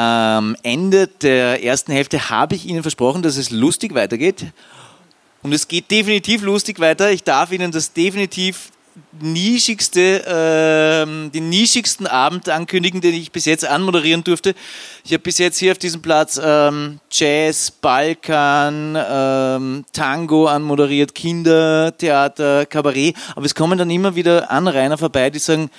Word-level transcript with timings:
Am 0.00 0.56
Ende 0.62 1.08
der 1.08 1.62
ersten 1.62 1.92
Hälfte 1.92 2.30
habe 2.30 2.54
ich 2.54 2.64
Ihnen 2.64 2.80
versprochen, 2.80 3.20
dass 3.20 3.36
es 3.36 3.50
lustig 3.50 3.94
weitergeht. 3.94 4.46
Und 5.42 5.52
es 5.52 5.68
geht 5.68 5.90
definitiv 5.90 6.40
lustig 6.40 6.80
weiter. 6.80 7.10
Ich 7.10 7.22
darf 7.22 7.52
Ihnen 7.52 7.70
das 7.70 7.92
definitiv 7.92 8.72
nischigste, 9.20 10.24
äh, 10.24 11.30
den 11.30 11.50
nischigsten 11.50 12.06
Abend 12.06 12.48
ankündigen, 12.48 13.02
den 13.02 13.12
ich 13.12 13.30
bis 13.30 13.44
jetzt 13.44 13.66
anmoderieren 13.66 14.24
durfte. 14.24 14.54
Ich 15.04 15.12
habe 15.12 15.22
bis 15.22 15.36
jetzt 15.36 15.58
hier 15.58 15.72
auf 15.72 15.78
diesem 15.78 16.00
Platz 16.00 16.40
ähm, 16.42 17.00
Jazz, 17.10 17.70
Balkan, 17.70 18.96
ähm, 18.96 19.84
Tango 19.92 20.46
anmoderiert, 20.46 21.14
Kindertheater, 21.14 22.64
Kabarett, 22.64 23.16
aber 23.36 23.44
es 23.44 23.54
kommen 23.54 23.76
dann 23.76 23.90
immer 23.90 24.14
wieder 24.14 24.50
Anrainer 24.50 24.96
vorbei, 24.96 25.28
die 25.28 25.40
sagen, 25.40 25.70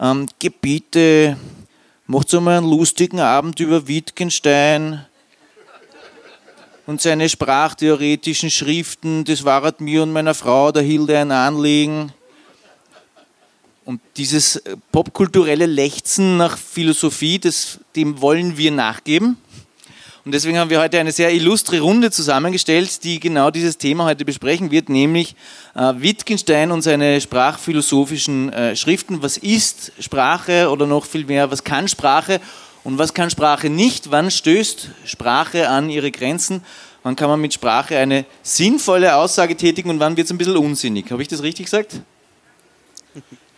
ähm, 0.00 0.26
Gebiete, 0.38 1.36
macht 2.06 2.32
mal 2.40 2.58
einen 2.58 2.70
lustigen 2.70 3.20
Abend 3.20 3.60
über 3.60 3.88
Wittgenstein, 3.88 5.04
und 6.86 7.00
seine 7.00 7.28
sprachtheoretischen 7.28 8.50
Schriften, 8.50 9.24
das 9.24 9.44
war 9.44 9.60
mir 9.80 10.04
und 10.04 10.12
meiner 10.12 10.34
Frau, 10.34 10.70
der 10.70 10.82
Hilde, 10.82 11.18
ein 11.18 11.32
Anliegen. 11.32 12.12
Und 13.84 14.00
dieses 14.16 14.62
popkulturelle 14.92 15.66
Lechzen 15.66 16.36
nach 16.36 16.56
Philosophie, 16.56 17.38
das, 17.38 17.80
dem 17.94 18.20
wollen 18.20 18.56
wir 18.56 18.70
nachgeben. 18.70 19.36
Und 20.26 20.32
deswegen 20.32 20.58
haben 20.58 20.70
wir 20.70 20.80
heute 20.80 20.98
eine 20.98 21.12
sehr 21.12 21.32
illustre 21.32 21.78
Runde 21.78 22.10
zusammengestellt, 22.10 23.04
die 23.04 23.20
genau 23.20 23.52
dieses 23.52 23.78
Thema 23.78 24.06
heute 24.06 24.24
besprechen 24.24 24.72
wird, 24.72 24.88
nämlich 24.88 25.36
äh, 25.76 25.92
Wittgenstein 25.98 26.72
und 26.72 26.82
seine 26.82 27.20
sprachphilosophischen 27.20 28.52
äh, 28.52 28.74
Schriften. 28.74 29.22
Was 29.22 29.36
ist 29.36 29.92
Sprache 30.00 30.68
oder 30.68 30.84
noch 30.88 31.04
viel 31.04 31.24
mehr, 31.26 31.52
was 31.52 31.62
kann 31.62 31.86
Sprache 31.86 32.40
und 32.82 32.98
was 32.98 33.14
kann 33.14 33.30
Sprache 33.30 33.70
nicht? 33.70 34.10
Wann 34.10 34.32
stößt 34.32 34.90
Sprache 35.04 35.68
an 35.68 35.90
ihre 35.90 36.10
Grenzen? 36.10 36.60
Wann 37.04 37.14
kann 37.14 37.30
man 37.30 37.40
mit 37.40 37.54
Sprache 37.54 37.96
eine 37.96 38.24
sinnvolle 38.42 39.14
Aussage 39.14 39.56
tätigen 39.56 39.90
und 39.90 40.00
wann 40.00 40.16
wird 40.16 40.24
es 40.24 40.32
ein 40.32 40.38
bisschen 40.38 40.56
unsinnig? 40.56 41.08
Habe 41.12 41.22
ich 41.22 41.28
das 41.28 41.44
richtig 41.44 41.66
gesagt? 41.66 42.00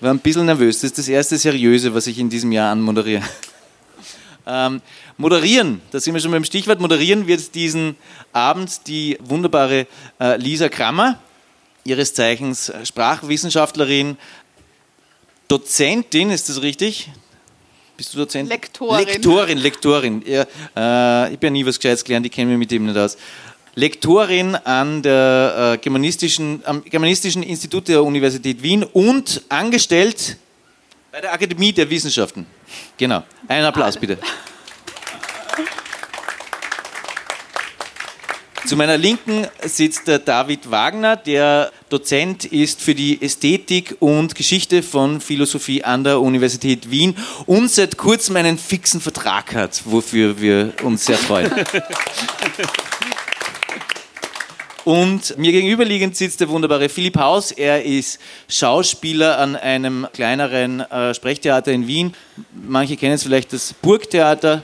war 0.01 0.11
ein 0.11 0.19
bisschen 0.19 0.45
nervös. 0.45 0.81
Das 0.81 0.91
ist 0.91 0.99
das 0.99 1.09
erste 1.09 1.39
Seriöse, 1.39 1.95
was 1.95 2.07
ich 2.07 2.19
in 2.19 2.29
diesem 2.29 2.53
Jahr 2.53 2.73
anmoderiere. 2.73 3.23
Ähm, 4.51 4.81
moderieren, 5.19 5.83
da 5.91 6.01
sind 6.01 6.15
wir 6.15 6.21
schon 6.21 6.31
beim 6.31 6.45
Stichwort. 6.45 6.81
Moderieren 6.81 7.27
wird 7.27 7.55
diesen 7.55 7.97
Abend 8.33 8.87
die 8.87 9.19
wunderbare 9.21 9.87
äh, 10.21 10.37
Lisa 10.37 10.69
Krammer, 10.69 11.19
ihres 11.85 12.15
Zeichens 12.15 12.73
Sprachwissenschaftlerin, 12.85 14.17
Dozentin, 15.49 16.31
ist 16.31 16.49
das 16.49 16.63
richtig? 16.63 17.11
Bist 17.97 18.15
du 18.15 18.19
Dozentin? 18.19 18.51
Lektorin. 18.51 19.07
Lektorin, 19.07 19.59
Lektorin. 19.59 20.23
Ja, 20.25 20.43
äh, 20.43 21.29
ich 21.29 21.37
habe 21.37 21.39
ja 21.43 21.51
nie 21.51 21.67
was 21.67 21.79
Gescheites 21.79 22.05
gelernt, 22.05 22.27
ich 22.27 22.33
kenne 22.33 22.51
mich 22.51 22.59
mit 22.59 22.71
dem 22.71 22.87
nicht 22.87 22.97
aus. 22.97 23.17
Lektorin 23.75 24.55
an 24.57 25.03
der 25.03 25.75
äh, 25.75 25.79
Germanistischen, 25.79 26.63
am 26.65 26.85
Germanistischen 26.85 27.43
Institut 27.43 27.89
der 27.89 28.05
Universität 28.05 28.63
Wien 28.63 28.85
und 28.85 29.43
angestellt 29.49 30.37
bei 31.11 31.21
der 31.21 31.33
Akademie 31.33 31.73
der 31.73 31.89
Wissenschaften. 31.89 32.47
Genau. 32.97 33.23
Einen 33.47 33.65
Applaus 33.65 33.97
bitte. 33.97 34.19
Zu 38.69 38.77
meiner 38.77 38.99
Linken 38.99 39.47
sitzt 39.65 40.09
der 40.09 40.19
David 40.19 40.71
Wagner, 40.71 41.17
der 41.17 41.73
Dozent 41.89 42.45
ist 42.45 42.83
für 42.83 42.95
die 42.95 43.23
Ästhetik 43.23 43.97
und 43.99 44.35
Geschichte 44.35 44.83
von 44.83 45.23
Philosophie 45.23 45.83
an 45.83 46.05
der 46.05 46.21
Universität 46.21 46.91
Wien 46.91 47.17
und 47.47 47.71
seit 47.71 47.97
kurzem 47.97 48.37
einen 48.37 48.59
fixen 48.59 49.01
Vertrag 49.01 49.55
hat, 49.55 49.81
wofür 49.87 50.39
wir 50.39 50.75
uns 50.83 51.07
sehr 51.07 51.17
freuen. 51.17 51.51
Und 54.85 55.39
mir 55.39 55.53
gegenüberliegend 55.53 56.15
sitzt 56.15 56.41
der 56.41 56.51
wunderbare 56.51 56.91
Philipp 56.91 57.17
Haus. 57.17 57.53
Er 57.53 57.87
ist 57.87 58.21
Schauspieler 58.49 59.39
an 59.39 59.57
einem 59.57 60.07
kleineren 60.13 60.81
äh, 60.81 61.15
Sprechtheater 61.15 61.73
in 61.73 61.87
Wien. 61.87 62.15
Manche 62.53 62.99
kennen 62.99 63.15
es 63.15 63.23
vielleicht 63.23 63.55
das 63.55 63.73
Burgtheater. 63.73 64.63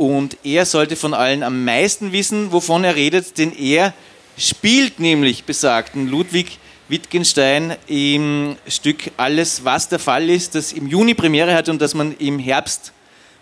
Und 0.00 0.38
er 0.44 0.64
sollte 0.64 0.96
von 0.96 1.12
allen 1.12 1.42
am 1.42 1.62
meisten 1.62 2.10
wissen, 2.10 2.52
wovon 2.52 2.84
er 2.84 2.96
redet, 2.96 3.36
denn 3.36 3.52
er 3.52 3.92
spielt 4.38 4.98
nämlich 4.98 5.44
besagten 5.44 6.08
Ludwig 6.08 6.58
Wittgenstein 6.88 7.76
im 7.86 8.56
Stück 8.66 9.10
Alles, 9.18 9.62
was 9.62 9.90
der 9.90 9.98
Fall 9.98 10.30
ist, 10.30 10.54
das 10.54 10.72
im 10.72 10.86
Juni 10.86 11.12
Premiere 11.12 11.52
hat 11.52 11.68
und 11.68 11.82
das 11.82 11.92
man 11.92 12.16
im 12.16 12.38
Herbst 12.38 12.94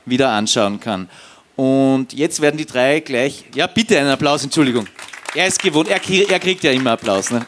wieder 0.05 0.31
anschauen 0.31 0.81
kann. 0.81 1.09
Und 1.55 2.13
jetzt 2.13 2.41
werden 2.41 2.57
die 2.57 2.67
drei 2.67 2.99
gleich, 2.99 3.45
ja 3.55 3.69
bitte 3.69 3.97
einen 3.97 4.11
Applaus, 4.11 4.43
Entschuldigung. 4.43 4.89
Er 5.37 5.47
ist 5.47 5.63
gewohnt, 5.63 5.87
er, 5.89 6.01
kriegt 6.01 6.65
ja 6.65 6.73
immer 6.73 6.91
Applaus. 6.91 7.31
Ne? 7.31 7.47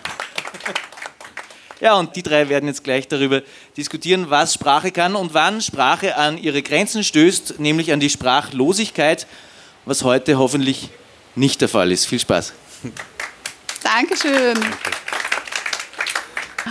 Ja, 1.80 1.94
und 1.94 2.14
die 2.14 2.22
drei 2.22 2.48
werden 2.48 2.68
jetzt 2.68 2.84
gleich 2.84 3.08
darüber 3.08 3.42
diskutieren, 3.80 4.28
was 4.28 4.52
Sprache 4.52 4.92
kann 4.92 5.16
und 5.16 5.32
wann 5.32 5.62
Sprache 5.62 6.16
an 6.16 6.36
ihre 6.36 6.62
Grenzen 6.62 7.02
stößt, 7.02 7.60
nämlich 7.60 7.92
an 7.92 8.00
die 8.00 8.10
Sprachlosigkeit, 8.10 9.26
was 9.86 10.04
heute 10.04 10.38
hoffentlich 10.38 10.90
nicht 11.34 11.62
der 11.62 11.68
Fall 11.70 11.90
ist. 11.90 12.04
Viel 12.04 12.20
Spaß. 12.20 12.52
Dankeschön. 13.82 14.58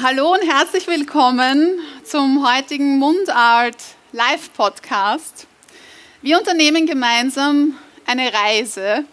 Hallo 0.03 0.34
und 0.34 0.48
herzlich 0.48 0.86
willkommen 0.86 1.80
zum 2.03 2.48
heutigen 2.48 3.00
Mundart 3.00 3.78
Live 4.12 4.53
Podcast. 4.53 5.48
Wir 6.22 6.38
unternehmen 6.38 6.86
gemeinsam 6.86 7.74
eine 8.06 8.31
Reise 8.31 9.03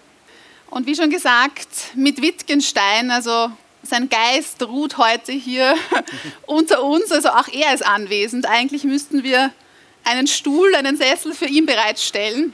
und 0.68 0.86
wie 0.86 0.94
schon 0.94 1.08
gesagt, 1.08 1.94
mit 1.94 2.20
Wittgenstein, 2.20 3.10
also 3.10 3.50
sein 3.88 4.08
Geist 4.08 4.62
ruht 4.62 4.98
heute 4.98 5.32
hier 5.32 5.74
unter 6.46 6.82
uns, 6.82 7.10
also 7.10 7.30
auch 7.30 7.48
er 7.48 7.74
ist 7.74 7.84
anwesend. 7.84 8.46
Eigentlich 8.46 8.84
müssten 8.84 9.22
wir 9.22 9.52
einen 10.04 10.26
Stuhl, 10.26 10.74
einen 10.74 10.96
Sessel 10.96 11.34
für 11.34 11.46
ihn 11.46 11.66
bereitstellen. 11.66 12.52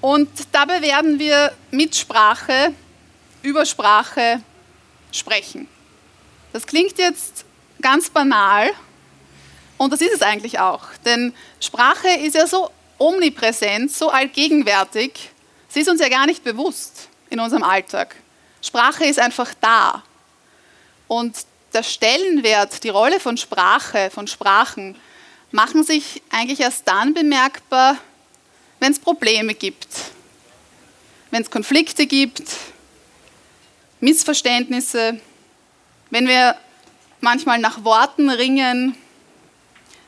Und 0.00 0.28
dabei 0.52 0.82
werden 0.82 1.18
wir 1.18 1.52
mit 1.70 1.96
Sprache, 1.96 2.74
über 3.42 3.64
Sprache 3.64 4.42
sprechen. 5.12 5.68
Das 6.52 6.66
klingt 6.66 6.98
jetzt 6.98 7.44
ganz 7.80 8.10
banal 8.10 8.70
und 9.78 9.92
das 9.92 10.00
ist 10.00 10.14
es 10.14 10.22
eigentlich 10.22 10.60
auch, 10.60 10.82
denn 11.04 11.34
Sprache 11.60 12.08
ist 12.08 12.34
ja 12.34 12.46
so 12.46 12.70
omnipräsent, 12.98 13.92
so 13.92 14.08
allgegenwärtig, 14.08 15.30
Sie 15.74 15.80
ist 15.80 15.88
uns 15.88 16.00
ja 16.00 16.08
gar 16.08 16.26
nicht 16.26 16.44
bewusst 16.44 17.08
in 17.30 17.40
unserem 17.40 17.64
Alltag. 17.64 18.14
Sprache 18.62 19.06
ist 19.06 19.18
einfach 19.18 19.52
da. 19.60 20.04
Und 21.14 21.46
der 21.72 21.84
Stellenwert, 21.84 22.82
die 22.82 22.88
Rolle 22.88 23.20
von 23.20 23.36
Sprache, 23.36 24.10
von 24.10 24.26
Sprachen, 24.26 24.96
machen 25.52 25.84
sich 25.84 26.20
eigentlich 26.28 26.58
erst 26.58 26.88
dann 26.88 27.14
bemerkbar, 27.14 27.98
wenn 28.80 28.90
es 28.90 28.98
Probleme 28.98 29.54
gibt, 29.54 29.86
wenn 31.30 31.42
es 31.42 31.52
Konflikte 31.52 32.08
gibt, 32.08 32.42
Missverständnisse, 34.00 35.20
wenn 36.10 36.26
wir 36.26 36.56
manchmal 37.20 37.60
nach 37.60 37.84
Worten 37.84 38.28
ringen, 38.28 38.96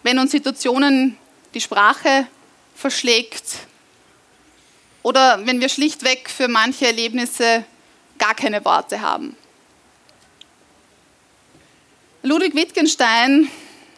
wenn 0.02 0.18
uns 0.18 0.32
Situationen 0.32 1.16
die 1.54 1.60
Sprache 1.60 2.26
verschlägt, 2.74 3.44
oder 5.04 5.46
wenn 5.46 5.60
wir 5.60 5.68
schlichtweg 5.68 6.28
für 6.28 6.48
manche 6.48 6.88
Erlebnisse 6.88 7.64
gar 8.18 8.34
keine 8.34 8.64
Worte 8.64 9.00
haben. 9.00 9.36
Ludwig 12.26 12.56
Wittgenstein, 12.56 13.48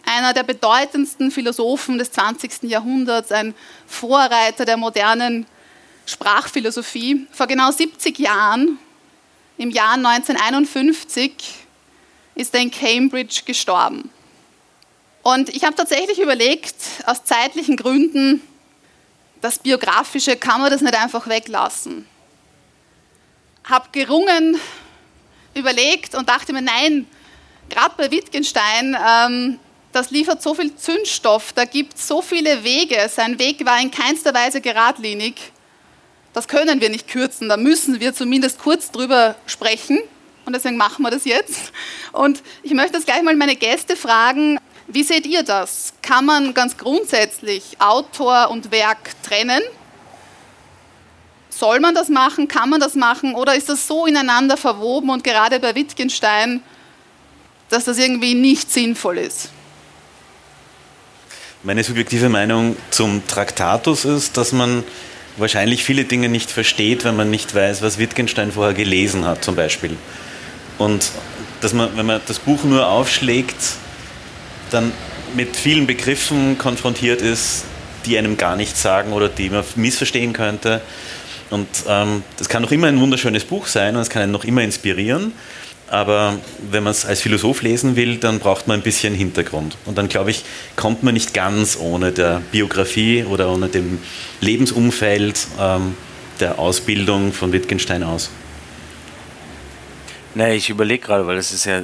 einer 0.04 0.34
der 0.34 0.42
bedeutendsten 0.42 1.30
Philosophen 1.30 1.96
des 1.96 2.12
20. 2.12 2.64
Jahrhunderts, 2.64 3.32
ein 3.32 3.54
Vorreiter 3.86 4.66
der 4.66 4.76
modernen 4.76 5.46
Sprachphilosophie, 6.04 7.26
vor 7.32 7.46
genau 7.46 7.70
70 7.70 8.18
Jahren, 8.18 8.78
im 9.56 9.70
Jahr 9.70 9.94
1951, 9.94 11.32
ist 12.34 12.52
er 12.52 12.60
in 12.60 12.70
Cambridge 12.70 13.44
gestorben. 13.46 14.10
Und 15.22 15.48
ich 15.48 15.64
habe 15.64 15.74
tatsächlich 15.74 16.18
überlegt, 16.18 16.76
aus 17.06 17.24
zeitlichen 17.24 17.78
Gründen 17.78 18.42
das 19.40 19.58
Biografische 19.58 20.36
kann 20.36 20.60
man 20.60 20.70
das 20.70 20.82
nicht 20.82 20.94
einfach 20.94 21.28
weglassen. 21.28 22.06
Habe 23.64 23.88
gerungen, 23.92 24.60
überlegt 25.54 26.14
und 26.14 26.28
dachte 26.28 26.52
mir, 26.52 26.60
nein, 26.60 27.06
gerade 27.68 27.94
bei 27.96 28.10
Wittgenstein, 28.10 28.96
ähm, 28.96 29.58
das 29.92 30.10
liefert 30.10 30.42
so 30.42 30.54
viel 30.54 30.74
Zündstoff, 30.76 31.52
da 31.52 31.64
gibt 31.64 31.96
es 31.96 32.06
so 32.06 32.22
viele 32.22 32.62
Wege. 32.62 33.08
Sein 33.08 33.38
Weg 33.38 33.64
war 33.64 33.80
in 33.80 33.90
keinster 33.90 34.34
Weise 34.34 34.60
geradlinig. 34.60 35.52
Das 36.32 36.46
können 36.46 36.80
wir 36.80 36.90
nicht 36.90 37.08
kürzen, 37.08 37.48
da 37.48 37.56
müssen 37.56 38.00
wir 38.00 38.14
zumindest 38.14 38.58
kurz 38.58 38.90
drüber 38.90 39.34
sprechen. 39.46 39.98
Und 40.44 40.54
deswegen 40.54 40.76
machen 40.76 41.02
wir 41.02 41.10
das 41.10 41.24
jetzt. 41.24 41.72
Und 42.12 42.42
ich 42.62 42.72
möchte 42.72 42.96
jetzt 42.96 43.06
gleich 43.06 43.22
mal 43.22 43.36
meine 43.36 43.56
Gäste 43.56 43.96
fragen, 43.96 44.58
wie 44.86 45.02
seht 45.02 45.26
ihr 45.26 45.42
das? 45.42 45.92
Kann 46.00 46.24
man 46.24 46.54
ganz 46.54 46.78
grundsätzlich 46.78 47.76
Autor 47.78 48.48
und 48.50 48.70
Werk 48.70 49.10
trennen? 49.22 49.62
Soll 51.50 51.80
man 51.80 51.94
das 51.94 52.08
machen? 52.08 52.48
Kann 52.48 52.70
man 52.70 52.80
das 52.80 52.94
machen? 52.94 53.34
Oder 53.34 53.54
ist 53.54 53.68
das 53.68 53.86
so 53.86 54.06
ineinander 54.06 54.56
verwoben 54.56 55.10
und 55.10 55.24
gerade 55.24 55.60
bei 55.60 55.74
Wittgenstein, 55.74 56.62
dass 57.68 57.84
das 57.84 57.98
irgendwie 57.98 58.34
nicht 58.34 58.70
sinnvoll 58.70 59.18
ist? 59.18 59.50
Meine 61.62 61.82
subjektive 61.82 62.28
Meinung 62.28 62.76
zum 62.90 63.26
Traktatus 63.26 64.04
ist, 64.04 64.36
dass 64.36 64.52
man 64.52 64.84
wahrscheinlich 65.36 65.84
viele 65.84 66.04
Dinge 66.04 66.28
nicht 66.28 66.50
versteht, 66.50 67.04
wenn 67.04 67.16
man 67.16 67.30
nicht 67.30 67.54
weiß, 67.54 67.82
was 67.82 67.98
Wittgenstein 67.98 68.52
vorher 68.52 68.74
gelesen 68.74 69.24
hat, 69.24 69.44
zum 69.44 69.56
Beispiel. 69.56 69.96
Und 70.78 71.10
dass 71.60 71.72
man, 71.72 71.96
wenn 71.96 72.06
man 72.06 72.20
das 72.26 72.38
Buch 72.38 72.64
nur 72.64 72.86
aufschlägt, 72.86 73.56
dann 74.70 74.92
mit 75.34 75.56
vielen 75.56 75.86
Begriffen 75.86 76.58
konfrontiert 76.58 77.20
ist, 77.20 77.64
die 78.06 78.16
einem 78.16 78.36
gar 78.36 78.56
nichts 78.56 78.80
sagen 78.80 79.12
oder 79.12 79.28
die 79.28 79.50
man 79.50 79.64
missverstehen 79.76 80.32
könnte. 80.32 80.80
Und 81.50 81.68
ähm, 81.88 82.22
das 82.36 82.48
kann 82.48 82.62
noch 82.62 82.70
immer 82.70 82.86
ein 82.86 83.00
wunderschönes 83.00 83.44
Buch 83.44 83.66
sein 83.66 83.96
und 83.96 84.02
es 84.02 84.10
kann 84.10 84.22
einen 84.22 84.32
noch 84.32 84.44
immer 84.44 84.62
inspirieren. 84.62 85.32
Aber 85.90 86.38
wenn 86.70 86.82
man 86.82 86.90
es 86.90 87.06
als 87.06 87.20
Philosoph 87.20 87.62
lesen 87.62 87.96
will, 87.96 88.16
dann 88.18 88.40
braucht 88.40 88.68
man 88.68 88.80
ein 88.80 88.82
bisschen 88.82 89.14
Hintergrund. 89.14 89.76
Und 89.86 89.96
dann, 89.96 90.08
glaube 90.08 90.30
ich, 90.30 90.44
kommt 90.76 91.02
man 91.02 91.14
nicht 91.14 91.32
ganz 91.32 91.78
ohne 91.80 92.12
der 92.12 92.42
Biografie 92.52 93.24
oder 93.24 93.50
ohne 93.50 93.68
dem 93.68 93.98
Lebensumfeld 94.40 95.46
ähm, 95.58 95.96
der 96.40 96.58
Ausbildung 96.58 97.32
von 97.32 97.52
Wittgenstein 97.52 98.02
aus. 98.02 98.30
Nee, 100.34 100.54
ich 100.56 100.68
überlege 100.68 101.06
gerade, 101.06 101.26
weil 101.26 101.36
das 101.36 101.52
ist 101.52 101.64
ja 101.64 101.82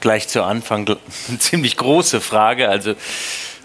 gleich 0.00 0.28
zu 0.28 0.44
Anfang 0.44 0.86
eine 1.28 1.38
ziemlich 1.38 1.76
große 1.76 2.20
Frage. 2.20 2.68
Also 2.68 2.94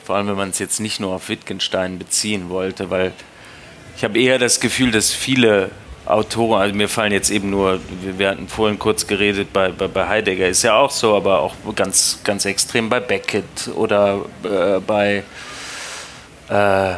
vor 0.03 0.15
allem, 0.15 0.27
wenn 0.27 0.37
man 0.37 0.49
es 0.49 0.57
jetzt 0.57 0.79
nicht 0.79 0.99
nur 0.99 1.13
auf 1.13 1.29
Wittgenstein 1.29 1.99
beziehen 1.99 2.49
wollte, 2.49 2.89
weil 2.89 3.13
ich 3.95 4.03
habe 4.03 4.19
eher 4.19 4.39
das 4.39 4.59
Gefühl, 4.59 4.89
dass 4.89 5.11
viele 5.11 5.69
Autoren, 6.09 6.59
also 6.59 6.75
mir 6.75 6.89
fallen 6.89 7.11
jetzt 7.11 7.29
eben 7.29 7.51
nur, 7.51 7.79
wir 8.01 8.29
hatten 8.29 8.47
vorhin 8.47 8.79
kurz 8.79 9.05
geredet, 9.05 9.53
bei, 9.53 9.69
bei, 9.69 9.87
bei 9.87 10.07
Heidegger 10.07 10.47
ist 10.47 10.63
ja 10.63 10.75
auch 10.75 10.89
so, 10.89 11.15
aber 11.15 11.39
auch 11.39 11.53
ganz, 11.75 12.21
ganz 12.23 12.45
extrem 12.45 12.89
bei 12.89 12.99
Beckett 12.99 13.69
oder 13.75 14.25
äh, 14.43 14.79
bei 14.79 15.23
äh, 16.49 16.93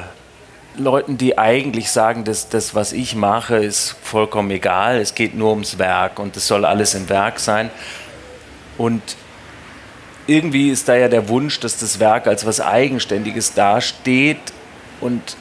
Leuten, 0.77 1.17
die 1.17 1.37
eigentlich 1.37 1.91
sagen, 1.91 2.23
dass 2.23 2.47
das, 2.47 2.73
was 2.73 2.93
ich 2.93 3.13
mache, 3.13 3.57
ist 3.57 3.97
vollkommen 4.01 4.49
egal, 4.49 4.99
es 4.99 5.13
geht 5.13 5.35
nur 5.35 5.49
ums 5.49 5.77
Werk 5.77 6.17
und 6.17 6.37
es 6.37 6.47
soll 6.47 6.63
alles 6.63 6.95
im 6.95 7.09
Werk 7.09 7.39
sein. 7.39 7.69
Und 8.77 9.01
irgendwie 10.25 10.69
ist 10.69 10.87
da 10.87 10.95
ja 10.95 11.09
der 11.09 11.27
Wunsch, 11.27 11.59
dass 11.59 11.77
das 11.77 11.99
Werk 11.99 12.27
als 12.27 12.45
was 12.45 12.61
Eigenständiges 12.61 13.53
dasteht 13.53 14.39
und 15.01 15.35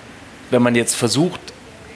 wenn 0.50 0.62
man 0.62 0.74
jetzt 0.74 0.96
versucht, 0.96 1.40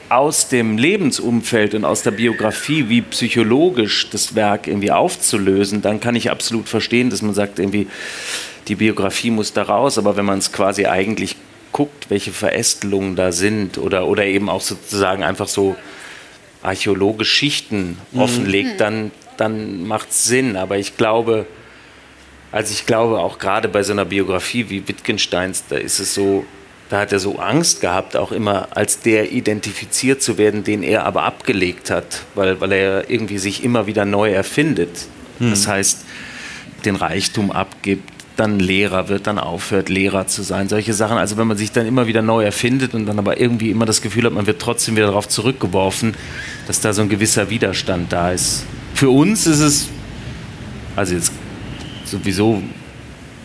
aus 0.08 0.48
dem 0.48 0.78
Lebensumfeld 0.78 1.74
und 1.74 1.84
aus 1.84 2.02
der 2.02 2.10
Biografie, 2.12 2.88
wie 2.88 3.02
psychologisch 3.02 4.08
das 4.10 4.34
Werk 4.34 4.66
irgendwie 4.66 4.90
aufzulösen, 4.90 5.82
dann 5.82 6.00
kann 6.00 6.14
ich 6.14 6.30
absolut 6.30 6.68
verstehen, 6.68 7.10
dass 7.10 7.22
man 7.22 7.34
sagt, 7.34 7.58
irgendwie 7.58 7.86
die 8.68 8.76
Biografie 8.76 9.30
muss 9.30 9.52
da 9.52 9.62
raus, 9.62 9.98
aber 9.98 10.16
wenn 10.16 10.24
man 10.24 10.38
es 10.38 10.52
quasi 10.52 10.86
eigentlich 10.86 11.36
guckt, 11.72 12.08
welche 12.08 12.32
Verästelungen 12.32 13.16
da 13.16 13.32
sind 13.32 13.78
oder, 13.78 14.06
oder 14.06 14.24
eben 14.24 14.48
auch 14.48 14.60
sozusagen 14.60 15.24
einfach 15.24 15.48
so 15.48 15.76
archäologische 16.62 17.34
Schichten 17.34 17.98
mhm. 18.12 18.20
offenlegt, 18.20 18.80
dann, 18.80 19.10
dann 19.36 19.86
macht 19.86 20.10
es 20.10 20.24
Sinn. 20.24 20.56
Aber 20.56 20.78
ich 20.78 20.96
glaube, 20.96 21.46
also 22.52 22.72
ich 22.72 22.86
glaube 22.86 23.18
auch 23.18 23.38
gerade 23.38 23.68
bei 23.68 23.82
so 23.82 23.92
einer 23.92 24.04
Biografie 24.04 24.70
wie 24.70 24.86
Wittgensteins, 24.86 25.64
da 25.68 25.76
ist 25.76 25.98
es 25.98 26.14
so, 26.14 26.46
da 26.94 27.00
hat 27.00 27.10
er 27.10 27.18
so 27.18 27.40
Angst 27.40 27.80
gehabt, 27.80 28.16
auch 28.16 28.30
immer 28.30 28.68
als 28.76 29.00
der 29.00 29.32
identifiziert 29.32 30.22
zu 30.22 30.38
werden, 30.38 30.62
den 30.62 30.84
er 30.84 31.04
aber 31.04 31.24
abgelegt 31.24 31.90
hat, 31.90 32.22
weil, 32.36 32.60
weil 32.60 32.70
er 32.70 33.10
irgendwie 33.10 33.38
sich 33.38 33.64
immer 33.64 33.88
wieder 33.88 34.04
neu 34.04 34.30
erfindet. 34.30 35.08
Mhm. 35.40 35.50
Das 35.50 35.66
heißt, 35.66 36.04
den 36.84 36.94
Reichtum 36.94 37.50
abgibt, 37.50 38.08
dann 38.36 38.60
Lehrer 38.60 39.08
wird, 39.08 39.26
dann 39.26 39.40
aufhört, 39.40 39.88
Lehrer 39.88 40.28
zu 40.28 40.44
sein, 40.44 40.68
solche 40.68 40.94
Sachen. 40.94 41.18
Also 41.18 41.36
wenn 41.36 41.48
man 41.48 41.56
sich 41.56 41.72
dann 41.72 41.84
immer 41.84 42.06
wieder 42.06 42.22
neu 42.22 42.44
erfindet 42.44 42.94
und 42.94 43.06
dann 43.06 43.18
aber 43.18 43.40
irgendwie 43.40 43.72
immer 43.72 43.86
das 43.86 44.00
Gefühl 44.00 44.26
hat, 44.26 44.32
man 44.32 44.46
wird 44.46 44.62
trotzdem 44.62 44.94
wieder 44.94 45.06
darauf 45.06 45.26
zurückgeworfen, 45.26 46.14
dass 46.68 46.80
da 46.80 46.92
so 46.92 47.02
ein 47.02 47.08
gewisser 47.08 47.50
Widerstand 47.50 48.12
da 48.12 48.30
ist. 48.30 48.66
Für 48.94 49.10
uns 49.10 49.48
ist 49.48 49.58
es, 49.58 49.88
also 50.94 51.16
jetzt 51.16 51.32
sowieso 52.04 52.62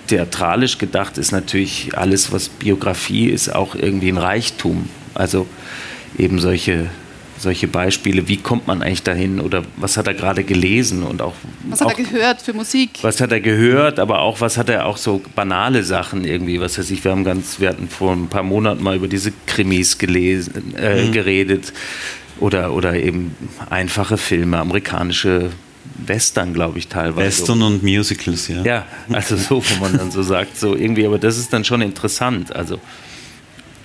theatralisch 0.10 0.78
gedacht 0.78 1.18
ist 1.18 1.32
natürlich 1.32 1.92
alles, 1.96 2.32
was 2.32 2.50
Biografie 2.50 3.28
ist, 3.28 3.54
auch 3.54 3.76
irgendwie 3.76 4.12
ein 4.12 4.18
Reichtum. 4.18 4.90
Also 5.14 5.48
eben 6.18 6.40
solche, 6.40 6.90
solche 7.38 7.68
Beispiele, 7.68 8.28
wie 8.28 8.38
kommt 8.38 8.68
man 8.68 8.82
eigentlich 8.82 9.04
dahin 9.04 9.40
oder 9.40 9.64
was 9.78 9.98
hat 9.98 10.08
er 10.08 10.16
gerade 10.16 10.44
gelesen 10.44 11.04
und 11.04 11.22
auch. 11.22 11.34
Was 11.70 11.82
hat 11.82 11.98
er 11.98 12.04
gehört 12.04 12.42
für 12.42 12.54
Musik? 12.54 12.92
Was 13.02 13.22
hat 13.22 13.32
er 13.32 13.40
gehört, 13.40 14.00
aber 14.00 14.22
auch 14.22 14.42
was 14.42 14.58
hat 14.58 14.70
er 14.70 14.86
auch 14.88 14.98
so 14.98 15.22
banale 15.36 15.84
Sachen 15.84 16.26
irgendwie, 16.26 16.60
was 16.60 16.78
weiß 16.80 16.90
ich, 16.92 17.04
wir 17.04 17.12
haben 17.12 17.24
ganz, 17.24 17.60
wir 17.60 17.70
hatten 17.70 17.88
vor 17.88 18.14
ein 18.14 18.28
paar 18.28 18.44
Monaten 18.44 18.82
mal 18.82 18.96
über 18.96 19.08
diese 19.08 19.32
Krimis 19.46 19.98
gelesen, 19.98 20.76
äh, 20.76 21.06
mhm. 21.06 21.12
geredet 21.12 21.72
oder, 22.40 22.74
oder 22.74 22.96
eben 22.96 23.36
einfache 23.70 24.18
Filme, 24.18 24.58
amerikanische 24.58 25.52
Western, 26.06 26.54
glaube 26.54 26.80
ich, 26.80 26.88
teilweise. 26.88 27.28
Western 27.28 27.62
und 27.62 27.84
Musicals, 27.84 28.48
ja. 28.48 28.63
Ja, 28.63 28.86
also 29.12 29.36
so, 29.36 29.63
wo 29.63 29.80
man 29.81 29.98
dann 29.98 30.12
so 30.12 30.24
sagt, 30.24 30.57
so 30.57 30.75
irgendwie, 30.75 31.06
aber 31.06 31.19
das 31.19 31.38
ist 31.38 31.51
dann 31.51 31.63
schon 31.63 31.81
interessant. 31.81 32.56
Also, 32.56 32.80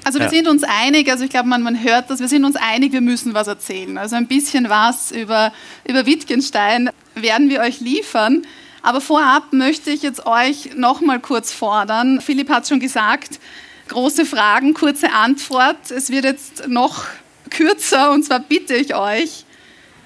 also 0.04 0.18
wir 0.18 0.26
ja. 0.26 0.30
sind 0.30 0.48
uns 0.48 0.62
einig, 0.64 1.10
also 1.10 1.24
ich 1.24 1.30
glaube, 1.30 1.48
man, 1.48 1.62
man 1.62 1.82
hört 1.82 2.10
das, 2.10 2.20
wir 2.20 2.28
sind 2.28 2.44
uns 2.44 2.56
einig, 2.56 2.92
wir 2.92 3.00
müssen 3.00 3.32
was 3.34 3.46
erzählen. 3.46 3.96
Also 3.96 4.16
ein 4.16 4.26
bisschen 4.26 4.68
was 4.68 5.10
über, 5.10 5.52
über 5.88 6.04
Wittgenstein 6.06 6.90
werden 7.14 7.48
wir 7.48 7.60
euch 7.60 7.80
liefern. 7.80 8.42
Aber 8.82 9.00
vorab 9.00 9.52
möchte 9.52 9.90
ich 9.90 10.02
jetzt 10.02 10.26
euch 10.26 10.76
noch 10.76 11.00
mal 11.00 11.18
kurz 11.18 11.52
fordern. 11.52 12.20
Philipp 12.20 12.50
hat 12.50 12.68
schon 12.68 12.80
gesagt, 12.80 13.40
große 13.88 14.26
Fragen, 14.26 14.74
kurze 14.74 15.10
Antwort. 15.10 15.90
Es 15.90 16.10
wird 16.10 16.24
jetzt 16.24 16.68
noch 16.68 17.04
kürzer 17.48 18.12
und 18.12 18.24
zwar 18.24 18.40
bitte 18.40 18.74
ich 18.74 18.94
euch, 18.94 19.44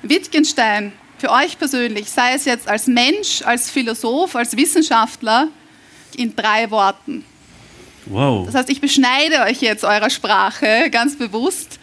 Wittgenstein, 0.02 0.92
für 1.18 1.30
euch 1.30 1.58
persönlich, 1.58 2.10
sei 2.10 2.34
es 2.34 2.44
jetzt 2.44 2.68
als 2.68 2.86
Mensch, 2.86 3.42
als 3.42 3.70
Philosoph, 3.70 4.36
als 4.36 4.56
Wissenschaftler, 4.56 5.48
in 6.16 6.34
drei 6.34 6.70
Worten. 6.70 7.24
Wow. 8.06 8.46
Das 8.46 8.54
heißt, 8.54 8.70
ich 8.70 8.80
beschneide 8.80 9.42
euch 9.42 9.60
jetzt 9.60 9.84
eurer 9.84 10.10
Sprache 10.10 10.88
ganz 10.90 11.18
bewusst. 11.18 11.78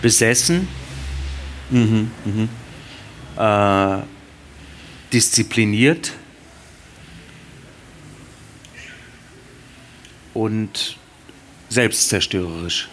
Besessen, 0.00 0.68
mhm, 1.70 2.10
mhm. 2.24 2.48
Äh, 3.36 4.02
diszipliniert 5.12 6.12
und 10.34 10.96
selbstzerstörerisch. 11.68 12.88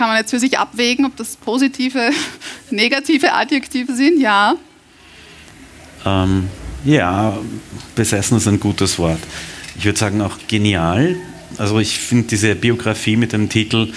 Kann 0.00 0.08
man 0.08 0.16
jetzt 0.16 0.30
für 0.30 0.40
sich 0.40 0.58
abwägen, 0.58 1.04
ob 1.04 1.14
das 1.18 1.36
positive, 1.36 2.10
negative 2.70 3.34
Adjektive 3.34 3.94
sind? 3.94 4.18
Ja. 4.18 4.54
Ähm, 6.06 6.48
ja, 6.86 7.36
besessen 7.94 8.38
ist 8.38 8.48
ein 8.48 8.58
gutes 8.58 8.98
Wort. 8.98 9.18
Ich 9.76 9.84
würde 9.84 9.98
sagen 9.98 10.22
auch 10.22 10.38
genial. 10.48 11.16
Also 11.58 11.78
ich 11.80 11.98
finde 11.98 12.28
diese 12.28 12.54
Biografie 12.54 13.16
mit 13.16 13.34
dem 13.34 13.50
Titel 13.50 13.92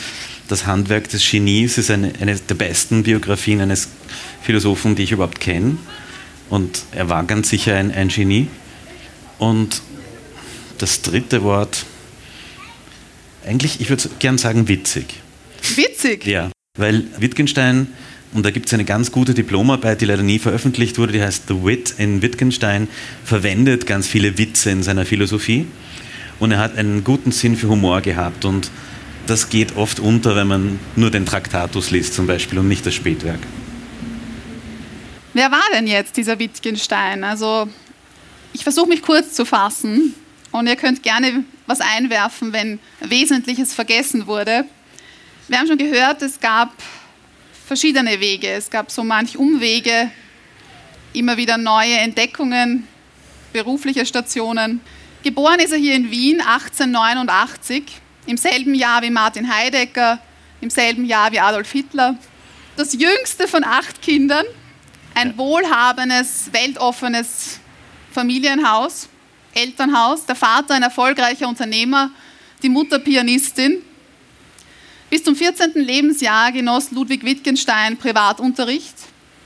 Das 0.50 0.66
Handwerk 0.66 1.08
des 1.08 1.24
Genies 1.32 1.78
ist 1.78 1.90
eine, 1.90 2.12
eine 2.20 2.36
der 2.36 2.56
besten 2.56 3.04
Biografien 3.04 3.62
eines 3.62 3.88
Philosophen, 4.42 4.98
die 4.98 5.04
ich 5.04 5.14
überhaupt 5.14 5.40
kenne. 5.40 5.78
Und 6.50 6.84
er 6.92 7.08
war 7.08 7.24
ganz 7.24 7.48
sicher 7.48 7.78
ein, 7.78 7.94
ein 7.94 8.10
Genie. 8.10 8.50
Und 9.40 9.82
das 10.80 11.02
dritte 11.02 11.44
Wort, 11.44 11.86
eigentlich, 13.48 13.80
ich 13.80 13.90
würde 13.90 14.10
gern 14.20 14.38
sagen, 14.38 14.68
witzig. 14.68 15.23
Witzig. 15.76 16.26
Ja, 16.26 16.52
weil 16.78 17.06
Wittgenstein, 17.20 17.88
und 18.34 18.46
da 18.46 18.52
gibt 18.52 18.68
es 18.68 18.74
eine 18.74 18.86
ganz 18.86 19.12
gute 19.12 19.34
Diplomarbeit, 19.34 20.02
die 20.02 20.06
leider 20.06 20.24
nie 20.24 20.40
veröffentlicht 20.40 20.98
wurde, 20.98 21.14
die 21.14 21.22
heißt 21.22 21.44
The 21.48 21.64
Wit 21.64 21.96
in 21.98 22.22
Wittgenstein, 22.22 22.88
verwendet 23.24 23.86
ganz 23.86 24.08
viele 24.08 24.38
Witze 24.38 24.72
in 24.72 24.84
seiner 24.84 25.06
Philosophie. 25.06 25.68
Und 26.40 26.52
er 26.52 26.60
hat 26.60 26.78
einen 26.78 27.04
guten 27.04 27.32
Sinn 27.32 27.56
für 27.56 27.70
Humor 27.70 28.02
gehabt. 28.02 28.44
Und 28.44 28.72
das 29.28 29.50
geht 29.50 29.78
oft 29.78 30.00
unter, 30.00 30.36
wenn 30.36 30.48
man 30.48 30.80
nur 30.96 31.12
den 31.12 31.26
Traktatus 31.26 31.92
liest 31.92 32.14
zum 32.14 32.28
Beispiel 32.28 32.60
und 32.60 32.68
nicht 32.68 32.86
das 32.86 32.96
Spätwerk. 32.96 33.40
Wer 35.34 35.52
war 35.52 35.64
denn 35.74 35.88
jetzt 35.88 36.18
dieser 36.18 36.38
Wittgenstein? 36.40 37.24
Also 37.24 37.68
ich 38.52 38.64
versuche 38.64 38.90
mich 38.90 39.02
kurz 39.02 39.34
zu 39.34 39.46
fassen 39.46 40.14
und 40.52 40.68
ihr 40.68 40.76
könnt 40.76 41.02
gerne 41.02 41.44
was 41.66 41.82
einwerfen, 41.82 42.54
wenn 42.54 42.80
Wesentliches 43.00 43.74
vergessen 43.74 44.28
wurde. 44.28 44.66
Wir 45.50 45.60
haben 45.60 45.68
schon 45.68 45.78
gehört, 45.78 46.22
es 46.22 46.40
gab 46.40 46.72
verschiedene 47.68 48.18
Wege. 48.22 48.50
Es 48.50 48.70
gab 48.70 48.90
so 48.90 49.04
manch 49.04 49.38
Umwege, 49.38 50.10
immer 51.12 51.36
wieder 51.36 51.58
neue 51.58 51.98
Entdeckungen, 51.98 52.88
berufliche 53.52 54.06
Stationen. 54.06 54.80
Geboren 55.22 55.60
ist 55.60 55.74
er 55.74 55.80
hier 55.80 55.96
in 55.96 56.10
Wien 56.10 56.40
1889, 56.40 57.84
im 58.26 58.38
selben 58.38 58.74
Jahr 58.74 59.02
wie 59.02 59.10
Martin 59.10 59.54
Heidegger, 59.54 60.20
im 60.62 60.70
selben 60.70 61.04
Jahr 61.04 61.34
wie 61.34 61.42
Adolf 61.42 61.74
Hitler. 61.74 62.18
Das 62.78 62.94
jüngste 62.94 63.46
von 63.50 63.66
acht 63.66 64.02
Kindern, 64.02 64.46
ein 65.14 65.38
wohlhabendes, 65.38 66.54
weltoffenes 66.54 67.60
Familienhaus, 68.14 69.10
Elternhaus, 69.54 70.26
der 70.26 70.36
Vater 70.36 70.74
ein 70.74 70.84
erfolgreicher 70.84 71.50
Unternehmer, 71.50 72.12
die 72.62 72.70
Mutter 72.70 73.00
Pianistin. 73.00 73.82
Bis 75.14 75.24
zum 75.24 75.36
14. 75.36 75.74
Lebensjahr 75.76 76.52
genoss 76.52 76.90
Ludwig 76.90 77.24
Wittgenstein 77.24 77.98
Privatunterricht. 77.98 78.96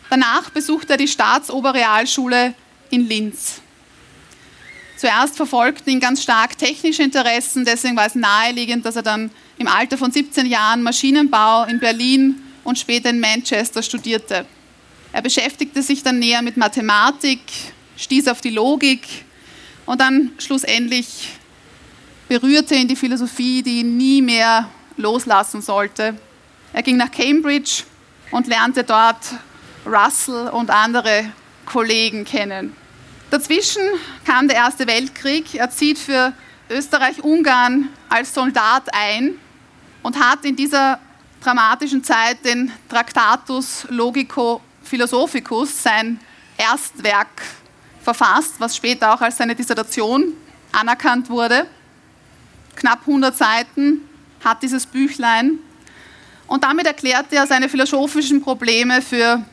Danach 0.10 0.50
besuchte 0.50 0.94
er 0.94 0.98
die 0.98 1.10
Staatsoberrealschule 1.10 2.54
in 2.90 3.06
Linz. 3.06 3.60
Zuerst 4.96 5.36
verfolgten 5.36 5.90
ihn 5.90 6.00
ganz 6.00 6.24
stark 6.24 6.58
technische 6.58 7.04
Interessen, 7.04 7.66
deswegen 7.66 7.98
war 7.98 8.06
es 8.06 8.16
naheliegend, 8.16 8.86
dass 8.86 8.96
er 8.96 9.02
dann 9.02 9.30
im 9.58 9.68
Alter 9.68 9.98
von 9.98 10.10
17 10.10 10.46
Jahren 10.46 10.84
Maschinenbau 10.84 11.66
in 11.66 11.82
Berlin 11.82 12.42
und 12.64 12.80
später 12.80 13.10
in 13.10 13.20
Manchester 13.20 13.84
studierte. 13.84 14.46
Er 15.12 15.22
beschäftigte 15.22 15.82
sich 15.82 16.02
dann 16.02 16.20
näher 16.20 16.44
mit 16.44 16.56
Mathematik, 16.56 17.42
stieß 17.98 18.30
auf 18.30 18.40
die 18.40 18.52
Logik 18.52 19.06
und 19.86 20.00
dann 20.00 20.32
schlussendlich 20.38 21.28
berührte 22.30 22.74
ihn 22.74 22.88
die 22.88 22.96
Philosophie, 22.96 23.62
die 23.64 23.82
ihn 23.82 23.98
nie 23.98 24.22
mehr 24.22 24.70
loslassen 24.98 25.62
sollte. 25.62 26.16
Er 26.74 26.84
ging 26.84 26.98
nach 26.98 27.12
Cambridge 27.12 27.84
und 28.32 28.48
lernte 28.48 28.84
dort 28.84 29.18
Russell 29.86 30.50
und 30.50 30.70
andere 30.70 31.32
Kollegen 31.66 32.26
kennen. 32.26 32.76
Dazwischen 33.30 33.84
kam 34.26 34.48
der 34.48 34.58
Erste 34.58 34.88
Weltkrieg. 34.88 35.56
Er 35.56 35.70
zieht 35.70 35.98
für 35.98 36.34
Österreich-Ungarn 36.70 37.90
als 38.10 38.34
Soldat 38.34 38.94
ein 38.94 39.36
und 40.04 40.20
hat 40.20 40.44
in 40.46 40.56
dieser 40.56 41.00
dramatischen 41.42 42.04
Zeit 42.04 42.44
den 42.44 42.72
Tractatus 42.90 43.86
Logico 43.90 44.62
Philosophicus, 44.84 45.84
sein 45.84 46.20
Erstwerk, 46.58 47.42
verfasst, 48.02 48.56
was 48.60 48.76
später 48.76 49.14
auch 49.14 49.20
als 49.20 49.38
seine 49.38 49.54
Dissertation 49.54 50.34
anerkannt 50.72 51.30
wurde. 51.30 51.68
Knapp 52.76 53.02
100 53.02 53.36
Seiten 53.36 54.02
hat 54.48 54.64
dieses 54.64 54.86
Büchlein. 54.86 55.60
Und 56.48 56.64
damit 56.64 56.88
erklärte 56.88 57.36
er 57.36 57.46
seine 57.46 57.70
philosophischen 57.70 58.42
Probleme 58.42 59.02
für 59.02 59.44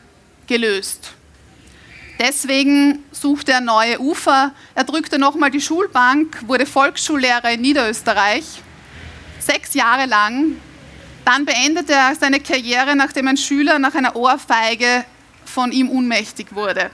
gelöst. 0.47 1.13
Deswegen 2.19 3.05
suchte 3.11 3.53
er 3.53 3.61
neue 3.61 4.01
Ufer. 4.01 4.53
Er 4.75 4.85
drückte 4.85 5.19
nochmal 5.19 5.51
die 5.51 5.61
Schulbank, 5.61 6.47
wurde 6.47 6.67
Volksschullehrer 6.67 7.51
in 7.53 7.61
Niederösterreich, 7.63 8.45
sechs 9.41 9.75
Jahre 9.75 10.07
lang. 10.07 10.57
Dann 11.25 11.45
beendete 11.45 11.95
er 11.95 12.15
seine 12.15 12.39
Karriere, 12.39 12.95
nachdem 12.95 13.27
ein 13.27 13.37
Schüler 13.37 13.79
nach 13.79 13.95
einer 13.95 14.15
Ohrfeige 14.15 15.05
von 15.45 15.73
ihm 15.73 15.89
unmächtig 15.89 16.55
wurde. 16.55 16.91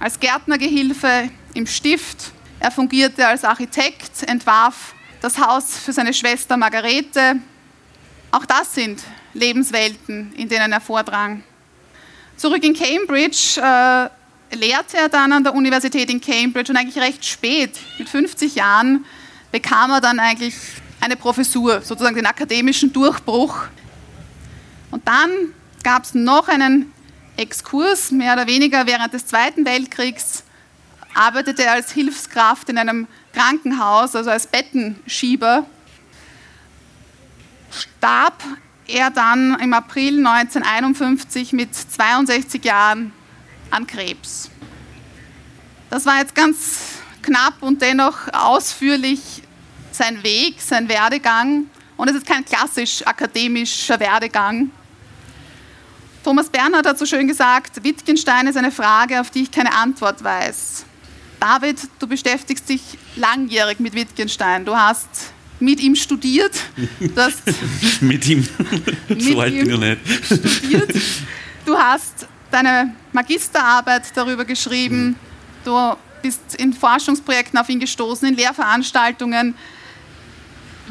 Als 0.00 0.18
Gärtnergehilfe 0.18 1.30
im 1.54 1.66
Stift, 1.66 2.32
er 2.58 2.72
fungierte 2.72 3.26
als 3.26 3.44
Architekt, 3.44 4.22
entwarf 4.26 4.94
das 5.22 5.38
Haus 5.38 5.78
für 5.78 5.92
seine 5.92 6.12
Schwester 6.12 6.56
Margarete. 6.56 7.36
Auch 8.32 8.44
das 8.44 8.74
sind 8.74 9.00
Lebenswelten, 9.34 10.32
in 10.34 10.48
denen 10.48 10.72
er 10.72 10.80
vordrang. 10.80 11.44
Zurück 12.36 12.64
in 12.64 12.74
Cambridge 12.74 13.60
äh, 13.60 14.56
lehrte 14.56 14.96
er 14.96 15.08
dann 15.08 15.32
an 15.32 15.44
der 15.44 15.54
Universität 15.54 16.10
in 16.10 16.20
Cambridge 16.20 16.72
und 16.72 16.76
eigentlich 16.76 16.98
recht 16.98 17.24
spät, 17.24 17.78
mit 17.98 18.08
50 18.08 18.56
Jahren, 18.56 19.04
bekam 19.52 19.92
er 19.92 20.00
dann 20.00 20.18
eigentlich 20.18 20.54
eine 21.00 21.16
Professur, 21.16 21.82
sozusagen 21.82 22.16
den 22.16 22.26
akademischen 22.26 22.92
Durchbruch. 22.92 23.56
Und 24.90 25.06
dann 25.06 25.30
gab 25.84 26.02
es 26.02 26.14
noch 26.14 26.48
einen 26.48 26.92
Exkurs, 27.36 28.10
mehr 28.10 28.32
oder 28.32 28.48
weniger 28.48 28.86
während 28.86 29.12
des 29.12 29.26
Zweiten 29.26 29.64
Weltkriegs, 29.64 30.42
arbeitete 31.14 31.64
er 31.64 31.72
als 31.72 31.92
Hilfskraft 31.92 32.68
in 32.68 32.78
einem 32.78 33.06
Krankenhaus, 33.32 34.14
also 34.14 34.30
als 34.30 34.46
Bettenschieber, 34.46 35.66
starb 37.70 38.42
er 38.86 39.10
dann 39.10 39.58
im 39.60 39.72
April 39.72 40.18
1951 40.26 41.52
mit 41.52 41.74
62 41.74 42.64
Jahren 42.64 43.12
an 43.70 43.86
Krebs. 43.86 44.50
Das 45.90 46.06
war 46.06 46.18
jetzt 46.18 46.34
ganz 46.34 46.98
knapp 47.22 47.62
und 47.62 47.80
dennoch 47.80 48.32
ausführlich 48.32 49.42
sein 49.92 50.22
Weg, 50.22 50.60
sein 50.60 50.88
Werdegang. 50.88 51.66
Und 51.96 52.08
es 52.08 52.16
ist 52.16 52.26
kein 52.26 52.44
klassisch 52.44 53.06
akademischer 53.06 54.00
Werdegang. 54.00 54.70
Thomas 56.24 56.48
Bernhard 56.48 56.86
hat 56.86 56.98
so 56.98 57.06
schön 57.06 57.26
gesagt, 57.26 57.82
Wittgenstein 57.82 58.46
ist 58.46 58.56
eine 58.56 58.70
Frage, 58.70 59.20
auf 59.20 59.30
die 59.30 59.42
ich 59.42 59.50
keine 59.50 59.74
Antwort 59.74 60.22
weiß. 60.22 60.84
David, 61.42 61.76
du 61.98 62.06
beschäftigst 62.06 62.68
dich 62.68 62.80
langjährig 63.16 63.80
mit 63.80 63.94
Wittgenstein. 63.94 64.64
Du 64.64 64.76
hast 64.76 65.08
mit 65.58 65.80
ihm 65.80 65.96
studiert. 65.96 66.52
mit 68.00 68.28
ihm. 68.28 68.46
so 69.18 69.40
alt 69.40 69.52
bin 69.52 69.70
ich 69.72 69.78
nicht. 69.78 70.24
Studiert. 70.24 70.94
Du 71.66 71.76
hast 71.76 72.28
deine 72.52 72.94
Magisterarbeit 73.10 74.04
darüber 74.14 74.44
geschrieben. 74.44 75.04
Mhm. 75.04 75.16
Du 75.64 75.96
bist 76.22 76.54
in 76.58 76.72
Forschungsprojekten 76.72 77.58
auf 77.58 77.68
ihn 77.68 77.80
gestoßen, 77.80 78.28
in 78.28 78.36
Lehrveranstaltungen. 78.36 79.56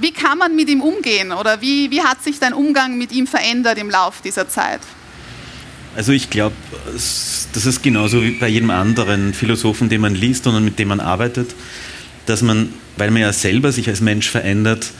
Wie 0.01 0.11
kann 0.11 0.37
man 0.37 0.53
mit 0.53 0.67
ihm 0.67 0.81
umgehen 0.81 1.31
oder 1.31 1.61
wie, 1.61 1.89
wie 1.91 2.01
hat 2.01 2.21
sich 2.21 2.39
dein 2.39 2.51
Umgang 2.51 2.97
mit 2.97 3.13
ihm 3.13 3.25
verändert 3.25 3.77
im 3.77 3.89
Laufe 3.89 4.21
dieser 4.21 4.49
Zeit? 4.49 4.81
Also 5.95 6.13
ich 6.13 6.29
glaube, 6.29 6.55
das 6.93 7.65
ist 7.65 7.83
genauso 7.83 8.23
wie 8.23 8.31
bei 8.31 8.47
jedem 8.47 8.69
anderen 8.69 9.33
Philosophen, 9.33 9.89
den 9.89 10.01
man 10.01 10.15
liest 10.15 10.47
und 10.47 10.63
mit 10.63 10.79
dem 10.79 10.87
man 10.87 10.99
arbeitet, 10.99 11.53
dass 12.25 12.41
man, 12.41 12.69
weil 12.97 13.11
man 13.11 13.21
ja 13.21 13.33
selber 13.33 13.71
sich 13.71 13.89
als 13.89 13.99
Mensch 13.99 14.29
verändert, 14.29 14.91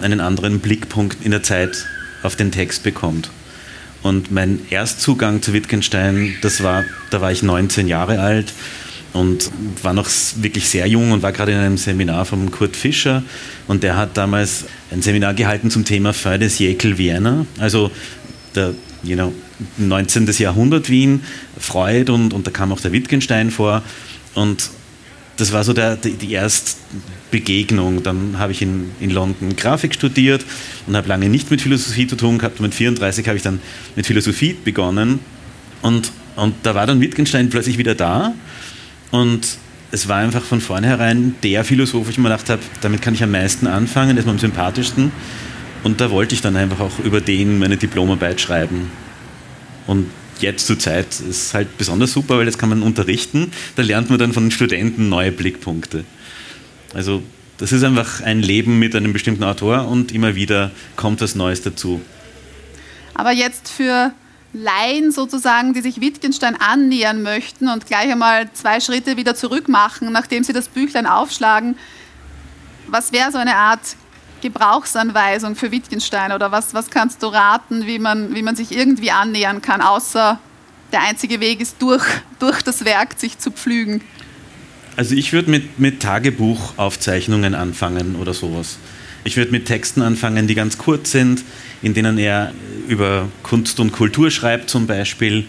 einen 0.00 0.20
anderen 0.20 0.60
Blickpunkt 0.60 1.24
in 1.24 1.32
der 1.32 1.42
Zeit 1.42 1.84
auf 2.22 2.36
den 2.36 2.50
Text 2.52 2.82
bekommt. 2.82 3.30
Und 4.02 4.30
mein 4.30 4.60
Erstzugang 4.70 5.42
zu 5.42 5.52
Wittgenstein, 5.52 6.34
das 6.40 6.62
war, 6.62 6.84
da 7.10 7.20
war 7.20 7.32
ich 7.32 7.42
19 7.42 7.88
Jahre 7.88 8.20
alt 8.20 8.52
und 9.12 9.50
war 9.82 9.92
noch 9.92 10.08
wirklich 10.36 10.68
sehr 10.68 10.86
jung 10.86 11.10
und 11.12 11.22
war 11.22 11.32
gerade 11.32 11.52
in 11.52 11.58
einem 11.58 11.78
Seminar 11.78 12.24
von 12.24 12.50
Kurt 12.50 12.76
Fischer 12.76 13.22
und 13.66 13.82
der 13.82 13.96
hat 13.96 14.16
damals 14.16 14.66
ein 14.92 15.02
Seminar 15.02 15.34
gehalten 15.34 15.70
zum 15.70 15.84
Thema 15.84 16.12
Fin 16.12 16.40
des 16.40 16.58
Siècle 16.58 16.96
Vienna, 16.96 17.44
also 17.58 17.90
der 18.54 18.74
you 19.02 19.16
know, 19.16 19.32
19. 19.76 20.26
Jahrhundert 20.38 20.88
Wien, 20.88 21.22
Freud 21.58 22.10
und, 22.12 22.32
und 22.32 22.46
da 22.46 22.50
kam 22.50 22.72
auch 22.72 22.80
der 22.80 22.92
Wittgenstein 22.92 23.50
vor. 23.50 23.82
Und 24.34 24.70
das 25.36 25.52
war 25.52 25.64
so 25.64 25.72
der, 25.72 25.96
die, 25.96 26.12
die 26.12 26.32
Erstbegegnung. 26.32 28.02
Dann 28.02 28.38
habe 28.38 28.52
ich 28.52 28.62
in, 28.62 28.90
in 29.00 29.10
London 29.10 29.56
Grafik 29.56 29.94
studiert 29.94 30.44
und 30.86 30.96
habe 30.96 31.08
lange 31.08 31.28
nicht 31.28 31.50
mit 31.50 31.62
Philosophie 31.62 32.06
zu 32.06 32.16
tun 32.16 32.38
gehabt. 32.38 32.58
Und 32.60 32.66
mit 32.66 32.74
34 32.74 33.26
habe 33.26 33.36
ich 33.36 33.42
dann 33.42 33.60
mit 33.96 34.06
Philosophie 34.06 34.54
begonnen. 34.64 35.20
Und, 35.82 36.12
und 36.36 36.54
da 36.64 36.74
war 36.74 36.86
dann 36.86 37.00
Wittgenstein 37.00 37.50
plötzlich 37.50 37.78
wieder 37.78 37.94
da. 37.94 38.34
Und 39.10 39.58
es 39.90 40.08
war 40.08 40.18
einfach 40.18 40.42
von 40.42 40.60
vornherein 40.60 41.34
der 41.42 41.64
Philosoph, 41.64 42.06
wo 42.06 42.10
ich 42.10 42.18
mir 42.18 42.28
gedacht 42.28 42.50
habe, 42.50 42.62
damit 42.80 43.00
kann 43.00 43.14
ich 43.14 43.22
am 43.22 43.30
meisten 43.30 43.66
anfangen, 43.66 44.16
ist 44.16 44.26
mir 44.26 44.32
am 44.32 44.38
sympathischsten. 44.38 45.12
Und 45.84 46.00
da 46.00 46.10
wollte 46.10 46.34
ich 46.34 46.40
dann 46.40 46.56
einfach 46.56 46.80
auch 46.80 46.98
über 46.98 47.20
den 47.20 47.58
meine 47.58 47.76
Diplomarbeit 47.76 48.40
schreiben. 48.40 48.90
Und 49.88 50.06
jetzt 50.38 50.66
zur 50.66 50.78
Zeit 50.78 51.06
ist 51.06 51.28
es 51.28 51.54
halt 51.54 51.78
besonders 51.78 52.12
super, 52.12 52.38
weil 52.38 52.46
jetzt 52.46 52.58
kann 52.58 52.68
man 52.68 52.82
unterrichten. 52.82 53.50
Da 53.74 53.82
lernt 53.82 54.10
man 54.10 54.18
dann 54.18 54.32
von 54.32 54.44
den 54.44 54.50
Studenten 54.52 55.08
neue 55.08 55.32
Blickpunkte. 55.32 56.04
Also 56.94 57.22
das 57.56 57.72
ist 57.72 57.82
einfach 57.82 58.20
ein 58.20 58.40
Leben 58.40 58.78
mit 58.78 58.94
einem 58.94 59.12
bestimmten 59.12 59.42
Autor 59.42 59.88
und 59.88 60.12
immer 60.12 60.34
wieder 60.34 60.70
kommt 60.94 61.22
was 61.22 61.34
Neues 61.34 61.62
dazu. 61.62 62.00
Aber 63.14 63.32
jetzt 63.32 63.68
für 63.68 64.12
Laien 64.52 65.10
sozusagen, 65.10 65.72
die 65.72 65.80
sich 65.80 66.00
Wittgenstein 66.00 66.54
annähern 66.54 67.22
möchten 67.22 67.68
und 67.68 67.86
gleich 67.86 68.10
einmal 68.12 68.52
zwei 68.52 68.80
Schritte 68.80 69.16
wieder 69.16 69.34
zurück 69.34 69.68
machen, 69.68 70.12
nachdem 70.12 70.44
sie 70.44 70.52
das 70.52 70.68
Büchlein 70.68 71.06
aufschlagen, 71.06 71.76
was 72.86 73.12
wäre 73.12 73.32
so 73.32 73.38
eine 73.38 73.56
Art 73.56 73.96
Gebrauchsanweisung 74.40 75.56
für 75.56 75.70
Wittgenstein 75.70 76.32
oder 76.32 76.52
was, 76.52 76.74
was 76.74 76.90
kannst 76.90 77.22
du 77.22 77.26
raten, 77.26 77.86
wie 77.86 77.98
man, 77.98 78.34
wie 78.34 78.42
man 78.42 78.56
sich 78.56 78.72
irgendwie 78.72 79.10
annähern 79.10 79.62
kann, 79.62 79.80
außer 79.80 80.38
der 80.92 81.02
einzige 81.02 81.40
Weg 81.40 81.60
ist, 81.60 81.76
durch, 81.80 82.04
durch 82.38 82.62
das 82.62 82.84
Werk 82.84 83.18
sich 83.18 83.38
zu 83.38 83.50
pflügen? 83.50 84.02
Also 84.96 85.14
ich 85.14 85.32
würde 85.32 85.50
mit, 85.50 85.78
mit 85.78 86.00
Tagebuchaufzeichnungen 86.00 87.54
anfangen 87.54 88.16
oder 88.16 88.34
sowas. 88.34 88.78
Ich 89.24 89.36
würde 89.36 89.52
mit 89.52 89.66
Texten 89.66 90.02
anfangen, 90.02 90.46
die 90.46 90.54
ganz 90.54 90.78
kurz 90.78 91.12
sind, 91.12 91.44
in 91.82 91.94
denen 91.94 92.18
er 92.18 92.52
über 92.88 93.28
Kunst 93.42 93.78
und 93.78 93.92
Kultur 93.92 94.30
schreibt 94.30 94.70
zum 94.70 94.86
Beispiel. 94.86 95.44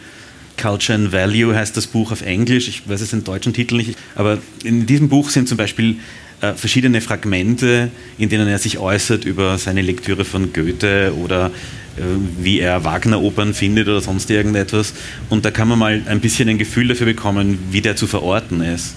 Culture 0.60 0.98
and 0.98 1.12
Value 1.13 1.55
heißt 1.55 1.77
das 1.77 1.88
Buch 1.88 2.12
auf 2.12 2.22
Englisch. 2.22 2.67
Ich 2.67 2.88
weiß 2.88 3.01
es 3.01 3.12
den 3.12 3.24
deutschen 3.24 3.53
Titel 3.53 3.77
nicht. 3.77 3.98
Aber 4.15 4.39
in 4.63 4.86
diesem 4.86 5.08
Buch 5.10 5.29
sind 5.29 5.48
zum 5.48 5.58
Beispiel 5.58 5.98
äh, 6.41 6.53
verschiedene 6.53 7.01
Fragmente, 7.01 7.89
in 8.17 8.29
denen 8.29 8.48
er 8.48 8.60
sich 8.60 8.77
äußert 8.77 9.25
über 9.25 9.58
seine 9.58 9.81
Lektüre 9.81 10.25
von 10.25 10.53
Goethe 10.53 11.13
oder 11.22 11.51
äh, 11.98 12.01
wie 12.41 12.60
er 12.60 12.84
Wagner-Opern 12.84 13.53
findet 13.53 13.88
oder 13.88 14.01
sonst 14.01 14.29
irgendetwas. 14.29 14.93
Und 15.29 15.46
da 15.46 15.51
kann 15.51 15.67
man 15.67 15.79
mal 15.79 16.01
ein 16.05 16.19
bisschen 16.19 16.48
ein 16.50 16.58
Gefühl 16.58 16.88
dafür 16.88 17.08
bekommen, 17.08 17.60
wie 17.72 17.81
der 17.81 17.96
zu 17.96 18.08
verorten 18.08 18.62
ist. 18.62 18.96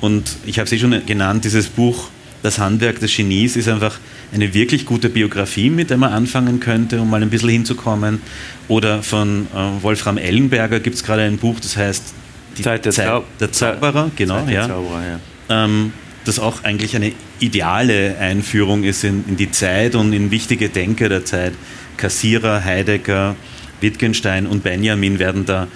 Und 0.00 0.36
ich 0.46 0.58
habe 0.58 0.66
es 0.66 0.72
eh 0.72 0.78
schon 0.78 1.04
genannt, 1.06 1.44
dieses 1.44 1.68
Buch 1.68 2.08
Das 2.42 2.58
Handwerk 2.58 2.98
des 2.98 3.14
Genies 3.14 3.54
ist 3.54 3.68
einfach 3.68 4.00
eine 4.34 4.52
wirklich 4.52 4.84
gute 4.84 5.08
Biografie, 5.08 5.70
mit 5.70 5.90
der 5.90 5.96
man 5.96 6.12
anfangen 6.12 6.58
könnte, 6.58 7.00
um 7.00 7.08
mal 7.08 7.22
ein 7.22 7.30
bisschen 7.30 7.50
hinzukommen. 7.50 8.20
Oder 8.66 9.02
von 9.02 9.46
äh, 9.54 9.82
Wolfram 9.82 10.18
Ellenberger 10.18 10.80
gibt 10.80 10.96
es 10.96 11.04
gerade 11.04 11.22
ein 11.22 11.36
Buch, 11.38 11.60
das 11.60 11.76
heißt 11.76 12.14
Die 12.58 12.62
Zeit 12.62 12.84
der, 12.84 12.92
Zeit 12.92 13.06
Zau 13.06 13.24
der 13.38 13.52
Zauberer, 13.52 14.10
genau, 14.16 14.38
Zeit 14.38 14.48
der 14.48 14.54
ja. 14.54 14.68
Zauberer, 14.68 15.02
ja. 15.06 15.64
Ähm, 15.64 15.92
das 16.24 16.38
auch 16.38 16.64
eigentlich 16.64 16.94
eine 16.96 17.12
ideale 17.40 18.16
Einführung 18.18 18.84
ist 18.84 19.04
in, 19.04 19.24
in 19.28 19.36
die 19.36 19.50
Zeit 19.50 19.94
und 19.94 20.12
in 20.12 20.30
wichtige 20.30 20.68
Denker 20.68 21.08
der 21.08 21.24
Zeit. 21.24 21.54
Kassierer, 21.96 22.64
Heidegger, 22.64 23.36
Wittgenstein 23.80 24.46
und 24.46 24.62
Benjamin 24.62 25.18
werden 25.18 25.44
da 25.44 25.68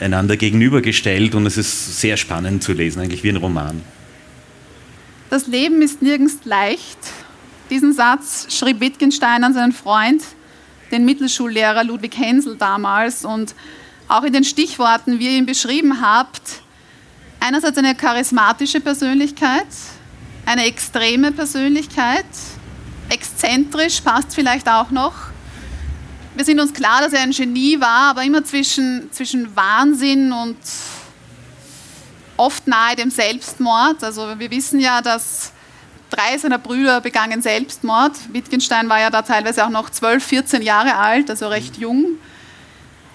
einander 0.00 0.36
gegenübergestellt 0.36 1.34
und 1.34 1.46
es 1.46 1.56
ist 1.56 2.00
sehr 2.00 2.16
spannend 2.16 2.62
zu 2.62 2.72
lesen, 2.72 3.00
eigentlich 3.00 3.22
wie 3.24 3.30
ein 3.30 3.36
Roman. 3.36 3.80
Das 5.30 5.46
Leben 5.46 5.82
ist 5.82 6.02
nirgends 6.02 6.38
leicht. 6.44 6.98
Diesen 7.70 7.92
Satz 7.92 8.54
schrieb 8.54 8.80
Wittgenstein 8.80 9.42
an 9.42 9.54
seinen 9.54 9.72
Freund, 9.72 10.22
den 10.92 11.04
Mittelschullehrer 11.04 11.82
Ludwig 11.82 12.16
Hensel 12.18 12.56
damals. 12.56 13.24
Und 13.24 13.54
auch 14.06 14.22
in 14.22 14.32
den 14.32 14.44
Stichworten, 14.44 15.18
wie 15.18 15.24
ihr 15.24 15.38
ihn 15.38 15.46
beschrieben 15.46 16.00
habt, 16.00 16.62
einerseits 17.40 17.78
eine 17.78 17.94
charismatische 17.94 18.80
Persönlichkeit, 18.80 19.66
eine 20.46 20.66
extreme 20.66 21.32
Persönlichkeit, 21.32 22.26
exzentrisch 23.08 24.00
passt 24.00 24.34
vielleicht 24.34 24.68
auch 24.68 24.90
noch. 24.90 25.14
Wir 26.34 26.44
sind 26.44 26.58
uns 26.58 26.72
klar, 26.72 27.00
dass 27.00 27.12
er 27.12 27.20
ein 27.20 27.30
Genie 27.30 27.80
war, 27.80 28.10
aber 28.10 28.22
immer 28.24 28.44
zwischen, 28.44 29.10
zwischen 29.12 29.54
Wahnsinn 29.54 30.32
und 30.32 30.56
oft 32.36 32.66
nahe 32.66 32.96
dem 32.96 33.10
Selbstmord. 33.10 34.02
Also 34.02 34.38
wir 34.38 34.50
wissen 34.50 34.80
ja, 34.80 35.00
dass 35.00 35.52
drei 36.10 36.36
seiner 36.36 36.58
Brüder 36.58 37.00
begangen 37.00 37.40
Selbstmord. 37.40 38.12
Wittgenstein 38.32 38.88
war 38.88 39.00
ja 39.00 39.10
da 39.10 39.22
teilweise 39.22 39.64
auch 39.64 39.70
noch 39.70 39.90
12, 39.90 40.24
14 40.24 40.62
Jahre 40.62 40.96
alt, 40.96 41.30
also 41.30 41.48
recht 41.48 41.76
jung. 41.76 42.18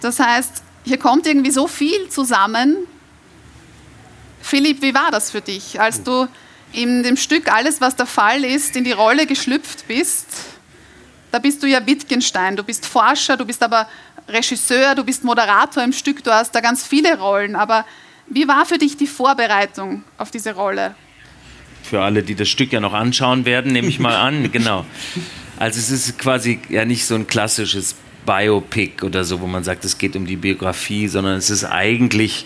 Das 0.02 0.20
heißt, 0.20 0.64
hier 0.86 0.98
kommt 0.98 1.28
irgendwie 1.28 1.52
so 1.52 1.68
viel 1.68 2.08
zusammen. 2.10 2.78
Philipp, 4.42 4.82
wie 4.82 4.94
war 4.94 5.12
das 5.12 5.32
für 5.32 5.42
dich, 5.42 5.80
als 5.80 6.04
du 6.04 6.28
in 6.74 7.04
dem 7.04 7.18
Stück 7.18 7.52
Alles, 7.52 7.82
was 7.82 7.96
der 7.96 8.06
Fall 8.06 8.44
ist, 8.44 8.76
in 8.76 8.84
die 8.84 8.92
Rolle 8.92 9.26
geschlüpft 9.26 9.88
bist? 9.88 10.28
Da 11.32 11.40
bist 11.40 11.62
du 11.62 11.68
ja 11.68 11.86
Wittgenstein, 11.86 12.56
du 12.56 12.64
bist 12.64 12.86
Forscher, 12.86 13.38
du 13.38 13.46
bist 13.46 13.62
aber 13.62 13.88
Regisseur, 14.28 14.96
du 14.96 15.04
bist 15.04 15.24
Moderator 15.24 15.84
im 15.84 15.94
Stück, 15.94 16.24
du 16.24 16.32
hast 16.32 16.54
da 16.54 16.62
ganz 16.62 16.86
viele 16.86 17.18
Rollen. 17.20 17.56
Aber 17.56 17.86
wie 18.28 18.48
war 18.48 18.66
für 18.66 18.78
dich 18.78 18.98
die 18.98 19.08
Vorbereitung 19.08 20.04
auf 20.18 20.32
diese 20.32 20.54
Rolle? 20.54 20.96
Für 21.84 22.02
alle, 22.02 22.24
die 22.24 22.36
das 22.36 22.50
Stück 22.50 22.72
ja 22.72 22.80
noch 22.80 22.94
anschauen 22.94 23.46
werden, 23.46 23.72
nehme 23.74 23.88
ich 23.88 24.00
mal 24.00 24.16
an, 24.16 24.52
genau. 24.52 24.86
Also 25.58 25.80
es 25.80 25.90
ist 25.90 26.20
quasi 26.20 26.60
ja 26.70 26.86
nicht 26.86 27.06
so 27.06 27.16
ein 27.16 27.28
klassisches 27.28 27.96
Biopic 28.26 29.04
oder 29.04 29.24
so, 29.24 29.42
wo 29.42 29.48
man 29.48 29.64
sagt, 29.64 29.84
es 29.86 29.98
geht 29.98 30.16
um 30.16 30.26
die 30.26 30.36
Biografie, 30.36 31.08
sondern 31.08 31.38
es 31.38 31.50
ist 31.50 31.66
eigentlich 31.66 32.46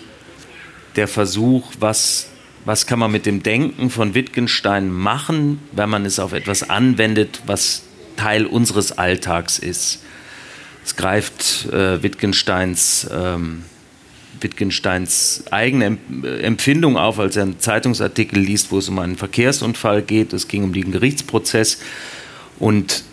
der 0.96 1.08
Versuch, 1.08 1.72
was, 1.78 2.30
was 2.64 2.86
kann 2.86 2.98
man 2.98 3.12
mit 3.12 3.26
dem 3.26 3.42
Denken 3.42 3.90
von 3.90 4.14
Wittgenstein 4.14 4.90
machen, 4.90 5.60
wenn 5.72 5.90
man 5.90 6.06
es 6.06 6.18
auf 6.18 6.32
etwas 6.32 6.68
anwendet, 6.68 7.42
was 7.46 7.82
Teil 8.16 8.46
unseres 8.46 8.92
Alltags 8.92 9.58
ist. 9.58 10.02
Es 10.84 10.96
greift 10.96 11.66
äh, 11.72 12.02
Wittgensteins, 12.02 13.08
ähm, 13.12 13.64
Wittgensteins 14.40 15.44
eigene 15.50 15.98
Empfindung 16.42 16.96
auf, 16.96 17.18
als 17.18 17.36
er 17.36 17.44
einen 17.44 17.58
Zeitungsartikel 17.58 18.38
liest, 18.38 18.70
wo 18.70 18.78
es 18.78 18.88
um 18.88 18.98
einen 18.98 19.16
Verkehrsunfall 19.16 20.02
geht. 20.02 20.32
Es 20.32 20.48
ging 20.48 20.64
um 20.64 20.72
den 20.72 20.92
Gerichtsprozess 20.92 21.80
und 22.58 23.04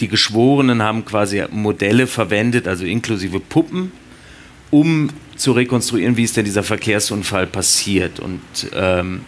die 0.00 0.08
Geschworenen 0.08 0.82
haben 0.82 1.04
quasi 1.04 1.42
Modelle 1.50 2.06
verwendet, 2.06 2.68
also 2.68 2.84
inklusive 2.84 3.40
Puppen, 3.40 3.92
um 4.70 5.10
zu 5.36 5.52
rekonstruieren, 5.52 6.16
wie 6.16 6.24
ist 6.24 6.36
denn 6.36 6.44
dieser 6.44 6.62
Verkehrsunfall 6.62 7.46
passiert. 7.46 8.20
Und 8.20 8.40
ähm, 8.74 9.20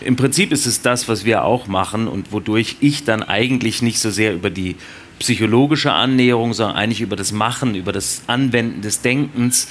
im 0.00 0.16
Prinzip 0.16 0.52
ist 0.52 0.66
es 0.66 0.82
das, 0.82 1.08
was 1.08 1.24
wir 1.24 1.44
auch 1.44 1.66
machen 1.66 2.08
und 2.08 2.32
wodurch 2.32 2.76
ich 2.80 3.04
dann 3.04 3.22
eigentlich 3.22 3.82
nicht 3.82 3.98
so 3.98 4.10
sehr 4.10 4.34
über 4.34 4.50
die 4.50 4.76
psychologische 5.18 5.92
Annäherung, 5.92 6.52
sondern 6.52 6.76
eigentlich 6.76 7.00
über 7.00 7.16
das 7.16 7.32
Machen, 7.32 7.74
über 7.74 7.92
das 7.92 8.22
Anwenden 8.26 8.82
des 8.82 9.00
Denkens 9.00 9.68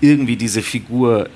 irgendwie 0.00 0.36
diese 0.36 0.62
Figur 0.62 1.28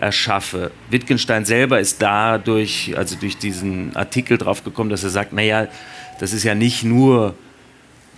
erschaffe. 0.00 0.70
Wittgenstein 0.90 1.44
selber 1.44 1.80
ist 1.80 2.02
dadurch, 2.02 2.94
also 2.96 3.16
durch 3.16 3.38
diesen 3.38 3.94
Artikel 3.96 4.38
drauf 4.38 4.64
gekommen, 4.64 4.90
dass 4.90 5.04
er 5.04 5.10
sagt, 5.10 5.32
naja, 5.32 5.68
das 6.20 6.32
ist 6.32 6.44
ja 6.44 6.54
nicht 6.54 6.84
nur 6.84 7.34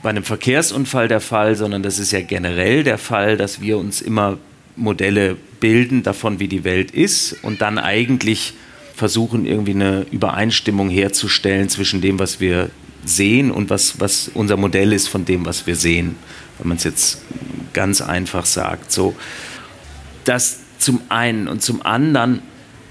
bei 0.03 0.11
einem 0.11 0.25
Verkehrsunfall 0.25 1.09
der 1.09 1.21
Fall, 1.21 1.57
sondern 1.57 1.83
das 1.83 1.99
ist 1.99 2.13
ja 2.13 2.21
generell 2.21 2.85
der 2.85 2.99
Fall, 2.99 3.37
dass 3.37 3.61
wir 3.61 3.79
uns 3.79 4.01
immer 4.01 4.39
Modelle 4.79 5.37
bilden 5.61 6.03
davon, 6.03 6.41
wie 6.41 6.49
die 6.49 6.65
Welt 6.65 6.91
ist 6.93 7.37
und 7.43 7.61
dann 7.61 7.79
eigentlich 7.79 8.55
versuchen, 8.95 9.47
irgendwie 9.47 9.75
eine 9.75 10.07
Übereinstimmung 10.11 10.89
herzustellen 10.89 11.69
zwischen 11.69 12.01
dem, 12.01 12.19
was 12.19 12.41
wir 12.41 12.71
sehen 13.05 13.51
und 13.51 13.71
was, 13.71 14.01
was 14.01 14.31
unser 14.35 14.57
Modell 14.57 14.93
ist 14.93 15.09
von 15.09 15.25
dem, 15.25 15.47
was 15.47 15.67
wir 15.67 15.77
sehen, 15.77 16.17
wenn 16.59 16.69
man 16.69 16.77
es 16.79 16.85
jetzt 16.85 17.23
ganz 17.73 18.01
einfach 18.01 18.45
sagt. 18.47 18.91
So, 18.91 19.15
das 20.25 20.61
zum 20.79 21.01
einen 21.09 21.49
und 21.49 21.63
zum 21.63 21.85
anderen 21.85 22.43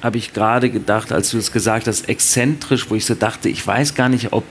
habe 0.01 0.17
ich 0.17 0.33
gerade 0.33 0.69
gedacht, 0.69 1.11
als 1.11 1.31
du 1.31 1.37
es 1.37 1.51
gesagt 1.51 1.87
hast, 1.87 2.07
exzentrisch, 2.07 2.89
wo 2.89 2.95
ich 2.95 3.05
so 3.05 3.15
dachte, 3.15 3.49
ich 3.49 3.65
weiß 3.65 3.95
gar 3.95 4.09
nicht, 4.09 4.31
ob, 4.31 4.45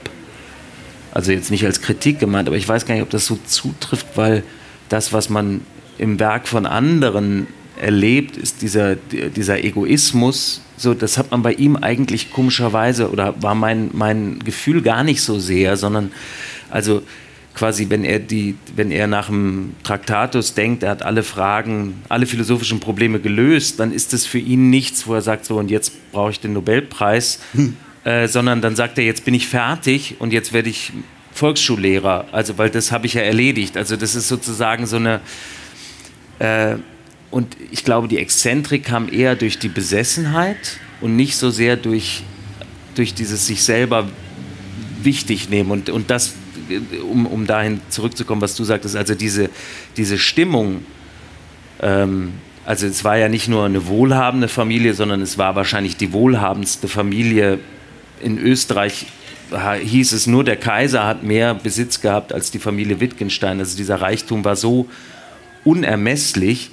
also 1.13 1.31
jetzt 1.31 1.51
nicht 1.51 1.65
als 1.65 1.81
Kritik 1.81 2.19
gemeint, 2.19 2.47
aber 2.47 2.57
ich 2.57 2.67
weiß 2.67 2.85
gar 2.85 2.95
nicht, 2.95 3.03
ob 3.03 3.09
das 3.09 3.25
so 3.25 3.39
zutrifft, 3.45 4.07
weil 4.15 4.43
das, 4.89 5.13
was 5.13 5.29
man 5.29 5.61
im 5.97 6.19
Werk 6.19 6.47
von 6.47 6.65
anderen 6.65 7.47
erlebt, 7.79 8.37
ist 8.37 8.61
dieser, 8.61 8.95
dieser 8.95 9.63
Egoismus, 9.63 10.61
so, 10.77 10.93
das 10.93 11.17
hat 11.17 11.31
man 11.31 11.41
bei 11.41 11.53
ihm 11.53 11.75
eigentlich 11.75 12.31
komischerweise 12.31 13.09
oder 13.09 13.41
war 13.41 13.55
mein, 13.55 13.89
mein 13.93 14.39
Gefühl 14.39 14.81
gar 14.83 15.03
nicht 15.03 15.21
so 15.21 15.39
sehr, 15.39 15.75
sondern 15.75 16.11
also 16.69 17.01
quasi, 17.55 17.89
wenn 17.89 18.03
er, 18.03 18.19
die, 18.19 18.55
wenn 18.75 18.91
er 18.91 19.07
nach 19.07 19.27
dem 19.27 19.73
Traktatus 19.83 20.53
denkt, 20.53 20.83
er 20.83 20.91
hat 20.91 21.01
alle 21.01 21.23
Fragen, 21.23 21.95
alle 22.07 22.27
philosophischen 22.27 22.79
Probleme 22.79 23.19
gelöst, 23.19 23.79
dann 23.79 23.91
ist 23.91 24.13
das 24.13 24.27
für 24.27 24.37
ihn 24.37 24.69
nichts, 24.69 25.07
wo 25.07 25.15
er 25.15 25.21
sagt, 25.21 25.45
so 25.45 25.57
und 25.57 25.71
jetzt 25.71 26.11
brauche 26.11 26.29
ich 26.29 26.39
den 26.39 26.53
Nobelpreis, 26.53 27.39
hm. 27.53 27.75
äh, 28.03 28.27
sondern 28.27 28.61
dann 28.61 28.75
sagt 28.75 28.99
er, 28.99 29.05
jetzt 29.05 29.25
bin 29.25 29.33
ich 29.33 29.47
fertig 29.47 30.17
und 30.19 30.31
jetzt 30.31 30.53
werde 30.53 30.69
ich 30.69 30.93
Volksschullehrer, 31.33 32.25
also 32.31 32.59
weil 32.59 32.69
das 32.69 32.91
habe 32.91 33.07
ich 33.07 33.15
ja 33.15 33.21
erledigt. 33.21 33.77
Also 33.77 33.95
das 33.95 34.15
ist 34.15 34.27
sozusagen 34.27 34.85
so 34.85 34.97
eine 34.97 35.21
äh, 36.39 36.75
und 37.29 37.57
ich 37.71 37.83
glaube, 37.83 38.07
die 38.07 38.17
Exzentrik 38.17 38.85
kam 38.85 39.11
eher 39.11 39.35
durch 39.35 39.59
die 39.59 39.67
Besessenheit 39.67 40.79
und 41.01 41.15
nicht 41.15 41.35
so 41.35 41.49
sehr 41.49 41.75
durch, 41.75 42.23
durch 42.95 43.13
dieses 43.13 43.47
sich 43.47 43.63
selber 43.63 44.07
wichtig 45.01 45.49
nehmen. 45.49 45.71
Und, 45.71 45.89
und 45.89 46.09
das, 46.09 46.33
um, 47.11 47.25
um 47.25 47.45
dahin 47.45 47.81
zurückzukommen, 47.89 48.41
was 48.41 48.55
du 48.55 48.63
sagtest, 48.63 48.95
also 48.95 49.13
diese, 49.13 49.49
diese 49.97 50.17
Stimmung, 50.17 50.85
ähm, 51.81 52.33
also 52.65 52.87
es 52.87 53.03
war 53.03 53.17
ja 53.17 53.29
nicht 53.29 53.47
nur 53.47 53.65
eine 53.65 53.87
wohlhabende 53.87 54.47
Familie, 54.47 54.93
sondern 54.93 55.21
es 55.21 55.37
war 55.37 55.55
wahrscheinlich 55.55 55.95
die 55.95 56.11
wohlhabendste 56.11 56.87
Familie 56.87 57.59
in 58.21 58.37
Österreich. 58.37 59.05
Hieß 59.81 60.11
es 60.11 60.27
nur, 60.27 60.43
der 60.43 60.57
Kaiser 60.57 61.05
hat 61.05 61.23
mehr 61.23 61.53
Besitz 61.53 62.01
gehabt 62.01 62.33
als 62.33 62.51
die 62.51 62.59
Familie 62.59 62.99
Wittgenstein. 62.99 63.59
Also 63.59 63.77
dieser 63.77 64.01
Reichtum 64.01 64.43
war 64.43 64.57
so 64.57 64.87
unermesslich. 65.67 66.71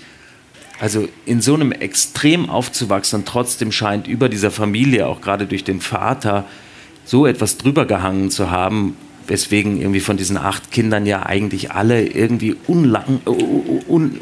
Also 0.78 1.08
in 1.26 1.40
so 1.40 1.54
einem 1.54 1.72
Extrem 1.72 2.48
aufzuwachsen 2.48 3.20
und 3.20 3.26
trotzdem 3.26 3.72
scheint 3.72 4.06
über 4.06 4.28
dieser 4.28 4.50
Familie, 4.50 5.06
auch 5.06 5.20
gerade 5.20 5.46
durch 5.46 5.64
den 5.64 5.80
Vater, 5.80 6.44
so 7.04 7.26
etwas 7.26 7.58
drüber 7.58 7.86
gehangen 7.86 8.30
zu 8.30 8.50
haben, 8.50 8.96
weswegen 9.26 9.80
irgendwie 9.80 10.00
von 10.00 10.16
diesen 10.16 10.36
acht 10.36 10.70
Kindern 10.70 11.06
ja 11.06 11.24
eigentlich 11.24 11.72
alle 11.72 12.06
irgendwie 12.06 12.56
unlang, 12.66 13.20
un, 13.88 14.20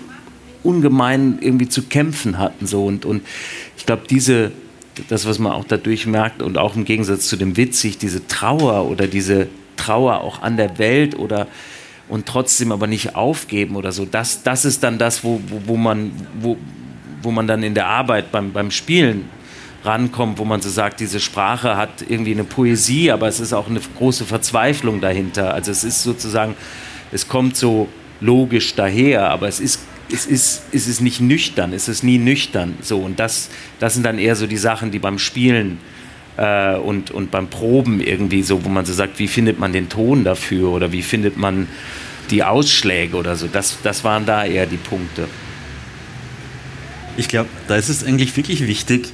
ungemein 0.62 1.38
irgendwie 1.40 1.68
zu 1.68 1.82
kämpfen 1.82 2.38
hatten. 2.38 2.66
So. 2.66 2.84
Und, 2.84 3.04
und 3.04 3.22
ich 3.76 3.86
glaube, 3.86 4.02
diese, 4.08 4.52
das, 5.08 5.26
was 5.26 5.38
man 5.38 5.52
auch 5.52 5.64
dadurch 5.64 6.06
merkt 6.06 6.42
und 6.42 6.58
auch 6.58 6.76
im 6.76 6.84
Gegensatz 6.84 7.28
zu 7.28 7.36
dem 7.36 7.56
Witzig, 7.56 7.98
diese 7.98 8.26
Trauer 8.26 8.88
oder 8.88 9.06
diese 9.06 9.48
Trauer 9.76 10.20
auch 10.20 10.42
an 10.42 10.56
der 10.56 10.78
Welt 10.78 11.18
oder 11.18 11.46
und 12.08 12.26
trotzdem 12.26 12.72
aber 12.72 12.86
nicht 12.86 13.14
aufgeben 13.14 13.76
oder 13.76 13.92
so. 13.92 14.04
Das, 14.04 14.42
das 14.42 14.64
ist 14.64 14.82
dann 14.82 14.98
das, 14.98 15.24
wo, 15.24 15.40
wo, 15.48 15.62
wo, 15.66 15.76
man, 15.76 16.12
wo, 16.40 16.56
wo 17.22 17.30
man 17.30 17.46
dann 17.46 17.62
in 17.62 17.74
der 17.74 17.86
Arbeit 17.86 18.32
beim, 18.32 18.52
beim 18.52 18.70
Spielen 18.70 19.28
rankommt, 19.84 20.38
wo 20.38 20.44
man 20.44 20.60
so 20.60 20.68
sagt, 20.68 21.00
diese 21.00 21.20
Sprache 21.20 21.76
hat 21.76 22.04
irgendwie 22.08 22.32
eine 22.32 22.44
Poesie, 22.44 23.10
aber 23.10 23.28
es 23.28 23.40
ist 23.40 23.52
auch 23.52 23.68
eine 23.68 23.80
große 23.98 24.24
Verzweiflung 24.24 25.00
dahinter. 25.00 25.54
Also 25.54 25.70
es 25.70 25.84
ist 25.84 26.02
sozusagen, 26.02 26.54
es 27.10 27.28
kommt 27.28 27.56
so 27.56 27.88
logisch 28.20 28.74
daher, 28.74 29.30
aber 29.30 29.48
es 29.48 29.60
ist 29.60 29.80
es 30.12 30.26
ist, 30.26 30.62
es 30.72 30.86
ist 30.86 31.00
nicht 31.00 31.20
nüchtern, 31.20 31.72
es 31.72 31.88
ist 31.88 32.02
nie 32.02 32.18
nüchtern. 32.18 32.76
So, 32.82 32.98
und 32.98 33.18
das, 33.18 33.48
das 33.78 33.94
sind 33.94 34.04
dann 34.04 34.18
eher 34.18 34.36
so 34.36 34.46
die 34.46 34.58
Sachen, 34.58 34.90
die 34.90 34.98
beim 34.98 35.18
Spielen 35.18 35.78
äh, 36.36 36.76
und, 36.76 37.10
und 37.10 37.30
beim 37.30 37.48
Proben 37.48 38.00
irgendwie 38.00 38.42
so, 38.42 38.64
wo 38.64 38.68
man 38.68 38.84
so 38.84 38.92
sagt, 38.92 39.18
wie 39.18 39.28
findet 39.28 39.58
man 39.58 39.72
den 39.72 39.88
Ton 39.88 40.24
dafür 40.24 40.70
oder 40.70 40.92
wie 40.92 41.02
findet 41.02 41.36
man 41.36 41.68
die 42.30 42.42
Ausschläge 42.42 43.16
oder 43.16 43.36
so. 43.36 43.46
Das, 43.46 43.78
das 43.82 44.04
waren 44.04 44.26
da 44.26 44.44
eher 44.44 44.66
die 44.66 44.76
Punkte. 44.76 45.28
Ich 47.16 47.28
glaube, 47.28 47.50
da 47.68 47.76
ist 47.76 47.88
es 47.88 48.04
eigentlich 48.04 48.36
wirklich 48.36 48.66
wichtig, 48.66 49.12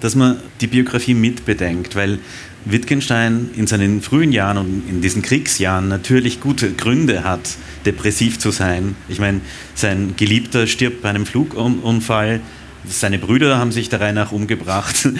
dass 0.00 0.14
man 0.14 0.38
die 0.60 0.66
Biografie 0.66 1.14
mitbedenkt, 1.14 1.96
weil 1.96 2.18
Wittgenstein 2.64 3.50
in 3.56 3.66
seinen 3.66 4.00
frühen 4.00 4.32
Jahren 4.32 4.58
und 4.58 4.88
in 4.88 5.00
diesen 5.00 5.22
Kriegsjahren 5.22 5.88
natürlich 5.88 6.40
gute 6.40 6.72
Gründe 6.72 7.24
hat, 7.24 7.56
depressiv 7.84 8.38
zu 8.38 8.50
sein. 8.50 8.96
Ich 9.08 9.18
meine, 9.18 9.40
sein 9.74 10.14
Geliebter 10.16 10.66
stirbt 10.66 11.02
bei 11.02 11.10
einem 11.10 11.26
Flugunfall, 11.26 12.40
seine 12.88 13.18
Brüder 13.18 13.58
haben 13.58 13.72
sich 13.72 13.88
der 13.88 14.00
Reihe 14.00 14.12
nach 14.12 14.32
umgebracht. 14.32 15.08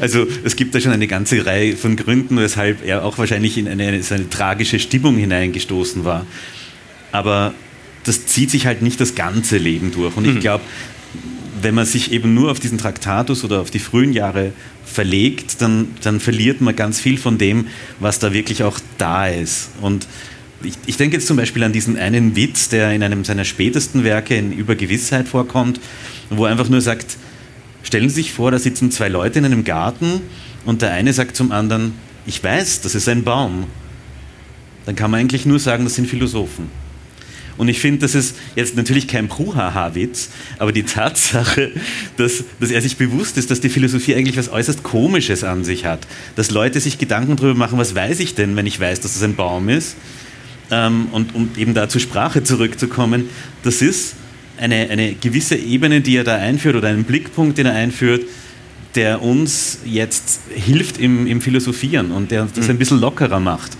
Also 0.00 0.26
es 0.44 0.56
gibt 0.56 0.74
da 0.74 0.80
schon 0.80 0.92
eine 0.92 1.06
ganze 1.06 1.46
Reihe 1.46 1.76
von 1.76 1.96
Gründen, 1.96 2.36
weshalb 2.36 2.84
er 2.84 3.04
auch 3.04 3.18
wahrscheinlich 3.18 3.56
in 3.56 3.68
eine, 3.68 3.86
eine 3.86 4.30
tragische 4.30 4.78
Stimmung 4.78 5.16
hineingestoßen 5.16 6.04
war. 6.04 6.26
Aber 7.12 7.54
das 8.04 8.26
zieht 8.26 8.50
sich 8.50 8.66
halt 8.66 8.82
nicht 8.82 9.00
das 9.00 9.14
ganze 9.14 9.58
Leben 9.58 9.92
durch. 9.92 10.16
Und 10.16 10.26
ich 10.26 10.34
mhm. 10.34 10.40
glaube, 10.40 10.64
wenn 11.60 11.74
man 11.74 11.86
sich 11.86 12.12
eben 12.12 12.34
nur 12.34 12.50
auf 12.50 12.60
diesen 12.60 12.78
Traktatus 12.78 13.44
oder 13.44 13.60
auf 13.60 13.70
die 13.70 13.78
frühen 13.78 14.12
Jahre 14.12 14.52
verlegt, 14.84 15.62
dann, 15.62 15.88
dann 16.02 16.20
verliert 16.20 16.60
man 16.60 16.74
ganz 16.74 17.00
viel 17.00 17.18
von 17.18 17.38
dem, 17.38 17.68
was 18.00 18.18
da 18.18 18.32
wirklich 18.32 18.64
auch 18.64 18.78
da 18.98 19.28
ist. 19.28 19.70
Und 19.80 20.06
ich, 20.64 20.74
ich 20.86 20.96
denke 20.96 21.16
jetzt 21.16 21.26
zum 21.26 21.36
Beispiel 21.36 21.62
an 21.62 21.72
diesen 21.72 21.96
einen 21.96 22.36
Witz, 22.36 22.68
der 22.68 22.92
in 22.92 23.02
einem 23.02 23.24
seiner 23.24 23.44
spätesten 23.44 24.04
Werke 24.04 24.36
in 24.36 24.52
Übergewissheit 24.52 25.28
vorkommt, 25.28 25.80
wo 26.36 26.44
er 26.46 26.50
einfach 26.50 26.68
nur 26.68 26.80
sagt, 26.80 27.16
stellen 27.82 28.08
Sie 28.08 28.16
sich 28.16 28.32
vor, 28.32 28.50
da 28.50 28.58
sitzen 28.58 28.90
zwei 28.90 29.08
Leute 29.08 29.38
in 29.38 29.44
einem 29.44 29.64
Garten 29.64 30.20
und 30.64 30.82
der 30.82 30.92
eine 30.92 31.12
sagt 31.12 31.36
zum 31.36 31.52
anderen, 31.52 31.94
ich 32.26 32.42
weiß, 32.42 32.82
das 32.82 32.94
ist 32.94 33.08
ein 33.08 33.24
Baum. 33.24 33.64
Dann 34.86 34.96
kann 34.96 35.10
man 35.10 35.20
eigentlich 35.20 35.46
nur 35.46 35.58
sagen, 35.58 35.84
das 35.84 35.94
sind 35.94 36.08
Philosophen. 36.08 36.70
Und 37.58 37.68
ich 37.68 37.80
finde, 37.80 38.00
das 38.00 38.14
ist 38.14 38.36
jetzt 38.56 38.76
natürlich 38.76 39.06
kein 39.06 39.28
Pruhaha-Witz, 39.28 40.30
aber 40.58 40.72
die 40.72 40.84
Tatsache, 40.84 41.70
dass, 42.16 42.44
dass 42.58 42.70
er 42.70 42.80
sich 42.80 42.96
bewusst 42.96 43.36
ist, 43.36 43.50
dass 43.50 43.60
die 43.60 43.68
Philosophie 43.68 44.14
eigentlich 44.14 44.36
was 44.36 44.48
äußerst 44.48 44.82
Komisches 44.82 45.44
an 45.44 45.62
sich 45.62 45.84
hat. 45.84 46.06
Dass 46.34 46.50
Leute 46.50 46.80
sich 46.80 46.98
Gedanken 46.98 47.36
darüber 47.36 47.54
machen, 47.54 47.78
was 47.78 47.94
weiß 47.94 48.20
ich 48.20 48.34
denn, 48.34 48.56
wenn 48.56 48.66
ich 48.66 48.80
weiß, 48.80 49.00
dass 49.00 49.16
es 49.16 49.22
ein 49.22 49.36
Baum 49.36 49.68
ist. 49.68 49.96
Ähm, 50.70 51.08
und 51.12 51.34
um 51.34 51.50
eben 51.56 51.74
da 51.74 51.88
zur 51.88 52.00
Sprache 52.00 52.42
zurückzukommen, 52.42 53.28
das 53.62 53.82
ist 53.82 54.14
eine, 54.58 54.90
eine 54.90 55.14
gewisse 55.14 55.56
Ebene, 55.56 56.00
die 56.00 56.16
er 56.16 56.24
da 56.24 56.36
einführt 56.36 56.76
oder 56.76 56.88
einen 56.88 57.04
Blickpunkt, 57.04 57.58
den 57.58 57.66
er 57.66 57.74
einführt, 57.74 58.24
der 58.94 59.22
uns 59.22 59.80
jetzt 59.84 60.40
hilft 60.54 60.98
im, 60.98 61.26
im 61.26 61.40
Philosophieren 61.40 62.12
und 62.12 62.30
der 62.30 62.46
das 62.54 62.66
mhm. 62.66 62.72
ein 62.72 62.78
bisschen 62.78 63.00
lockerer 63.00 63.40
macht. 63.40 63.72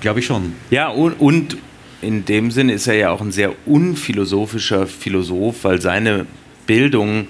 Glaube 0.00 0.20
ich 0.20 0.26
schon. 0.26 0.52
Ja, 0.70 0.88
und, 0.88 1.14
und 1.14 1.56
in 2.02 2.24
dem 2.24 2.50
Sinn 2.50 2.68
ist 2.68 2.86
er 2.86 2.94
ja 2.94 3.10
auch 3.10 3.20
ein 3.20 3.32
sehr 3.32 3.54
unphilosophischer 3.66 4.86
Philosoph, 4.86 5.64
weil 5.64 5.80
seine 5.80 6.26
Bildung 6.66 7.28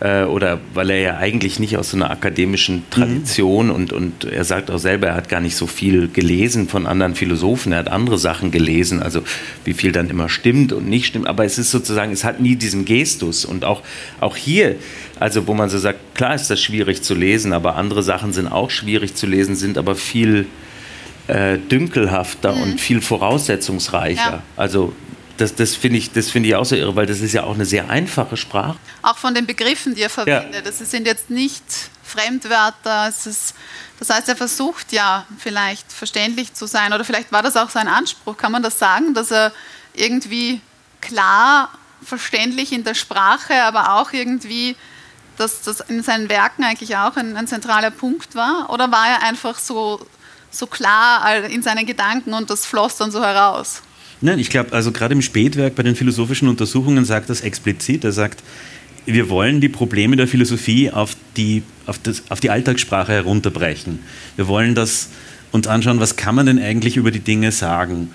äh, 0.00 0.24
oder 0.24 0.60
weil 0.74 0.90
er 0.90 0.98
ja 0.98 1.16
eigentlich 1.18 1.60
nicht 1.60 1.76
aus 1.76 1.90
so 1.90 1.96
einer 1.96 2.10
akademischen 2.10 2.84
Tradition 2.90 3.66
mhm. 3.66 3.74
und, 3.74 3.92
und 3.92 4.24
er 4.24 4.44
sagt 4.44 4.70
auch 4.70 4.78
selber, 4.78 5.08
er 5.08 5.14
hat 5.14 5.28
gar 5.28 5.40
nicht 5.40 5.56
so 5.56 5.66
viel 5.66 6.08
gelesen 6.08 6.68
von 6.68 6.86
anderen 6.86 7.14
Philosophen, 7.14 7.72
er 7.72 7.80
hat 7.80 7.88
andere 7.88 8.18
Sachen 8.18 8.50
gelesen, 8.50 9.02
also 9.02 9.22
wie 9.64 9.74
viel 9.74 9.92
dann 9.92 10.08
immer 10.08 10.28
stimmt 10.28 10.72
und 10.72 10.88
nicht 10.88 11.06
stimmt, 11.06 11.26
aber 11.26 11.44
es 11.44 11.58
ist 11.58 11.70
sozusagen, 11.70 12.12
es 12.12 12.24
hat 12.24 12.40
nie 12.40 12.56
diesen 12.56 12.84
Gestus 12.86 13.44
und 13.44 13.64
auch, 13.64 13.82
auch 14.20 14.36
hier, 14.36 14.76
also 15.18 15.46
wo 15.46 15.54
man 15.54 15.68
so 15.68 15.78
sagt, 15.78 16.14
klar 16.14 16.34
ist 16.34 16.50
das 16.50 16.60
schwierig 16.60 17.02
zu 17.02 17.14
lesen, 17.14 17.52
aber 17.52 17.76
andere 17.76 18.02
Sachen 18.02 18.32
sind 18.32 18.48
auch 18.48 18.70
schwierig 18.70 19.14
zu 19.14 19.26
lesen, 19.26 19.54
sind 19.54 19.76
aber 19.76 19.94
viel 19.94 20.46
äh, 21.26 21.58
dünkelhafter 21.58 22.54
mhm. 22.54 22.62
und 22.62 22.80
viel 22.80 23.02
voraussetzungsreicher. 23.02 24.30
Ja. 24.30 24.42
Also 24.56 24.94
das, 25.40 25.54
das 25.54 25.74
finde 25.74 25.98
ich, 25.98 26.10
find 26.10 26.46
ich 26.46 26.54
auch 26.54 26.64
so 26.64 26.76
irre, 26.76 26.94
weil 26.96 27.06
das 27.06 27.20
ist 27.20 27.32
ja 27.32 27.44
auch 27.44 27.54
eine 27.54 27.64
sehr 27.64 27.88
einfache 27.88 28.36
Sprache. 28.36 28.76
Auch 29.02 29.16
von 29.16 29.34
den 29.34 29.46
Begriffen, 29.46 29.94
die 29.94 30.02
er 30.02 30.10
verwendet. 30.10 30.54
Ja. 30.54 30.60
Das 30.60 30.78
sind 30.78 31.06
jetzt 31.06 31.30
nicht 31.30 31.64
Fremdwörter. 32.02 33.06
Es 33.08 33.26
ist, 33.26 33.54
das 33.98 34.10
heißt, 34.10 34.28
er 34.28 34.36
versucht 34.36 34.92
ja 34.92 35.26
vielleicht 35.38 35.92
verständlich 35.92 36.54
zu 36.54 36.66
sein 36.66 36.92
oder 36.92 37.04
vielleicht 37.04 37.32
war 37.32 37.42
das 37.42 37.56
auch 37.56 37.70
sein 37.70 37.88
Anspruch. 37.88 38.36
Kann 38.36 38.52
man 38.52 38.62
das 38.62 38.78
sagen, 38.78 39.14
dass 39.14 39.30
er 39.30 39.52
irgendwie 39.94 40.60
klar, 41.00 41.70
verständlich 42.02 42.72
in 42.72 42.84
der 42.84 42.94
Sprache, 42.94 43.62
aber 43.62 43.94
auch 43.94 44.12
irgendwie, 44.12 44.76
dass 45.36 45.62
das 45.62 45.80
in 45.80 46.02
seinen 46.02 46.28
Werken 46.28 46.64
eigentlich 46.64 46.96
auch 46.96 47.16
ein, 47.16 47.36
ein 47.36 47.46
zentraler 47.46 47.90
Punkt 47.90 48.34
war? 48.34 48.70
Oder 48.70 48.90
war 48.90 49.08
er 49.08 49.22
einfach 49.22 49.58
so 49.58 50.06
so 50.50 50.66
klar 50.66 51.44
in 51.44 51.62
seinen 51.62 51.86
Gedanken 51.86 52.34
und 52.34 52.50
das 52.50 52.66
floss 52.66 52.96
dann 52.96 53.10
so 53.10 53.22
heraus. 53.22 53.82
Nein, 54.20 54.38
ich 54.38 54.50
glaube, 54.50 54.72
also 54.72 54.92
gerade 54.92 55.14
im 55.14 55.22
Spätwerk 55.22 55.74
bei 55.74 55.82
den 55.82 55.96
philosophischen 55.96 56.48
Untersuchungen 56.48 57.04
sagt 57.04 57.30
das 57.30 57.40
explizit. 57.40 58.04
Er 58.04 58.12
sagt, 58.12 58.42
wir 59.06 59.30
wollen 59.30 59.60
die 59.60 59.68
Probleme 59.68 60.16
der 60.16 60.28
Philosophie 60.28 60.90
auf 60.90 61.16
die, 61.36 61.62
auf, 61.86 61.98
das, 61.98 62.24
auf 62.28 62.40
die 62.40 62.50
Alltagssprache 62.50 63.12
herunterbrechen. 63.12 64.00
Wir 64.36 64.46
wollen 64.46 64.74
das 64.74 65.08
uns 65.52 65.66
anschauen, 65.66 66.00
was 66.00 66.16
kann 66.16 66.34
man 66.34 66.46
denn 66.46 66.58
eigentlich 66.58 66.96
über 66.96 67.10
die 67.10 67.20
Dinge 67.20 67.50
sagen. 67.50 68.10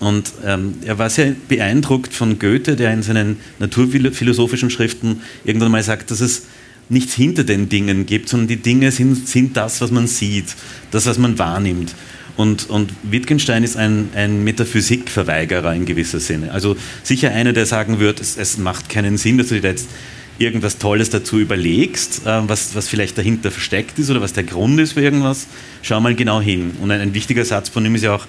Und 0.00 0.32
ähm, 0.46 0.76
er 0.84 0.98
war 0.98 1.10
sehr 1.10 1.34
beeindruckt 1.48 2.14
von 2.14 2.38
Goethe, 2.38 2.74
der 2.74 2.92
in 2.92 3.02
seinen 3.02 3.36
naturphilosophischen 3.58 4.70
Schriften 4.70 5.20
irgendwann 5.44 5.70
mal 5.70 5.82
sagt, 5.82 6.10
dass 6.10 6.20
es 6.20 6.46
nichts 6.88 7.14
hinter 7.14 7.44
den 7.44 7.68
Dingen 7.68 8.06
gibt, 8.06 8.28
sondern 8.30 8.48
die 8.48 8.56
Dinge 8.56 8.90
sind, 8.92 9.28
sind 9.28 9.56
das, 9.56 9.80
was 9.82 9.90
man 9.90 10.06
sieht, 10.06 10.56
das, 10.90 11.06
was 11.06 11.18
man 11.18 11.38
wahrnimmt. 11.38 11.94
Und, 12.40 12.70
und 12.70 12.90
Wittgenstein 13.02 13.64
ist 13.64 13.76
ein, 13.76 14.08
ein 14.14 14.42
Metaphysikverweigerer 14.44 15.74
in 15.74 15.84
gewisser 15.84 16.20
Sinne. 16.20 16.52
Also 16.52 16.74
sicher 17.02 17.32
einer, 17.32 17.52
der 17.52 17.66
sagen 17.66 18.00
wird, 18.00 18.18
es, 18.18 18.38
es 18.38 18.56
macht 18.56 18.88
keinen 18.88 19.18
Sinn, 19.18 19.36
dass 19.36 19.48
du 19.48 19.60
dir 19.60 19.68
jetzt 19.68 19.90
irgendwas 20.38 20.78
Tolles 20.78 21.10
dazu 21.10 21.38
überlegst, 21.38 22.26
äh, 22.26 22.48
was, 22.48 22.74
was 22.74 22.88
vielleicht 22.88 23.18
dahinter 23.18 23.50
versteckt 23.50 23.98
ist 23.98 24.08
oder 24.08 24.22
was 24.22 24.32
der 24.32 24.44
Grund 24.44 24.80
ist 24.80 24.94
für 24.94 25.02
irgendwas. 25.02 25.48
Schau 25.82 26.00
mal 26.00 26.14
genau 26.14 26.40
hin. 26.40 26.78
Und 26.80 26.90
ein, 26.90 27.02
ein 27.02 27.12
wichtiger 27.12 27.44
Satz 27.44 27.68
von 27.68 27.84
ihm 27.84 27.94
ist 27.94 28.04
ja 28.04 28.14
auch, 28.14 28.24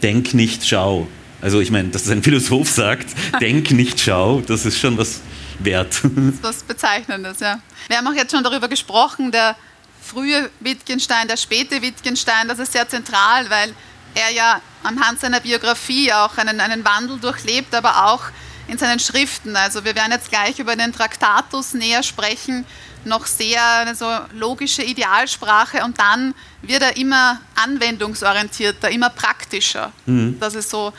denk 0.00 0.32
nicht, 0.32 0.64
schau. 0.64 1.08
Also 1.42 1.58
ich 1.58 1.72
meine, 1.72 1.88
dass 1.88 2.04
das 2.04 2.12
ein 2.12 2.22
Philosoph 2.22 2.70
sagt, 2.70 3.08
denk 3.40 3.72
nicht, 3.72 3.98
schau, 3.98 4.44
das 4.46 4.64
ist 4.64 4.78
schon 4.78 4.96
was 4.96 5.22
wert. 5.58 6.02
Das 6.04 6.34
ist 6.34 6.42
was 6.44 6.62
Bezeichnendes, 6.62 7.40
ja. 7.40 7.58
Wir 7.88 7.96
haben 7.96 8.06
auch 8.06 8.14
jetzt 8.14 8.30
schon 8.30 8.44
darüber 8.44 8.68
gesprochen, 8.68 9.32
der 9.32 9.56
frühe 10.06 10.50
Wittgenstein, 10.60 11.28
der 11.28 11.36
späte 11.36 11.82
Wittgenstein, 11.82 12.48
das 12.48 12.58
ist 12.58 12.72
sehr 12.72 12.88
zentral, 12.88 13.50
weil 13.50 13.74
er 14.14 14.30
ja 14.30 14.60
anhand 14.82 15.20
seiner 15.20 15.40
Biografie 15.40 16.12
auch 16.12 16.38
einen, 16.38 16.60
einen 16.60 16.84
Wandel 16.84 17.18
durchlebt, 17.18 17.74
aber 17.74 18.06
auch 18.06 18.22
in 18.68 18.78
seinen 18.78 18.98
Schriften. 18.98 19.56
Also 19.56 19.84
wir 19.84 19.94
werden 19.94 20.12
jetzt 20.12 20.30
gleich 20.30 20.58
über 20.58 20.76
den 20.76 20.92
Traktatus 20.92 21.74
näher 21.74 22.02
sprechen, 22.02 22.64
noch 23.04 23.26
sehr 23.26 23.62
eine 23.78 23.94
so 23.94 24.10
logische 24.32 24.82
Idealsprache 24.82 25.84
und 25.84 25.98
dann 26.00 26.34
wird 26.62 26.82
er 26.82 26.96
immer 26.96 27.40
anwendungsorientierter, 27.54 28.90
immer 28.90 29.10
praktischer. 29.10 29.92
Mhm. 30.06 30.38
Das 30.40 30.54
ist 30.54 30.70
so 30.70 30.92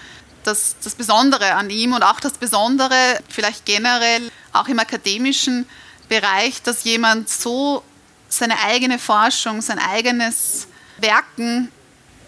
das, 0.44 0.78
das 0.82 0.96
Besondere 0.96 1.56
an 1.56 1.70
ihm 1.70 1.94
und 1.94 2.04
auch 2.04 2.20
das 2.22 2.34
Besondere 2.34 3.20
vielleicht 3.28 3.66
generell 3.66 4.32
auch 4.54 4.70
im 4.70 4.80
akademischen 4.80 5.68
Bereich, 6.08 6.62
dass 6.64 6.86
jemand 6.86 7.28
so 7.28 7.84
seine 8.30 8.60
eigene 8.60 9.00
Forschung, 9.00 9.62
sein 9.62 9.80
eigenes 9.80 10.68
Werken 10.98 11.72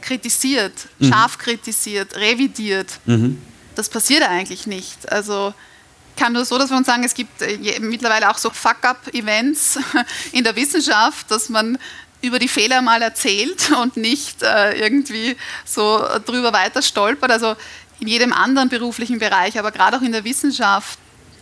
kritisiert, 0.02 0.74
mhm. 1.00 1.12
scharf 1.12 1.38
kritisiert, 1.38 2.16
revidiert. 2.16 3.00
Mhm. 3.06 3.42
Das 3.76 3.90
passiert 3.90 4.24
eigentlich 4.24 4.68
nicht. 4.68 5.12
Also 5.12 5.54
kann 6.16 6.34
nur 6.34 6.46
so, 6.46 6.58
dass 6.58 6.70
wir 6.70 6.78
uns 6.78 6.88
sagen, 6.88 7.04
es 7.04 7.14
gibt 7.14 7.42
äh, 7.42 7.80
mittlerweile 7.80 8.30
auch 8.30 8.38
so 8.38 8.50
Fuck-up-Events 8.50 9.80
in 10.32 10.44
der 10.44 10.56
Wissenschaft, 10.56 11.32
dass 11.32 11.50
man 11.50 11.78
über 12.22 12.40
die 12.40 12.50
Fehler 12.50 12.82
mal 12.82 13.02
erzählt 13.02 13.72
und 13.82 13.98
nicht 13.98 14.44
äh, 14.44 14.78
irgendwie 14.80 15.38
so 15.66 16.04
drüber 16.26 16.52
weiter 16.54 16.82
stolpert. 16.82 17.32
Also 17.32 17.56
in 18.00 18.08
jedem 18.08 18.34
anderen 18.34 18.70
beruflichen 18.70 19.20
Bereich, 19.20 19.58
aber 19.60 19.72
gerade 19.72 19.98
auch 19.98 20.02
in 20.02 20.12
der 20.12 20.24
Wissenschaft, 20.24 21.00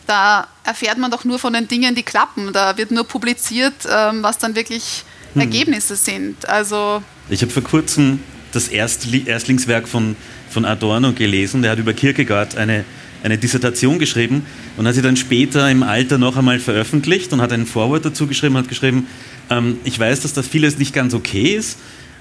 da 0.07 0.47
erfährt 0.63 0.97
man 0.97 1.11
doch 1.11 1.25
nur 1.25 1.37
von 1.37 1.53
den 1.53 1.67
Dingen, 1.67 1.93
die 1.93 2.03
klappen. 2.03 2.53
Da 2.53 2.77
wird 2.77 2.91
nur 2.91 3.03
publiziert, 3.03 3.73
ähm, 3.89 4.23
was 4.23 4.37
dann 4.37 4.55
wirklich 4.55 5.03
hm. 5.33 5.41
Ergebnisse 5.41 5.95
sind. 5.95 6.47
Also 6.47 7.03
ich 7.29 7.41
habe 7.41 7.51
vor 7.51 7.63
kurzem 7.63 8.19
das 8.53 8.69
Erstli 8.69 9.23
Erstlingswerk 9.25 9.87
von, 9.87 10.15
von 10.49 10.65
Adorno 10.65 11.13
gelesen. 11.13 11.61
Der 11.61 11.71
hat 11.71 11.79
über 11.79 11.93
Kierkegaard 11.93 12.57
eine, 12.57 12.85
eine 13.23 13.37
Dissertation 13.37 13.99
geschrieben 13.99 14.45
und 14.77 14.87
hat 14.87 14.95
sie 14.95 15.01
dann 15.01 15.17
später 15.17 15.69
im 15.69 15.83
Alter 15.83 16.17
noch 16.17 16.37
einmal 16.37 16.59
veröffentlicht 16.59 17.33
und 17.33 17.41
hat 17.41 17.51
ein 17.51 17.65
Vorwort 17.65 18.05
dazu 18.05 18.27
geschrieben, 18.27 18.57
hat 18.57 18.69
geschrieben, 18.69 19.07
ähm, 19.49 19.77
ich 19.83 19.99
weiß, 19.99 20.21
dass 20.21 20.33
das 20.33 20.47
vieles 20.47 20.77
nicht 20.77 20.93
ganz 20.93 21.13
okay 21.13 21.55
ist, 21.55 21.77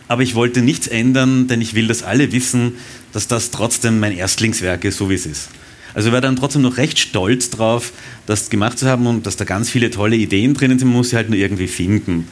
aber 0.08 0.22
ich 0.22 0.34
wollte 0.34 0.62
nichts 0.62 0.86
ändern, 0.86 1.46
denn 1.48 1.60
ich 1.60 1.74
will, 1.74 1.86
dass 1.86 2.02
alle 2.02 2.32
wissen, 2.32 2.74
dass 3.12 3.28
das 3.28 3.50
trotzdem 3.50 4.00
mein 4.00 4.12
Erstlingswerk 4.12 4.84
ist, 4.84 4.98
so 4.98 5.08
wie 5.10 5.14
es 5.14 5.26
ist. 5.26 5.48
Also 5.96 6.10
er 6.10 6.12
war 6.12 6.20
dann 6.20 6.36
trotzdem 6.36 6.60
noch 6.60 6.76
recht 6.76 6.98
stolz 6.98 7.48
drauf, 7.48 7.90
das 8.26 8.50
gemacht 8.50 8.78
zu 8.78 8.86
haben 8.86 9.06
und 9.06 9.26
dass 9.26 9.36
da 9.36 9.46
ganz 9.46 9.70
viele 9.70 9.90
tolle 9.90 10.14
Ideen 10.14 10.52
drinnen 10.52 10.78
sind, 10.78 10.88
man 10.88 10.98
muss 10.98 11.08
sie 11.08 11.16
halt 11.16 11.30
nur 11.30 11.38
irgendwie 11.38 11.68
finden. 11.68 12.28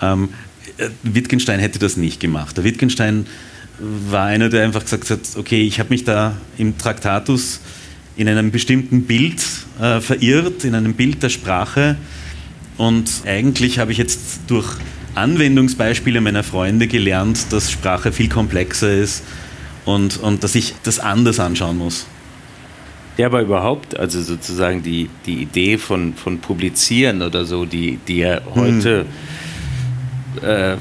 Ähm, 0.00 0.30
äh, 0.78 0.88
Wittgenstein 1.02 1.60
hätte 1.60 1.78
das 1.78 1.98
nicht 1.98 2.20
gemacht. 2.20 2.56
Der 2.56 2.64
Wittgenstein 2.64 3.26
war 3.78 4.24
einer, 4.24 4.48
der 4.48 4.64
einfach 4.64 4.82
gesagt 4.82 5.10
hat, 5.10 5.20
okay, 5.36 5.60
ich 5.60 5.78
habe 5.78 5.90
mich 5.90 6.04
da 6.04 6.38
im 6.56 6.78
Traktatus 6.78 7.60
in 8.16 8.28
einem 8.28 8.50
bestimmten 8.50 9.02
Bild 9.02 9.42
äh, 9.78 10.00
verirrt, 10.00 10.64
in 10.64 10.74
einem 10.74 10.94
Bild 10.94 11.22
der 11.22 11.28
Sprache 11.28 11.98
und 12.78 13.10
eigentlich 13.26 13.78
habe 13.78 13.92
ich 13.92 13.98
jetzt 13.98 14.40
durch 14.46 14.68
Anwendungsbeispiele 15.16 16.22
meiner 16.22 16.44
Freunde 16.44 16.86
gelernt, 16.86 17.44
dass 17.50 17.70
Sprache 17.70 18.10
viel 18.10 18.30
komplexer 18.30 18.90
ist 18.90 19.22
und, 19.84 20.16
und 20.16 20.42
dass 20.44 20.54
ich 20.54 20.74
das 20.82 20.98
anders 20.98 21.40
anschauen 21.40 21.76
muss. 21.76 22.06
Ja, 23.16 23.26
aber 23.26 23.42
überhaupt, 23.42 23.98
also 23.98 24.22
sozusagen 24.22 24.82
die, 24.82 25.10
die 25.26 25.42
Idee 25.42 25.78
von, 25.78 26.14
von 26.14 26.38
Publizieren 26.38 27.22
oder 27.22 27.44
so, 27.44 27.66
die, 27.66 27.98
die 28.08 28.18
ja 28.18 28.40
heute 28.54 29.06
hm. 30.40 30.48
äh, 30.48 30.76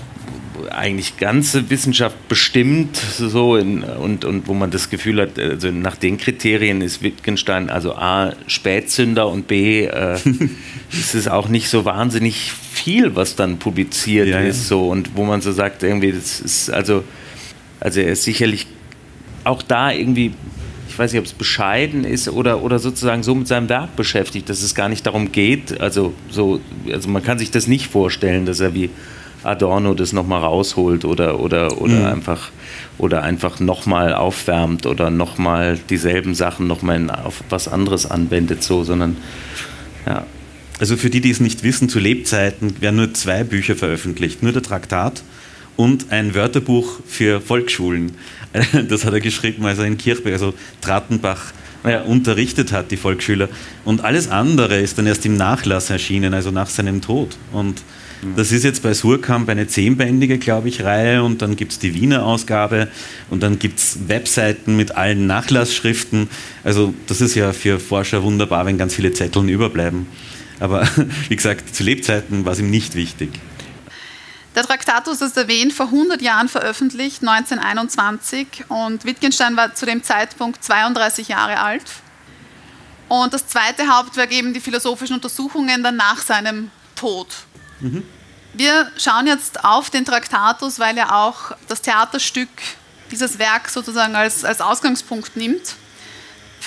eigentlich 0.69 1.17
ganze 1.17 1.69
Wissenschaft 1.69 2.15
bestimmt 2.29 2.95
so 2.95 3.57
in, 3.57 3.83
und, 3.83 4.25
und 4.25 4.47
wo 4.47 4.53
man 4.53 4.71
das 4.71 4.89
Gefühl 4.89 5.21
hat, 5.21 5.37
also 5.37 5.71
nach 5.71 5.95
den 5.97 6.17
Kriterien 6.17 6.81
ist 6.81 7.01
Wittgenstein 7.01 7.69
also 7.69 7.95
A, 7.95 8.33
Spätzünder 8.47 9.27
und 9.27 9.47
B, 9.47 9.85
äh, 9.85 10.17
ist 10.91 11.15
es 11.15 11.27
auch 11.27 11.49
nicht 11.49 11.69
so 11.69 11.85
wahnsinnig 11.85 12.51
viel, 12.51 13.15
was 13.15 13.35
dann 13.35 13.59
publiziert 13.59 14.27
ja, 14.27 14.39
ist 14.39 14.67
so 14.67 14.89
und 14.89 15.15
wo 15.15 15.23
man 15.23 15.41
so 15.41 15.51
sagt, 15.51 15.83
irgendwie, 15.83 16.11
das 16.11 16.39
ist 16.39 16.69
also, 16.69 17.03
also 17.79 17.99
er 17.99 18.13
ist 18.13 18.23
sicherlich 18.23 18.67
auch 19.43 19.63
da 19.63 19.91
irgendwie 19.91 20.33
ich 20.91 20.99
weiß 20.99 21.13
nicht, 21.13 21.19
ob 21.19 21.25
es 21.25 21.31
bescheiden 21.33 22.03
ist 22.03 22.27
oder, 22.27 22.61
oder 22.61 22.77
sozusagen 22.77 23.23
so 23.23 23.33
mit 23.33 23.47
seinem 23.47 23.69
Werk 23.69 23.95
beschäftigt, 23.95 24.49
dass 24.49 24.61
es 24.61 24.75
gar 24.75 24.89
nicht 24.89 25.05
darum 25.05 25.31
geht. 25.31 25.79
Also, 25.79 26.13
so, 26.29 26.59
also 26.91 27.07
man 27.07 27.23
kann 27.23 27.39
sich 27.39 27.49
das 27.49 27.67
nicht 27.67 27.89
vorstellen, 27.89 28.45
dass 28.45 28.59
er 28.59 28.73
wie 28.73 28.89
Adorno 29.41 29.93
das 29.93 30.11
nochmal 30.11 30.41
rausholt 30.41 31.05
oder, 31.05 31.39
oder, 31.39 31.79
oder 31.79 31.93
mhm. 31.93 32.05
einfach 32.07 32.51
oder 32.97 33.23
einfach 33.23 33.61
nochmal 33.61 34.13
aufwärmt 34.13 34.85
oder 34.85 35.09
nochmal 35.09 35.79
dieselben 35.89 36.35
Sachen 36.35 36.67
nochmal 36.67 37.09
auf 37.09 37.41
was 37.49 37.69
anderes 37.69 38.05
anwendet, 38.05 38.61
so, 38.61 38.83
sondern 38.83 39.15
ja. 40.05 40.25
Also 40.81 40.97
für 40.97 41.09
die, 41.09 41.21
die 41.21 41.29
es 41.29 41.39
nicht 41.39 41.63
wissen, 41.63 41.87
zu 41.87 41.99
Lebzeiten 41.99 42.81
werden 42.81 42.97
nur 42.97 43.13
zwei 43.13 43.45
Bücher 43.45 43.75
veröffentlicht, 43.75 44.43
nur 44.43 44.51
der 44.51 44.63
Traktat 44.63 45.23
und 45.77 46.11
ein 46.11 46.35
Wörterbuch 46.35 46.99
für 47.05 47.41
Volksschulen. 47.41 48.13
Das 48.89 49.05
hat 49.05 49.13
er 49.13 49.21
geschrieben, 49.21 49.65
als 49.65 49.79
er 49.79 49.85
in 49.85 49.97
Kirchberg, 49.97 50.33
also 50.33 50.53
Trattenbach, 50.81 51.53
ja, 51.85 52.01
unterrichtet 52.01 52.71
hat, 52.71 52.91
die 52.91 52.97
Volksschüler. 52.97 53.49
Und 53.85 54.03
alles 54.03 54.29
andere 54.29 54.79
ist 54.79 54.97
dann 54.97 55.07
erst 55.07 55.25
im 55.25 55.37
Nachlass 55.37 55.89
erschienen, 55.89 56.33
also 56.33 56.51
nach 56.51 56.69
seinem 56.69 57.01
Tod. 57.01 57.37
Und 57.51 57.81
das 58.35 58.51
ist 58.51 58.63
jetzt 58.63 58.83
bei 58.83 58.93
Surkamp 58.93 59.49
eine 59.49 59.65
zehnbändige, 59.67 60.37
glaube 60.37 60.69
ich, 60.69 60.83
Reihe 60.83 61.23
und 61.23 61.41
dann 61.41 61.55
gibt 61.55 61.71
es 61.71 61.79
die 61.79 61.95
Wiener 61.95 62.23
Ausgabe 62.23 62.87
und 63.31 63.41
dann 63.41 63.57
gibt 63.57 63.79
es 63.79 63.97
Webseiten 64.07 64.77
mit 64.77 64.95
allen 64.95 65.25
Nachlassschriften. 65.25 66.29
Also 66.63 66.93
das 67.07 67.19
ist 67.19 67.33
ja 67.33 67.51
für 67.51 67.79
Forscher 67.79 68.21
wunderbar, 68.21 68.67
wenn 68.67 68.77
ganz 68.77 68.93
viele 68.93 69.11
Zetteln 69.11 69.49
überbleiben. 69.49 70.05
Aber 70.59 70.87
wie 71.29 71.35
gesagt, 71.35 71.75
zu 71.75 71.83
Lebzeiten 71.83 72.45
war 72.45 72.53
es 72.53 72.59
ihm 72.59 72.69
nicht 72.69 72.93
wichtig. 72.95 73.29
Der 74.55 74.63
Traktatus 74.63 75.21
ist 75.21 75.37
erwähnt, 75.37 75.71
vor 75.71 75.87
100 75.87 76.21
Jahren 76.21 76.49
veröffentlicht, 76.49 77.21
1921 77.21 78.65
und 78.67 79.05
Wittgenstein 79.05 79.55
war 79.55 79.73
zu 79.75 79.85
dem 79.85 80.03
Zeitpunkt 80.03 80.63
32 80.63 81.29
Jahre 81.29 81.59
alt. 81.59 81.85
Und 83.07 83.33
das 83.33 83.47
zweite 83.47 83.87
Hauptwerk 83.87 84.31
eben 84.31 84.53
die 84.53 84.59
philosophischen 84.59 85.15
Untersuchungen 85.15 85.83
dann 85.83 85.95
nach 85.95 86.21
seinem 86.21 86.69
Tod. 86.95 87.27
Mhm. 87.79 88.03
Wir 88.53 88.91
schauen 88.97 89.27
jetzt 89.27 89.63
auf 89.63 89.89
den 89.89 90.03
Traktatus, 90.03 90.79
weil 90.79 90.97
er 90.97 91.15
auch 91.15 91.53
das 91.69 91.81
Theaterstück 91.81 92.49
dieses 93.09 93.39
Werk 93.39 93.69
sozusagen 93.69 94.15
als, 94.15 94.43
als 94.43 94.59
Ausgangspunkt 94.59 95.37
nimmt. 95.37 95.75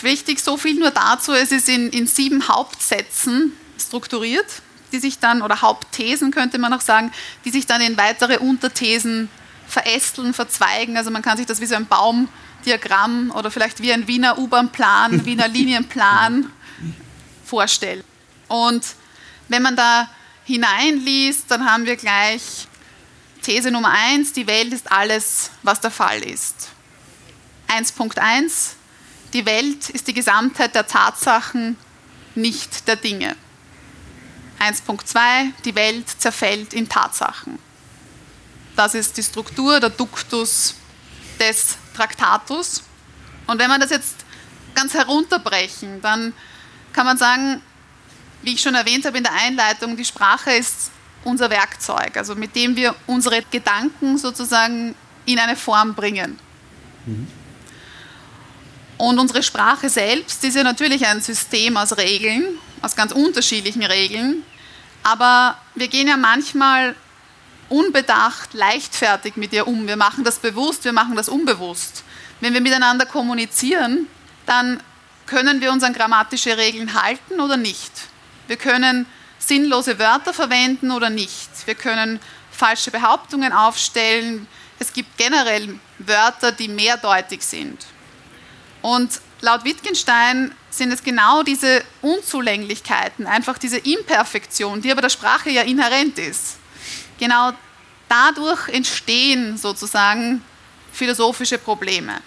Wichtig, 0.01 0.41
so 0.41 0.57
viel 0.57 0.79
nur 0.79 0.91
dazu, 0.91 1.33
es 1.33 1.53
ist 1.53 1.69
in, 1.69 1.91
in 1.91 2.07
sieben 2.07 2.49
Hauptsätzen 2.49 3.53
strukturiert, 3.79 4.47
die 4.95 5.01
sich 5.01 5.19
dann, 5.19 5.43
oder 5.43 5.61
Hauptthesen 5.61 6.31
könnte 6.31 6.59
man 6.59 6.73
auch 6.73 6.81
sagen, 6.81 7.13
die 7.45 7.51
sich 7.51 7.67
dann 7.67 7.81
in 7.81 7.99
weitere 7.99 8.39
Unterthesen 8.39 9.29
verästeln, 9.67 10.33
verzweigen. 10.33 10.97
Also 10.97 11.11
man 11.11 11.21
kann 11.21 11.37
sich 11.37 11.47
das 11.47 11.61
wie 11.61 11.67
so 11.67 11.75
ein 11.75 11.87
Baumdiagramm 11.87 13.33
oder 13.33 13.51
vielleicht 13.51 13.83
wie 13.83 13.93
ein 13.93 14.07
Wiener 14.07 14.39
U-Bahn-Plan, 14.39 15.25
Wiener 15.27 15.49
Linienplan 15.49 16.51
vorstellen. 17.45 18.05
Und 18.49 18.87
wenn 19.49 19.63
man 19.63 19.75
da 19.75 20.09
hineinliest, 20.45 21.51
dann 21.51 21.69
haben 21.69 21.87
wir 21.87 21.97
gleich 21.97 22.69
These 23.43 23.71
Nummer 23.71 23.91
1, 23.91 24.33
die 24.33 24.47
Welt 24.47 24.73
ist 24.73 24.91
alles, 24.93 25.51
was 25.63 25.81
der 25.81 25.91
Fall 25.91 26.23
ist. 26.23 26.69
1.1, 27.69 28.75
die 29.33 29.45
Welt 29.45 29.91
ist 29.91 30.07
die 30.07 30.15
Gesamtheit 30.15 30.75
der 30.75 30.87
Tatsachen, 30.87 31.77
nicht 32.37 32.87
der 32.87 32.97
Dinge. 32.97 33.37
1.2, 34.61 35.53
die 35.65 35.75
Welt 35.75 36.09
zerfällt 36.09 36.73
in 36.73 36.89
Tatsachen. 36.89 37.59
Das 38.77 38.95
ist 38.95 39.17
die 39.17 39.23
Struktur, 39.23 39.81
der 39.81 39.91
Duktus 39.91 40.75
des 41.39 41.77
Traktatus. 41.95 42.83
Und 43.47 43.59
wenn 43.59 43.69
wir 43.69 43.79
das 43.79 43.91
jetzt 43.91 44.17
ganz 44.75 44.95
herunterbrechen, 44.95 46.01
dann 46.01 46.33
kann 46.93 47.07
man 47.07 47.17
sagen, 47.17 47.63
wie 48.43 48.55
ich 48.55 48.61
schon 48.61 48.75
erwähnt 48.75 49.05
habe 49.05 49.19
in 49.19 49.25
der 49.25 49.33
Einleitung, 49.33 49.97
die 49.97 50.05
Sprache 50.05 50.53
ist 50.53 50.91
unser 51.25 51.51
Werkzeug, 51.51 52.17
also 52.17 52.35
mit 52.35 52.55
dem 52.55 52.77
wir 52.77 52.95
unsere 53.07 53.43
Gedanken 53.51 54.19
sozusagen 54.19 54.95
in 55.25 55.39
eine 55.39 55.57
Form 55.57 55.95
bringen. 55.95 56.39
Mhm. 57.07 57.27
Und 58.97 59.19
unsere 59.19 59.43
Sprache 59.43 59.89
selbst 59.89 60.45
ist 60.45 60.55
ja 60.55 60.63
natürlich 60.63 61.07
ein 61.07 61.21
System 61.21 61.77
aus 61.77 61.97
Regeln, 61.97 62.45
aus 62.85 62.97
ganz 62.97 63.13
unterschiedlichen 63.13 63.83
Regeln, 63.83 64.43
aber 65.03 65.59
wir 65.75 65.89
gehen 65.89 66.09
ja 66.09 66.17
manchmal 66.17 66.95
unbedacht, 67.69 68.55
leichtfertig 68.55 69.37
mit 69.37 69.53
ihr 69.53 69.67
um. 69.67 69.87
Wir 69.87 69.97
machen 69.97 70.25
das 70.25 70.39
bewusst, 70.39 70.85
wir 70.85 70.93
machen 70.93 71.17
das 71.17 71.29
unbewusst. 71.29 72.05
Wenn 72.41 72.55
wir 72.55 72.61
miteinander 72.61 73.07
kommunizieren, 73.07 74.07
dann 74.47 74.81
können 75.27 75.61
wir 75.61 75.73
uns 75.73 75.83
an 75.83 75.95
grammatische 75.95 76.57
Regeln 76.57 77.03
halten 77.03 77.41
oder 77.41 77.57
nicht. 77.57 77.93
Wir 78.47 78.57
können 78.57 79.07
sinnlose 79.39 79.99
Wörter 79.99 80.35
verwenden 80.35 80.91
oder 80.91 81.11
nicht. 81.11 81.51
Wir 81.67 81.75
können 81.75 82.21
falsche 82.51 82.91
Behauptungen 82.91 83.53
aufstellen. 83.53 84.47
Es 84.79 84.93
gibt 84.93 85.17
generell 85.17 85.79
Wörter, 85.99 86.53
die 86.53 86.69
mehrdeutig 86.69 87.43
sind. 87.43 87.87
Und 88.83 89.21
laut 89.41 89.65
Wittgenstein 89.65 90.55
sind 90.77 90.93
es 90.93 91.03
genau 91.03 91.43
diese 91.43 91.85
Unzulänglichkeiten, 92.03 93.27
einfach 93.27 93.59
diese 93.59 93.79
Imperfektion, 93.79 94.81
die 94.83 94.91
aber 94.91 95.03
der 95.03 95.09
Sprache 95.09 95.51
ja 95.51 95.63
inhärent 95.63 96.19
ist. 96.19 96.57
Genau 97.19 97.53
dadurch 98.09 98.69
entstehen 98.69 99.57
sozusagen 99.57 100.43
philosophische 100.93 101.59
Probleme. 101.59 102.21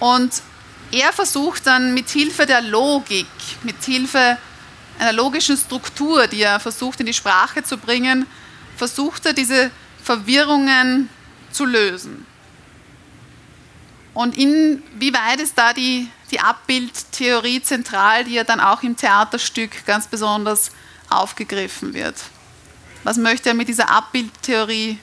Und 0.00 0.42
er 0.90 1.12
versucht 1.12 1.66
dann 1.66 1.92
mit 1.94 2.08
Hilfe 2.08 2.46
der 2.46 2.62
Logik, 2.62 3.26
mit 3.62 3.82
Hilfe 3.84 4.38
einer 4.98 5.12
logischen 5.12 5.56
Struktur, 5.56 6.26
die 6.26 6.42
er 6.42 6.60
versucht 6.60 7.00
in 7.00 7.06
die 7.06 7.14
Sprache 7.14 7.62
zu 7.62 7.78
bringen, 7.78 8.26
versucht 8.76 9.26
er 9.26 9.32
diese 9.32 9.70
Verwirrungen 10.02 11.08
zu 11.52 11.64
lösen. 11.64 12.26
Und 14.14 14.36
inwieweit 14.36 15.40
ist 15.40 15.56
da 15.56 15.72
die, 15.72 16.08
die 16.30 16.40
Abbildtheorie 16.40 17.62
zentral, 17.62 18.24
die 18.24 18.34
ja 18.34 18.44
dann 18.44 18.60
auch 18.60 18.82
im 18.82 18.96
Theaterstück 18.96 19.86
ganz 19.86 20.06
besonders 20.06 20.70
aufgegriffen 21.10 21.94
wird? 21.94 22.16
Was 23.04 23.16
möchte 23.16 23.50
er 23.50 23.54
mit 23.54 23.68
dieser 23.68 23.90
Abbildtheorie 23.90 24.98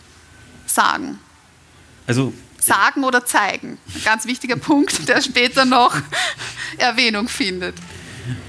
sagen? 0.65 1.19
Also 2.07 2.33
sagen 2.59 3.03
oder 3.03 3.25
zeigen. 3.25 3.77
Ein 3.93 4.03
ganz 4.03 4.25
wichtiger 4.25 4.57
Punkt, 4.57 5.07
der 5.07 5.21
später 5.21 5.65
noch 5.65 5.95
Erwähnung 6.77 7.27
findet. 7.27 7.75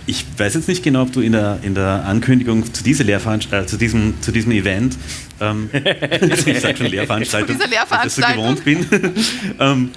Ich 0.07 0.25
weiß 0.39 0.55
jetzt 0.55 0.69
nicht 0.69 0.83
genau, 0.83 1.03
ob 1.03 1.13
du 1.13 1.21
in 1.21 1.33
der, 1.33 1.59
in 1.63 1.75
der 1.75 2.05
Ankündigung 2.07 2.73
zu, 2.73 2.83
dieser 2.83 3.05
äh, 3.05 3.67
zu, 3.67 3.77
diesem, 3.77 4.21
zu 4.23 4.33
diesem 4.33 4.53
Event 4.53 4.97
ähm, 5.41 5.69
ich 5.73 6.61
sage 6.61 6.79
schon 6.79 6.87
Lehrveranstaltung, 6.87 7.57
Dieser 7.57 7.69
Lehrveranstaltung. 7.69 8.45
weil 8.45 8.55
ich 8.55 8.65
gewohnt 8.65 8.91
bin, 8.91 9.15
ähm, 9.61 9.91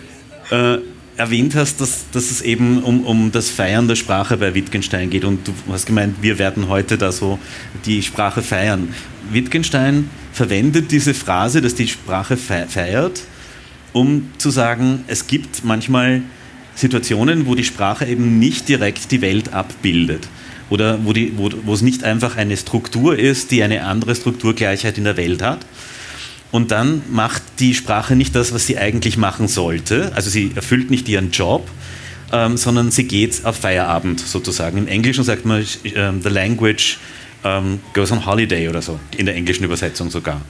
äh, 0.52 0.80
erwähnt 1.20 1.54
hast, 1.54 1.82
dass, 1.82 2.06
dass 2.12 2.32
es 2.32 2.42
eben 2.42 2.82
um, 2.82 3.06
um 3.06 3.32
das 3.32 3.50
Feiern 3.50 3.88
der 3.88 3.96
Sprache 3.96 4.38
bei 4.38 4.56
Wittgenstein 4.56 5.10
geht. 5.10 5.26
Und 5.26 5.48
du 5.48 5.54
hast 5.70 5.86
gemeint, 5.86 6.16
wir 6.22 6.40
werden 6.40 6.70
heute 6.70 6.98
da 6.98 7.12
so 7.12 7.38
die 7.86 8.02
Sprache 8.02 8.42
feiern. 8.42 8.94
Wittgenstein 9.32 10.10
verwendet 10.32 10.92
diese 10.92 11.14
Phrase, 11.14 11.62
dass 11.62 11.76
die 11.76 11.88
Sprache 11.88 12.38
feiert, 12.38 13.22
um 13.92 14.30
zu 14.38 14.50
sagen, 14.50 15.04
es 15.08 15.28
gibt 15.28 15.66
manchmal 15.66 16.22
Situationen, 16.76 17.46
wo 17.46 17.56
die 17.56 17.66
Sprache 17.66 18.06
eben 18.06 18.40
nicht 18.40 18.70
direkt 18.70 19.12
die 19.12 19.22
Welt 19.22 19.54
abbildet. 19.54 20.28
Oder 20.70 21.04
wo, 21.04 21.12
die, 21.12 21.34
wo, 21.36 21.50
wo 21.66 21.74
es 21.74 21.82
nicht 21.82 22.04
einfach 22.04 22.38
eine 22.38 22.56
Struktur 22.56 23.18
ist, 23.18 23.52
die 23.52 23.62
eine 23.62 23.84
andere 23.84 24.16
Strukturgleichheit 24.16 24.98
in 24.98 25.04
der 25.04 25.18
Welt 25.18 25.42
hat, 25.42 25.66
und 26.52 26.72
dann 26.72 27.04
macht 27.12 27.42
die 27.60 27.76
Sprache 27.76 28.16
nicht 28.16 28.36
das, 28.36 28.54
was 28.54 28.66
sie 28.66 28.78
eigentlich 28.78 29.18
machen 29.18 29.48
sollte. 29.48 30.12
Also 30.16 30.30
sie 30.30 30.52
erfüllt 30.56 30.90
nicht 30.90 31.08
ihren 31.08 31.32
Job, 31.32 31.70
ähm, 32.32 32.58
sondern 32.58 32.92
sie 32.92 33.04
geht 33.06 33.46
auf 33.46 33.58
Feierabend 33.58 34.20
sozusagen. 34.20 34.78
Im 34.78 34.88
Englischen 34.88 35.24
sagt 35.24 35.46
man, 35.46 35.66
ähm, 35.84 36.22
the 36.22 36.30
language 36.30 36.98
ähm, 37.44 37.80
goes 37.94 38.12
on 38.12 38.26
holiday 38.26 38.68
oder 38.68 38.82
so, 38.82 39.00
in 39.18 39.26
der 39.26 39.36
englischen 39.36 39.64
Übersetzung 39.64 40.10
sogar. 40.10 40.42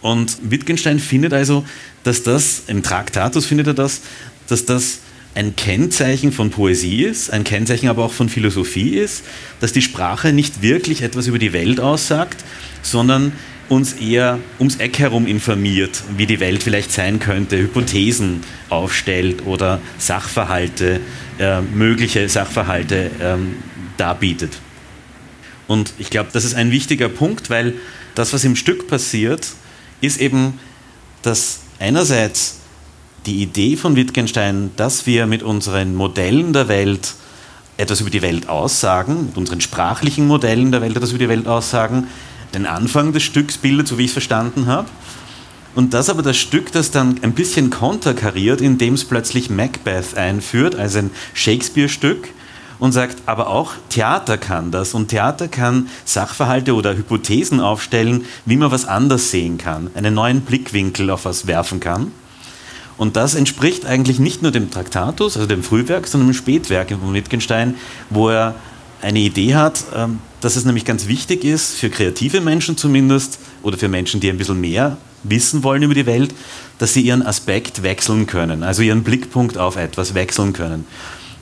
Und 0.00 0.36
Wittgenstein 0.42 0.98
findet 0.98 1.32
also, 1.32 1.64
dass 2.02 2.24
das, 2.24 2.64
im 2.66 2.82
Traktatus 2.82 3.46
findet 3.46 3.68
er 3.68 3.74
das, 3.74 4.02
dass 4.48 4.64
das 4.64 4.98
ein 5.34 5.56
Kennzeichen 5.56 6.32
von 6.32 6.50
Poesie 6.50 7.04
ist, 7.04 7.30
ein 7.30 7.44
Kennzeichen 7.44 7.88
aber 7.88 8.04
auch 8.04 8.12
von 8.12 8.28
Philosophie 8.28 8.96
ist, 8.96 9.22
dass 9.60 9.72
die 9.72 9.80
Sprache 9.80 10.32
nicht 10.32 10.60
wirklich 10.60 11.02
etwas 11.02 11.26
über 11.26 11.38
die 11.38 11.52
Welt 11.52 11.80
aussagt, 11.80 12.44
sondern 12.82 13.32
uns 13.72 13.94
eher 13.94 14.38
ums 14.58 14.76
Eck 14.76 14.98
herum 14.98 15.26
informiert, 15.26 16.02
wie 16.18 16.26
die 16.26 16.40
Welt 16.40 16.62
vielleicht 16.62 16.92
sein 16.92 17.20
könnte, 17.20 17.56
Hypothesen 17.56 18.42
aufstellt 18.68 19.46
oder 19.46 19.80
Sachverhalte, 19.96 21.00
äh, 21.38 21.62
mögliche 21.62 22.28
Sachverhalte 22.28 23.10
ähm, 23.18 23.54
darbietet. 23.96 24.58
Und 25.68 25.94
ich 25.96 26.10
glaube, 26.10 26.28
das 26.34 26.44
ist 26.44 26.54
ein 26.54 26.70
wichtiger 26.70 27.08
Punkt, 27.08 27.48
weil 27.48 27.72
das, 28.14 28.34
was 28.34 28.44
im 28.44 28.56
Stück 28.56 28.88
passiert, 28.88 29.48
ist 30.02 30.20
eben, 30.20 30.60
dass 31.22 31.60
einerseits 31.78 32.58
die 33.24 33.40
Idee 33.40 33.78
von 33.78 33.96
Wittgenstein, 33.96 34.70
dass 34.76 35.06
wir 35.06 35.26
mit 35.26 35.42
unseren 35.42 35.94
Modellen 35.94 36.52
der 36.52 36.68
Welt 36.68 37.14
etwas 37.78 38.02
über 38.02 38.10
die 38.10 38.20
Welt 38.20 38.50
aussagen, 38.50 39.28
mit 39.28 39.36
unseren 39.38 39.62
sprachlichen 39.62 40.26
Modellen 40.26 40.72
der 40.72 40.82
Welt 40.82 40.94
etwas 40.94 41.08
über 41.08 41.20
die 41.20 41.30
Welt 41.30 41.46
aussagen, 41.46 42.08
den 42.54 42.66
Anfang 42.66 43.12
des 43.12 43.22
Stücks 43.22 43.56
bildet, 43.56 43.88
so 43.88 43.98
wie 43.98 44.02
ich 44.02 44.10
es 44.10 44.12
verstanden 44.12 44.66
habe. 44.66 44.88
Und 45.74 45.94
das 45.94 46.10
aber 46.10 46.22
das 46.22 46.36
Stück, 46.36 46.70
das 46.72 46.90
dann 46.90 47.18
ein 47.22 47.32
bisschen 47.32 47.70
konterkariert, 47.70 48.60
indem 48.60 48.94
es 48.94 49.04
plötzlich 49.04 49.48
Macbeth 49.48 50.16
einführt, 50.16 50.74
also 50.74 50.98
ein 50.98 51.10
Shakespeare-Stück, 51.34 52.28
und 52.78 52.90
sagt, 52.90 53.18
aber 53.26 53.46
auch 53.46 53.74
Theater 53.90 54.36
kann 54.36 54.72
das. 54.72 54.92
Und 54.92 55.06
Theater 55.08 55.46
kann 55.46 55.88
Sachverhalte 56.04 56.74
oder 56.74 56.96
Hypothesen 56.96 57.60
aufstellen, 57.60 58.24
wie 58.44 58.56
man 58.56 58.72
was 58.72 58.86
anders 58.86 59.30
sehen 59.30 59.56
kann, 59.56 59.90
einen 59.94 60.14
neuen 60.14 60.40
Blickwinkel 60.40 61.08
auf 61.10 61.24
was 61.24 61.46
werfen 61.46 61.78
kann. 61.78 62.10
Und 62.98 63.16
das 63.16 63.36
entspricht 63.36 63.86
eigentlich 63.86 64.18
nicht 64.18 64.42
nur 64.42 64.50
dem 64.50 64.70
Traktatus, 64.70 65.36
also 65.36 65.46
dem 65.46 65.62
Frühwerk, 65.62 66.08
sondern 66.08 66.30
dem 66.30 66.34
Spätwerk 66.34 66.90
von 66.90 67.14
Wittgenstein, 67.14 67.76
wo 68.10 68.28
er 68.30 68.56
eine 69.02 69.18
Idee 69.18 69.54
hat, 69.54 69.84
ähm, 69.94 70.20
dass 70.40 70.56
es 70.56 70.64
nämlich 70.64 70.84
ganz 70.84 71.06
wichtig 71.06 71.44
ist, 71.44 71.74
für 71.74 71.90
kreative 71.90 72.40
Menschen 72.40 72.76
zumindest, 72.76 73.38
oder 73.62 73.76
für 73.76 73.88
Menschen, 73.88 74.20
die 74.20 74.30
ein 74.30 74.38
bisschen 74.38 74.60
mehr 74.60 74.96
wissen 75.24 75.62
wollen 75.62 75.82
über 75.82 75.94
die 75.94 76.06
Welt, 76.06 76.34
dass 76.78 76.94
sie 76.94 77.02
ihren 77.02 77.24
Aspekt 77.24 77.82
wechseln 77.82 78.26
können, 78.26 78.62
also 78.62 78.82
ihren 78.82 79.04
Blickpunkt 79.04 79.58
auf 79.58 79.76
etwas 79.76 80.14
wechseln 80.14 80.52
können. 80.52 80.84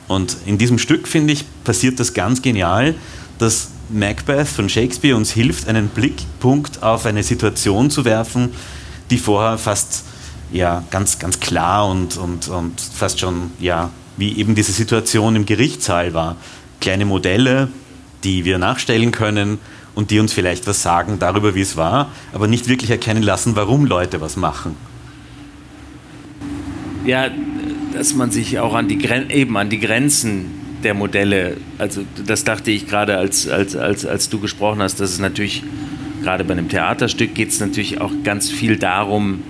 Und 0.08 0.36
in 0.44 0.58
diesem 0.58 0.78
Stück, 0.78 1.06
finde 1.06 1.32
ich, 1.32 1.44
passiert 1.64 2.00
das 2.00 2.14
ganz 2.14 2.42
genial, 2.42 2.94
dass 3.38 3.68
Macbeth 3.88 4.48
von 4.48 4.68
Shakespeare 4.68 5.16
uns 5.16 5.30
hilft, 5.30 5.68
einen 5.68 5.88
Blickpunkt 5.88 6.82
auf 6.82 7.06
eine 7.06 7.22
Situation 7.22 7.90
zu 7.90 8.04
werfen, 8.04 8.50
die 9.10 9.18
vorher 9.18 9.56
fast 9.56 10.04
ja, 10.52 10.84
ganz, 10.90 11.18
ganz 11.18 11.40
klar 11.40 11.88
und, 11.88 12.16
und, 12.16 12.48
und 12.48 12.80
fast 12.80 13.20
schon 13.20 13.52
ja, 13.60 13.90
wie 14.16 14.36
eben 14.36 14.54
diese 14.54 14.72
Situation 14.72 15.36
im 15.36 15.46
Gerichtssaal 15.46 16.12
war 16.12 16.36
kleine 16.80 17.04
Modelle, 17.04 17.68
die 18.24 18.44
wir 18.44 18.58
nachstellen 18.58 19.12
können 19.12 19.58
und 19.94 20.10
die 20.10 20.18
uns 20.18 20.32
vielleicht 20.32 20.66
was 20.66 20.82
sagen 20.82 21.18
darüber, 21.18 21.54
wie 21.54 21.60
es 21.60 21.76
war, 21.76 22.10
aber 22.32 22.46
nicht 22.46 22.68
wirklich 22.68 22.90
erkennen 22.90 23.22
lassen, 23.22 23.56
warum 23.56 23.86
Leute 23.86 24.20
was 24.20 24.36
machen. 24.36 24.76
Ja, 27.04 27.30
dass 27.92 28.14
man 28.14 28.30
sich 28.30 28.58
auch 28.58 28.74
an 28.74 28.88
die, 28.88 28.98
Gren 28.98 29.30
eben 29.30 29.56
an 29.56 29.70
die 29.70 29.80
Grenzen 29.80 30.46
der 30.82 30.94
Modelle, 30.94 31.56
also 31.78 32.02
das 32.26 32.44
dachte 32.44 32.70
ich 32.70 32.86
gerade, 32.86 33.16
als, 33.16 33.48
als, 33.48 33.76
als, 33.76 34.06
als 34.06 34.28
du 34.28 34.38
gesprochen 34.38 34.80
hast, 34.80 35.00
dass 35.00 35.10
es 35.10 35.18
natürlich, 35.18 35.62
gerade 36.22 36.44
bei 36.44 36.52
einem 36.52 36.68
Theaterstück 36.68 37.34
geht 37.34 37.50
es 37.50 37.60
natürlich 37.60 38.00
auch 38.00 38.12
ganz 38.24 38.50
viel 38.50 38.76
darum, 38.76 39.42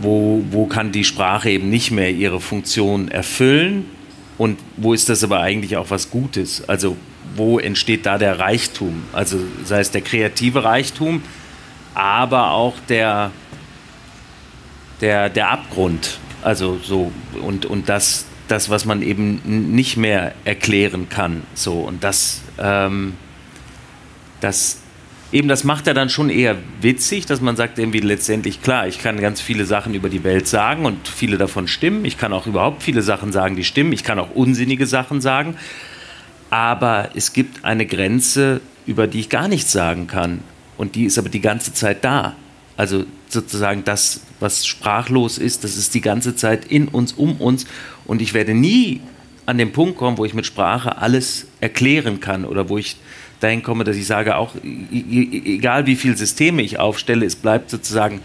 wo, 0.00 0.44
wo 0.50 0.66
kann 0.66 0.92
die 0.92 1.04
Sprache 1.04 1.50
eben 1.50 1.70
nicht 1.70 1.90
mehr 1.90 2.10
ihre 2.10 2.40
Funktion 2.40 3.08
erfüllen 3.08 3.86
und 4.38 4.58
wo 4.76 4.94
ist 4.94 5.08
das 5.08 5.24
aber 5.24 5.40
eigentlich 5.40 5.76
auch 5.76 5.90
was 5.90 6.10
Gutes? 6.10 6.66
Also 6.68 6.96
wo 7.34 7.58
entsteht 7.58 8.06
da 8.06 8.16
der 8.18 8.38
Reichtum? 8.38 9.02
Also 9.12 9.38
sei 9.64 9.80
es 9.80 9.90
der 9.90 10.00
kreative 10.00 10.64
Reichtum, 10.64 11.22
aber 11.94 12.52
auch 12.52 12.74
der, 12.88 13.32
der, 15.00 15.28
der 15.28 15.50
Abgrund. 15.50 16.18
Also 16.42 16.78
so 16.82 17.12
und, 17.42 17.66
und 17.66 17.88
das, 17.88 18.26
das, 18.46 18.70
was 18.70 18.84
man 18.84 19.02
eben 19.02 19.40
nicht 19.74 19.96
mehr 19.96 20.34
erklären 20.44 21.08
kann. 21.08 21.42
So 21.54 21.80
und 21.80 22.04
das, 22.04 22.40
ähm, 22.58 23.14
das, 24.40 24.78
eben 25.32 25.48
das 25.48 25.64
macht 25.64 25.86
er 25.86 25.94
dann 25.94 26.08
schon 26.08 26.30
eher 26.30 26.56
witzig, 26.80 27.26
dass 27.26 27.40
man 27.40 27.56
sagt 27.56 27.78
irgendwie 27.78 28.00
letztendlich, 28.00 28.62
klar, 28.62 28.86
ich 28.86 29.00
kann 29.00 29.20
ganz 29.20 29.40
viele 29.40 29.64
Sachen 29.66 29.94
über 29.94 30.08
die 30.08 30.24
Welt 30.24 30.46
sagen 30.46 30.86
und 30.86 31.06
viele 31.06 31.36
davon 31.36 31.68
stimmen. 31.68 32.04
Ich 32.04 32.18
kann 32.18 32.32
auch 32.32 32.46
überhaupt 32.46 32.82
viele 32.82 33.02
Sachen 33.02 33.32
sagen, 33.32 33.56
die 33.56 33.64
stimmen. 33.64 33.92
Ich 33.92 34.04
kann 34.04 34.18
auch 34.18 34.30
unsinnige 34.34 34.86
Sachen 34.86 35.20
sagen. 35.20 35.56
Aber 36.50 37.10
es 37.14 37.32
gibt 37.32 37.64
eine 37.64 37.84
Grenze, 37.84 38.60
über 38.86 39.06
die 39.06 39.20
ich 39.20 39.28
gar 39.28 39.48
nichts 39.48 39.70
sagen 39.70 40.06
kann. 40.06 40.40
Und 40.78 40.94
die 40.94 41.04
ist 41.04 41.18
aber 41.18 41.28
die 41.28 41.40
ganze 41.40 41.74
Zeit 41.74 42.04
da. 42.04 42.36
Also 42.76 43.04
sozusagen 43.28 43.84
das, 43.84 44.22
was 44.40 44.66
sprachlos 44.66 45.36
ist, 45.36 45.64
das 45.64 45.76
ist 45.76 45.94
die 45.94 46.00
ganze 46.00 46.36
Zeit 46.36 46.64
in 46.64 46.88
uns, 46.88 47.12
um 47.12 47.36
uns. 47.36 47.66
Und 48.06 48.22
ich 48.22 48.32
werde 48.32 48.54
nie 48.54 49.02
an 49.44 49.58
den 49.58 49.72
Punkt 49.72 49.98
kommen, 49.98 50.16
wo 50.16 50.24
ich 50.24 50.32
mit 50.32 50.46
Sprache 50.46 50.98
alles 50.98 51.48
erklären 51.60 52.20
kann 52.20 52.44
oder 52.44 52.68
wo 52.68 52.78
ich 52.78 52.96
dahin 53.40 53.62
komme, 53.62 53.84
dass 53.84 53.96
ich 53.96 54.06
sage, 54.06 54.36
auch 54.36 54.54
egal 54.62 55.86
wie 55.86 55.96
viele 55.96 56.16
Systeme 56.16 56.62
ich 56.62 56.78
aufstelle, 56.78 57.24
es 57.24 57.36
bleibt 57.36 57.70
sozusagen, 57.70 58.20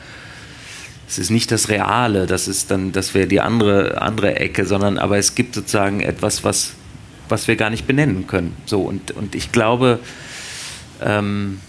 es 1.07 1.19
ist 1.19 1.29
nicht 1.29 1.51
das 1.51 1.69
Reale, 1.69 2.25
das 2.25 2.47
ist 2.47 2.71
dann, 2.71 2.91
das 2.91 3.13
wäre 3.13 3.27
die 3.27 3.39
andere, 3.39 4.01
andere 4.01 4.35
Ecke, 4.37 4.65
sondern 4.65 4.97
aber 4.97 5.17
es 5.17 5.35
gibt 5.35 5.55
sozusagen 5.55 6.01
etwas, 6.01 6.43
was, 6.43 6.73
was 7.29 7.47
wir 7.47 7.55
gar 7.55 7.69
nicht 7.69 7.85
benennen 7.85 8.25
können. 8.27 8.55
So, 8.65 8.81
und, 8.81 9.11
und 9.11 9.35
ich 9.35 9.51
glaube, 9.51 9.99
ähm, 11.01 11.59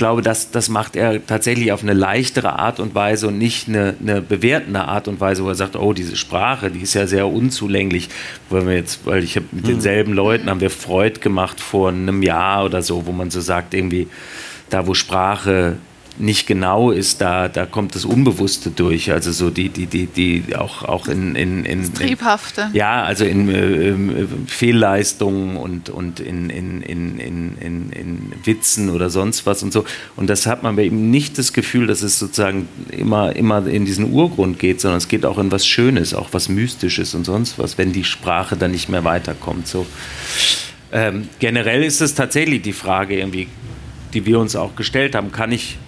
glaube, 0.00 0.22
das, 0.22 0.50
das 0.50 0.70
macht 0.70 0.96
er 0.96 1.24
tatsächlich 1.26 1.72
auf 1.72 1.82
eine 1.82 1.92
leichtere 1.92 2.58
Art 2.58 2.80
und 2.80 2.94
Weise 2.94 3.28
und 3.28 3.36
nicht 3.36 3.68
eine, 3.68 3.94
eine 4.00 4.22
bewertende 4.22 4.80
Art 4.80 5.08
und 5.08 5.20
Weise, 5.20 5.44
wo 5.44 5.48
er 5.48 5.54
sagt, 5.54 5.76
oh, 5.76 5.92
diese 5.92 6.16
Sprache, 6.16 6.70
die 6.70 6.80
ist 6.80 6.94
ja 6.94 7.06
sehr 7.06 7.28
unzulänglich. 7.28 8.08
Weil 8.48 8.66
wir 8.66 8.76
jetzt, 8.76 9.06
weil 9.06 9.22
ich 9.22 9.36
habe 9.36 9.44
mit 9.52 9.64
mhm. 9.64 9.68
denselben 9.68 10.14
Leuten 10.14 10.48
haben 10.48 10.62
wir 10.62 10.70
Freud 10.70 11.20
gemacht 11.20 11.60
vor 11.60 11.90
einem 11.90 12.22
Jahr 12.22 12.64
oder 12.64 12.80
so, 12.80 13.06
wo 13.06 13.12
man 13.12 13.30
so 13.30 13.42
sagt, 13.42 13.74
irgendwie, 13.74 14.08
da 14.70 14.86
wo 14.86 14.94
Sprache 14.94 15.76
nicht 16.20 16.46
genau 16.46 16.90
ist, 16.90 17.20
da, 17.20 17.48
da 17.48 17.66
kommt 17.66 17.94
das 17.94 18.04
Unbewusste 18.04 18.70
durch. 18.70 19.10
Also 19.10 19.32
so 19.32 19.50
die, 19.50 19.68
die, 19.68 19.86
die, 19.86 20.06
die 20.06 20.56
auch, 20.56 20.82
auch 20.82 21.06
in, 21.06 21.34
in, 21.34 21.64
in, 21.64 21.84
in 21.84 21.94
Triebhafte. 21.94 22.70
Ja, 22.72 23.02
also 23.02 23.24
in 23.24 23.48
äh, 23.48 24.26
Fehlleistungen 24.46 25.56
und, 25.56 25.88
und 25.88 26.20
in, 26.20 26.50
in, 26.50 26.82
in, 26.82 27.18
in, 27.18 27.58
in, 27.58 27.90
in 27.90 28.32
Witzen 28.44 28.90
oder 28.90 29.10
sonst 29.10 29.46
was 29.46 29.62
und 29.62 29.72
so. 29.72 29.84
Und 30.16 30.28
das 30.30 30.46
hat 30.46 30.62
man 30.62 30.76
bei 30.76 30.84
ihm 30.84 31.10
nicht 31.10 31.38
das 31.38 31.52
Gefühl, 31.52 31.86
dass 31.86 32.02
es 32.02 32.18
sozusagen 32.18 32.68
immer, 32.90 33.34
immer 33.34 33.66
in 33.66 33.84
diesen 33.84 34.12
Urgrund 34.12 34.58
geht, 34.58 34.80
sondern 34.80 34.98
es 34.98 35.08
geht 35.08 35.24
auch 35.24 35.38
in 35.38 35.50
was 35.50 35.66
Schönes, 35.66 36.14
auch 36.14 36.28
was 36.32 36.48
Mystisches 36.48 37.14
und 37.14 37.24
sonst 37.24 37.58
was, 37.58 37.78
wenn 37.78 37.92
die 37.92 38.04
Sprache 38.04 38.56
dann 38.56 38.72
nicht 38.72 38.88
mehr 38.88 39.04
weiterkommt. 39.04 39.66
So. 39.66 39.86
Ähm, 40.92 41.28
generell 41.38 41.82
ist 41.82 42.00
es 42.00 42.14
tatsächlich 42.14 42.62
die 42.62 42.72
Frage 42.72 43.18
irgendwie, 43.18 43.48
die 44.12 44.26
wir 44.26 44.38
uns 44.38 44.56
auch 44.56 44.74
gestellt 44.76 45.14
haben, 45.14 45.32
kann 45.32 45.52
ich 45.52 45.78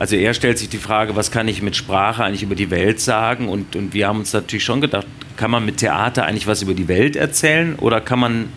also 0.00 0.16
er 0.16 0.32
stellt 0.32 0.56
sich 0.56 0.70
die 0.70 0.78
Frage, 0.78 1.14
was 1.14 1.30
kann 1.30 1.46
ich 1.46 1.60
mit 1.60 1.76
Sprache 1.76 2.24
eigentlich 2.24 2.42
über 2.42 2.54
die 2.54 2.70
Welt 2.70 3.00
sagen? 3.00 3.50
Und, 3.50 3.76
und 3.76 3.92
wir 3.92 4.08
haben 4.08 4.20
uns 4.20 4.32
natürlich 4.32 4.64
schon 4.64 4.80
gedacht, 4.80 5.06
kann 5.36 5.50
man 5.50 5.62
mit 5.66 5.76
Theater 5.76 6.24
eigentlich 6.24 6.46
was 6.46 6.62
über 6.62 6.72
die 6.72 6.88
Welt 6.88 7.16
erzählen 7.16 7.74
oder 7.76 8.00
kann 8.00 8.18
man, 8.18 8.48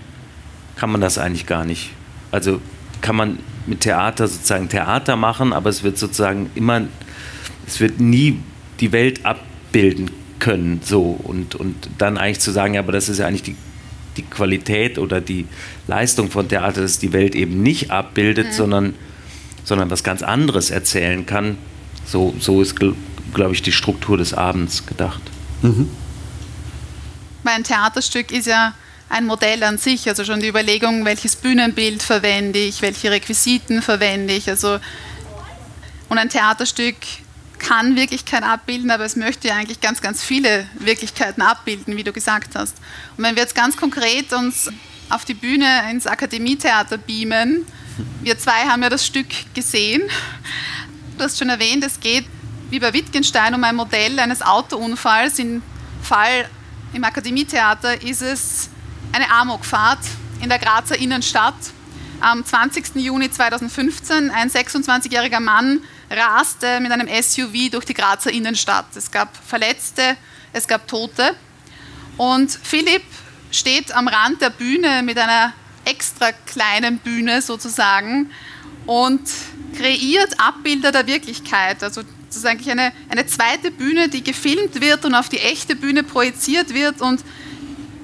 kann 0.78 0.90
man 0.90 1.02
das 1.02 1.18
eigentlich 1.18 1.46
gar 1.46 1.66
nicht? 1.66 1.90
Also 2.32 2.62
kann 3.02 3.18
man 3.18 3.40
mit 3.66 3.82
Theater 3.82 4.30
sozusagen 4.30 4.70
Theater 4.70 5.18
machen, 5.18 5.52
aber 5.52 5.70
es 5.70 5.84
wird 5.84 5.98
sozusagen 5.98 6.50
immer, 6.56 6.84
es 7.68 7.82
wird 7.82 8.00
nie 8.00 8.40
die 8.80 8.94
Welt 8.94 9.26
abbilden 9.26 10.12
können. 10.40 10.80
So 10.82 11.20
und, 11.24 11.56
und 11.56 11.76
dann 11.98 12.18
eigentlich 12.18 12.40
zu 12.40 12.52
sagen, 12.52 12.76
ja, 12.76 12.80
aber 12.80 12.94
das 12.94 13.10
ist 13.10 13.18
ja 13.18 13.28
eigentlich 13.28 13.44
die, 13.44 13.58
die 14.16 14.24
Qualität 14.24 14.98
oder 14.98 15.20
die 15.20 15.46
Leistung 15.88 16.32
von 16.32 16.48
Theater, 16.48 16.80
dass 16.80 17.00
die 17.00 17.12
Welt 17.12 17.36
eben 17.36 17.62
nicht 17.62 17.92
abbildet, 17.92 18.48
mhm. 18.48 18.54
sondern, 18.54 18.94
sondern 19.64 19.90
was 19.90 20.04
ganz 20.04 20.22
anderes 20.22 20.70
erzählen 20.70 21.26
kann. 21.26 21.58
So, 22.06 22.34
so 22.40 22.62
ist, 22.62 22.76
glaube 22.76 23.54
ich, 23.54 23.62
die 23.62 23.72
Struktur 23.72 24.18
des 24.18 24.34
Abends 24.34 24.86
gedacht. 24.86 25.22
Mhm. 25.62 25.90
Mein 27.44 27.64
Theaterstück 27.64 28.32
ist 28.32 28.48
ja 28.48 28.74
ein 29.10 29.26
Modell 29.26 29.64
an 29.64 29.78
sich, 29.78 30.08
also 30.10 30.24
schon 30.24 30.40
die 30.40 30.48
Überlegung, 30.48 31.06
welches 31.06 31.36
Bühnenbild 31.36 32.02
verwende 32.02 32.60
ich, 32.60 32.82
welche 32.82 33.12
Requisiten 33.12 33.82
verwende 33.82 34.34
ich. 34.34 34.50
Also 34.50 34.80
und 36.10 36.18
ein 36.18 36.30
Theaterstück 36.30 36.96
kann 37.60 37.96
Wirklichkeit 37.96 38.44
abbilden, 38.44 38.92
aber 38.92 39.06
es 39.06 39.16
möchte 39.16 39.48
ja 39.48 39.56
eigentlich 39.56 39.82
ganz, 39.82 40.02
ganz 40.02 40.24
viele 40.24 40.68
Wirklichkeiten 40.78 41.42
abbilden, 41.42 41.96
wie 41.98 42.04
du 42.04 42.12
gesagt 42.12 42.56
hast. 42.56 42.76
Und 43.18 43.24
wenn 43.24 43.36
wir 43.36 43.44
jetzt 43.44 43.56
ganz 43.56 43.78
konkret 43.78 44.34
uns 44.34 44.70
auf 45.10 45.26
die 45.26 45.34
Bühne 45.34 45.90
ins 45.90 46.06
Akademietheater 46.06 46.98
beamen, 46.98 47.66
wir 48.22 48.38
zwei 48.38 48.68
haben 48.68 48.82
ja 48.84 48.90
das 48.90 49.06
Stück 49.06 49.28
gesehen. 49.54 50.02
Du 51.18 51.24
hast 51.24 51.38
schon 51.38 51.50
erwähnt, 51.50 51.84
es 51.84 52.00
geht 52.00 52.26
wie 52.70 52.80
bei 52.80 52.94
Wittgenstein 52.94 53.54
um 53.54 53.64
ein 53.64 53.76
Modell 53.76 54.20
eines 54.20 54.42
Autounfalls. 54.42 55.38
Im 55.40 55.62
Fall 56.02 56.50
im 56.94 57.04
Akademietheater 57.04 58.02
ist 58.02 58.22
es 58.22 58.70
eine 59.12 59.30
Amokfahrt 59.30 60.00
in 60.42 60.50
der 60.50 60.60
Grazer 60.60 60.98
Innenstadt. 60.98 61.54
Am 62.20 62.44
20. 62.44 62.96
Juni 62.96 63.30
2015 63.30 64.32
ein 64.32 64.50
26-jähriger 64.50 65.40
Mann 65.40 65.82
raste 66.10 66.80
mit 66.80 66.92
einem 66.92 67.08
SUV 67.08 67.70
durch 67.72 67.86
die 67.86 67.94
Grazer 67.94 68.32
Innenstadt. 68.32 68.86
Es 68.96 69.12
gab 69.12 69.36
Verletzte, 69.46 70.18
es 70.52 70.68
gab 70.68 70.88
Tote. 70.88 71.36
Und 72.18 72.52
Philipp 72.52 73.04
steht 73.52 73.92
am 73.92 74.08
Rand 74.08 74.42
der 74.42 74.50
Bühne 74.50 75.04
mit 75.04 75.18
einer 75.18 75.54
extra 75.86 76.32
kleinen 76.32 76.98
Bühne 77.00 77.42
sozusagen 77.42 78.30
und 78.86 79.22
kreiert 79.78 80.40
Abbilder 80.40 80.92
der 80.92 81.08
Wirklichkeit. 81.08 81.84
Also 81.84 82.04
das 82.28 82.38
ist 82.38 82.46
eigentlich 82.46 82.72
eine, 82.72 82.92
eine 83.10 83.26
zweite 83.28 83.72
Bühne, 83.72 84.10
die 84.10 84.24
gefilmt 84.24 84.82
wird 84.82 85.06
und 85.06 85.14
auf 85.14 85.30
die 85.30 85.40
echte 85.40 85.76
Bühne 85.76 86.04
projiziert 86.04 86.74
wird. 86.74 87.02
Und 87.02 87.24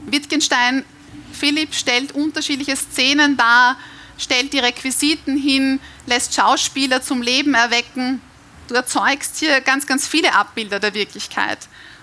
Wittgenstein, 0.06 0.86
Philipp 1.32 1.74
stellt 1.74 2.12
unterschiedliche 2.12 2.76
Szenen 2.76 3.38
dar, 3.38 3.78
stellt 4.18 4.54
die 4.54 4.60
Requisiten 4.60 5.36
hin, 5.38 5.80
lässt 6.06 6.36
Schauspieler 6.36 7.02
zum 7.02 7.22
Leben 7.22 7.54
erwecken. 7.56 8.22
Du 8.68 8.76
erzeugst 8.76 9.38
hier 9.38 9.62
ganz, 9.62 9.88
ganz 9.88 10.08
viele 10.08 10.34
Abbilder 10.36 10.80
der 10.80 10.94
Wirklichkeit. 10.94 11.60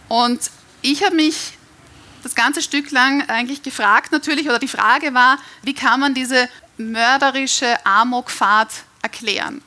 Und 0.08 0.50
ich 0.82 1.04
habe 1.04 1.14
mich 1.14 1.52
das 2.26 2.34
ganze 2.34 2.60
Stück 2.60 2.90
lang 2.90 3.22
eigentlich 3.28 3.62
gefragt 3.62 4.10
natürlich, 4.10 4.48
oder 4.48 4.58
die 4.58 4.66
Frage 4.66 5.14
war, 5.14 5.38
wie 5.62 5.74
kann 5.74 6.00
man 6.00 6.12
diese 6.12 6.48
mörderische 6.76 7.86
Amokfahrt 7.86 8.72
erklären? 9.00 9.62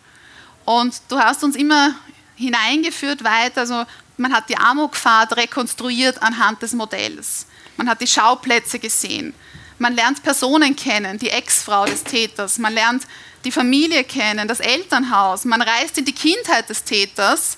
Und 0.66 1.02
du 1.08 1.18
hast 1.18 1.42
uns 1.46 1.56
immer 1.56 1.96
hineingeführt 2.36 3.24
weiter, 3.24 3.62
also 3.62 3.86
man 4.18 4.34
hat 4.34 4.50
die 4.50 4.58
Amokfahrt 4.58 5.38
rekonstruiert 5.38 6.22
anhand 6.22 6.62
des 6.62 6.74
Modells. 6.74 7.46
Man 7.78 7.88
hat 7.90 8.02
die 8.02 8.08
Schauplätze 8.08 8.78
gesehen. 8.78 9.34
Man 9.78 9.96
lernt 9.96 10.22
Personen 10.22 10.76
kennen, 10.76 11.18
die 11.18 11.30
Ex-Frau 11.30 11.86
des 11.86 12.04
Täters. 12.04 12.58
Man 12.58 12.74
lernt 12.74 13.04
die 13.46 13.54
Familie 13.54 14.04
kennen, 14.04 14.50
das 14.50 14.60
Elternhaus. 14.60 15.46
Man 15.46 15.62
reist 15.62 15.98
in 15.98 16.04
die 16.04 16.12
Kindheit 16.12 16.68
des 16.68 16.84
Täters. 16.84 17.58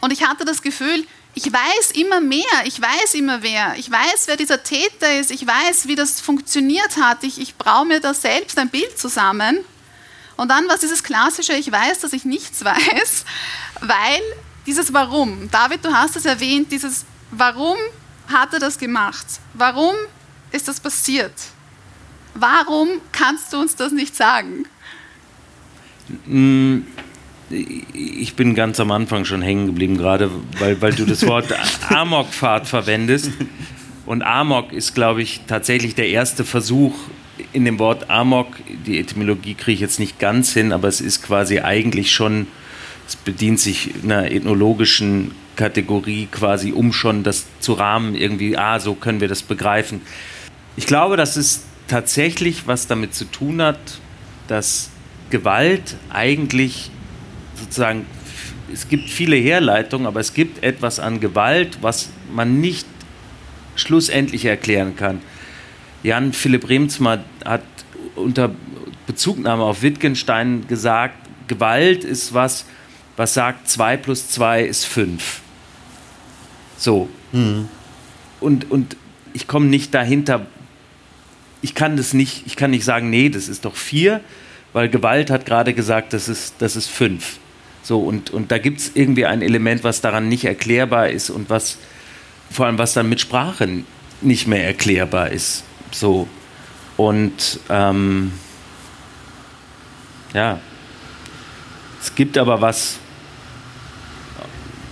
Und 0.00 0.10
ich 0.10 0.22
hatte 0.22 0.46
das 0.46 0.62
Gefühl, 0.62 1.06
ich 1.38 1.52
weiß 1.52 1.92
immer 1.94 2.20
mehr, 2.20 2.42
ich 2.64 2.80
weiß 2.80 3.14
immer 3.14 3.42
wer. 3.42 3.76
Ich 3.76 3.88
weiß, 3.88 4.26
wer 4.26 4.36
dieser 4.36 4.64
Täter 4.64 5.20
ist, 5.20 5.30
ich 5.30 5.46
weiß, 5.46 5.86
wie 5.86 5.94
das 5.94 6.20
funktioniert 6.20 6.96
hat. 6.96 7.22
Ich, 7.22 7.40
ich 7.40 7.54
brauche 7.54 7.86
mir 7.86 8.00
da 8.00 8.12
selbst 8.12 8.58
ein 8.58 8.68
Bild 8.70 8.98
zusammen. 8.98 9.58
Und 10.36 10.50
dann 10.50 10.64
was 10.68 10.80
dieses 10.80 11.04
klassische, 11.04 11.52
ich 11.52 11.70
weiß, 11.70 12.00
dass 12.00 12.12
ich 12.12 12.24
nichts 12.24 12.64
weiß, 12.64 13.24
weil 13.82 14.20
dieses 14.66 14.92
Warum, 14.92 15.48
David, 15.52 15.84
du 15.84 15.92
hast 15.92 16.16
es 16.16 16.24
erwähnt, 16.24 16.72
dieses 16.72 17.04
Warum 17.30 17.76
hat 18.26 18.52
er 18.52 18.58
das 18.58 18.76
gemacht? 18.76 19.26
Warum 19.54 19.94
ist 20.50 20.66
das 20.66 20.80
passiert? 20.80 21.34
Warum 22.34 23.00
kannst 23.12 23.52
du 23.52 23.60
uns 23.60 23.76
das 23.76 23.92
nicht 23.92 24.16
sagen? 24.16 24.66
Ich 27.50 28.34
bin 28.34 28.54
ganz 28.54 28.78
am 28.78 28.90
Anfang 28.90 29.24
schon 29.24 29.42
hängen 29.42 29.66
geblieben, 29.66 29.96
gerade 29.96 30.30
weil, 30.58 30.80
weil 30.82 30.92
du 30.92 31.06
das 31.06 31.26
Wort 31.26 31.46
Amokfahrt 31.88 32.66
verwendest. 32.66 33.30
Und 34.04 34.22
Amok 34.22 34.72
ist, 34.72 34.94
glaube 34.94 35.22
ich, 35.22 35.42
tatsächlich 35.46 35.94
der 35.94 36.08
erste 36.08 36.44
Versuch 36.44 36.94
in 37.52 37.64
dem 37.64 37.78
Wort 37.78 38.10
Amok. 38.10 38.48
Die 38.86 38.98
Etymologie 38.98 39.54
kriege 39.54 39.74
ich 39.74 39.80
jetzt 39.80 39.98
nicht 39.98 40.18
ganz 40.18 40.52
hin, 40.52 40.72
aber 40.72 40.88
es 40.88 41.00
ist 41.00 41.22
quasi 41.22 41.60
eigentlich 41.60 42.12
schon, 42.12 42.46
es 43.06 43.16
bedient 43.16 43.60
sich 43.60 43.90
einer 44.02 44.30
ethnologischen 44.30 45.32
Kategorie 45.56 46.28
quasi, 46.30 46.72
um 46.72 46.92
schon 46.92 47.22
das 47.22 47.46
zu 47.60 47.72
rahmen, 47.72 48.14
irgendwie, 48.14 48.56
ah, 48.56 48.78
so 48.78 48.94
können 48.94 49.20
wir 49.20 49.28
das 49.28 49.42
begreifen. 49.42 50.00
Ich 50.76 50.86
glaube, 50.86 51.16
dass 51.16 51.36
es 51.36 51.64
tatsächlich 51.88 52.66
was 52.66 52.86
damit 52.86 53.14
zu 53.14 53.24
tun 53.24 53.60
hat, 53.60 53.78
dass 54.46 54.90
Gewalt 55.30 55.96
eigentlich 56.10 56.90
sozusagen, 57.60 58.06
es 58.72 58.88
gibt 58.88 59.08
viele 59.10 59.36
Herleitungen, 59.36 60.06
aber 60.06 60.20
es 60.20 60.34
gibt 60.34 60.62
etwas 60.62 61.00
an 61.00 61.20
Gewalt, 61.20 61.78
was 61.80 62.10
man 62.32 62.60
nicht 62.60 62.86
schlussendlich 63.76 64.44
erklären 64.44 64.96
kann. 64.96 65.20
Jan 66.02 66.32
Philipp 66.32 66.68
Remsmar 66.68 67.24
hat 67.44 67.62
unter 68.14 68.50
Bezugnahme 69.06 69.62
auf 69.62 69.82
Wittgenstein 69.82 70.66
gesagt, 70.68 71.14
Gewalt 71.48 72.04
ist 72.04 72.34
was, 72.34 72.66
was 73.16 73.34
sagt 73.34 73.68
2 73.68 73.96
plus 73.96 74.28
2 74.30 74.62
ist 74.64 74.84
5. 74.84 75.40
So. 76.76 77.08
Mhm. 77.32 77.68
Und, 78.40 78.70
und 78.70 78.96
ich 79.32 79.48
komme 79.48 79.66
nicht 79.66 79.94
dahinter, 79.94 80.46
ich 81.62 81.74
kann 81.74 81.96
das 81.96 82.12
nicht, 82.14 82.46
ich 82.46 82.56
kann 82.56 82.70
nicht 82.70 82.84
sagen, 82.84 83.10
nee, 83.10 83.28
das 83.28 83.48
ist 83.48 83.64
doch 83.64 83.74
4, 83.74 84.20
weil 84.72 84.88
Gewalt 84.88 85.30
hat 85.30 85.46
gerade 85.46 85.74
gesagt, 85.74 86.12
das 86.12 86.28
ist, 86.28 86.54
das 86.58 86.76
ist 86.76 86.88
5. 86.88 87.38
So, 87.88 88.00
und, 88.00 88.28
und 88.28 88.50
da 88.50 88.58
gibt 88.58 88.80
es 88.80 88.90
irgendwie 88.92 89.24
ein 89.24 89.40
Element, 89.40 89.82
was 89.82 90.02
daran 90.02 90.28
nicht 90.28 90.44
erklärbar 90.44 91.08
ist 91.08 91.30
und 91.30 91.48
was 91.48 91.78
vor 92.50 92.66
allem 92.66 92.76
was 92.76 92.92
dann 92.92 93.08
mit 93.08 93.18
Sprache 93.18 93.66
nicht 94.20 94.46
mehr 94.46 94.62
erklärbar 94.66 95.30
ist. 95.30 95.64
So. 95.90 96.28
Und 96.98 97.60
ähm, 97.70 98.32
ja, 100.34 100.60
es 102.02 102.14
gibt 102.14 102.36
aber 102.36 102.60
was, 102.60 102.98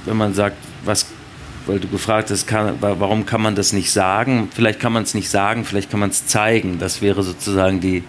wenn 0.06 0.16
man 0.16 0.32
sagt, 0.32 0.56
was, 0.82 1.04
weil 1.66 1.80
du 1.80 1.88
gefragt 1.88 2.30
hast, 2.30 2.46
kann, 2.46 2.78
warum 2.80 3.26
kann 3.26 3.42
man 3.42 3.54
das 3.54 3.74
nicht 3.74 3.92
sagen? 3.92 4.48
Vielleicht 4.54 4.80
kann 4.80 4.94
man 4.94 5.02
es 5.02 5.12
nicht 5.12 5.28
sagen, 5.28 5.66
vielleicht 5.66 5.90
kann 5.90 6.00
man 6.00 6.08
es 6.08 6.26
zeigen. 6.28 6.78
Das 6.78 7.02
wäre 7.02 7.22
sozusagen 7.22 7.78
die, 7.78 8.04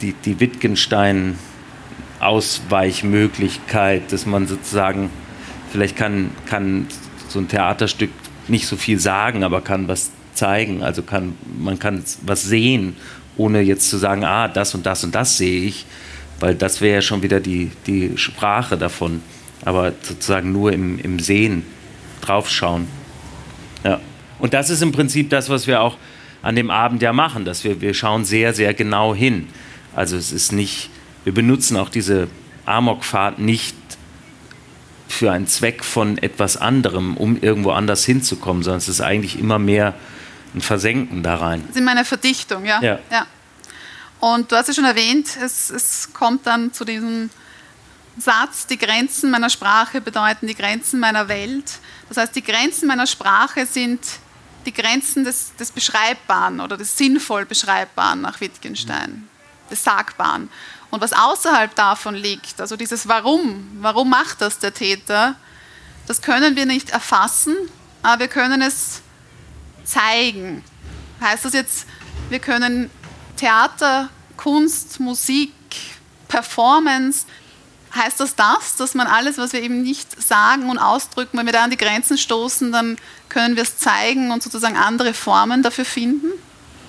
die, 0.00 0.14
die 0.14 0.40
Wittgenstein- 0.40 1.36
Ausweichmöglichkeit, 2.22 4.12
dass 4.12 4.26
man 4.26 4.46
sozusagen, 4.46 5.10
vielleicht 5.70 5.96
kann, 5.96 6.30
kann 6.46 6.86
so 7.28 7.38
ein 7.38 7.48
Theaterstück 7.48 8.10
nicht 8.48 8.66
so 8.66 8.76
viel 8.76 8.98
sagen, 8.98 9.44
aber 9.44 9.60
kann 9.60 9.88
was 9.88 10.10
zeigen. 10.34 10.82
Also 10.82 11.02
kann, 11.02 11.34
man 11.58 11.78
kann 11.78 12.02
was 12.22 12.42
sehen, 12.42 12.96
ohne 13.36 13.60
jetzt 13.60 13.88
zu 13.88 13.96
sagen, 13.96 14.24
ah, 14.24 14.48
das 14.48 14.74
und 14.74 14.86
das 14.86 15.04
und 15.04 15.14
das 15.14 15.36
sehe 15.36 15.62
ich, 15.62 15.86
weil 16.40 16.54
das 16.54 16.80
wäre 16.80 16.96
ja 16.96 17.02
schon 17.02 17.22
wieder 17.22 17.40
die, 17.40 17.70
die 17.86 18.16
Sprache 18.16 18.76
davon. 18.76 19.22
Aber 19.64 19.92
sozusagen 20.02 20.52
nur 20.52 20.72
im, 20.72 20.98
im 20.98 21.18
Sehen 21.20 21.64
draufschauen. 22.20 22.88
Ja. 23.84 24.00
Und 24.38 24.54
das 24.54 24.70
ist 24.70 24.82
im 24.82 24.90
Prinzip 24.90 25.30
das, 25.30 25.48
was 25.48 25.66
wir 25.66 25.80
auch 25.80 25.96
an 26.42 26.56
dem 26.56 26.70
Abend 26.70 27.00
ja 27.00 27.12
machen, 27.12 27.44
dass 27.44 27.62
wir, 27.62 27.80
wir 27.80 27.94
schauen 27.94 28.24
sehr, 28.24 28.52
sehr 28.52 28.74
genau 28.74 29.14
hin. 29.14 29.46
Also 29.94 30.16
es 30.16 30.32
ist 30.32 30.52
nicht, 30.52 30.90
wir 31.24 31.34
benutzen 31.34 31.76
auch 31.76 31.88
diese 31.88 32.28
Amokfahrt 32.66 33.38
nicht 33.38 33.76
für 35.08 35.30
einen 35.30 35.46
Zweck 35.46 35.84
von 35.84 36.18
etwas 36.18 36.56
anderem, 36.56 37.16
um 37.16 37.40
irgendwo 37.40 37.72
anders 37.72 38.04
hinzukommen, 38.04 38.62
sondern 38.62 38.78
es 38.78 38.88
ist 38.88 39.00
eigentlich 39.00 39.38
immer 39.38 39.58
mehr 39.58 39.94
ein 40.54 40.60
Versenken 40.60 41.22
da 41.22 41.36
rein. 41.36 41.64
Das 41.68 41.76
ist 41.76 41.86
eine 41.86 42.04
Verdichtung, 42.04 42.64
ja. 42.64 42.80
ja. 42.82 42.98
ja. 43.10 43.26
Und 44.20 44.50
du 44.50 44.56
hast 44.56 44.68
ja 44.68 44.74
schon 44.74 44.84
erwähnt, 44.84 45.36
es, 45.42 45.70
es 45.70 46.12
kommt 46.12 46.46
dann 46.46 46.72
zu 46.72 46.84
diesem 46.84 47.30
Satz, 48.18 48.66
die 48.66 48.78
Grenzen 48.78 49.30
meiner 49.30 49.50
Sprache 49.50 50.00
bedeuten 50.00 50.46
die 50.46 50.54
Grenzen 50.54 51.00
meiner 51.00 51.28
Welt. 51.28 51.78
Das 52.08 52.18
heißt, 52.18 52.36
die 52.36 52.42
Grenzen 52.42 52.86
meiner 52.86 53.06
Sprache 53.06 53.66
sind 53.66 54.00
die 54.66 54.72
Grenzen 54.72 55.24
des, 55.24 55.56
des 55.56 55.70
Beschreibbaren 55.70 56.60
oder 56.60 56.76
des 56.76 56.96
sinnvoll 56.96 57.46
Beschreibbaren 57.46 58.20
nach 58.20 58.40
Wittgenstein, 58.40 59.28
des 59.70 59.82
Sagbaren. 59.82 60.48
Und 60.92 61.00
was 61.00 61.14
außerhalb 61.14 61.74
davon 61.74 62.14
liegt, 62.14 62.60
also 62.60 62.76
dieses 62.76 63.08
Warum, 63.08 63.78
warum 63.80 64.10
macht 64.10 64.42
das 64.42 64.58
der 64.58 64.74
Täter, 64.74 65.36
das 66.06 66.20
können 66.20 66.54
wir 66.54 66.66
nicht 66.66 66.90
erfassen, 66.90 67.56
aber 68.02 68.20
wir 68.20 68.28
können 68.28 68.60
es 68.60 69.00
zeigen. 69.84 70.62
Heißt 71.18 71.46
das 71.46 71.54
jetzt, 71.54 71.86
wir 72.28 72.40
können 72.40 72.90
Theater, 73.38 74.10
Kunst, 74.36 75.00
Musik, 75.00 75.54
Performance, 76.28 77.24
heißt 77.94 78.20
das 78.20 78.34
das, 78.36 78.76
dass 78.76 78.94
man 78.94 79.06
alles, 79.06 79.38
was 79.38 79.54
wir 79.54 79.62
eben 79.62 79.82
nicht 79.82 80.22
sagen 80.22 80.68
und 80.68 80.76
ausdrücken, 80.76 81.38
wenn 81.38 81.46
wir 81.46 81.54
da 81.54 81.64
an 81.64 81.70
die 81.70 81.78
Grenzen 81.78 82.18
stoßen, 82.18 82.70
dann 82.70 82.98
können 83.30 83.56
wir 83.56 83.62
es 83.62 83.78
zeigen 83.78 84.30
und 84.30 84.42
sozusagen 84.42 84.76
andere 84.76 85.14
Formen 85.14 85.62
dafür 85.62 85.86
finden? 85.86 86.32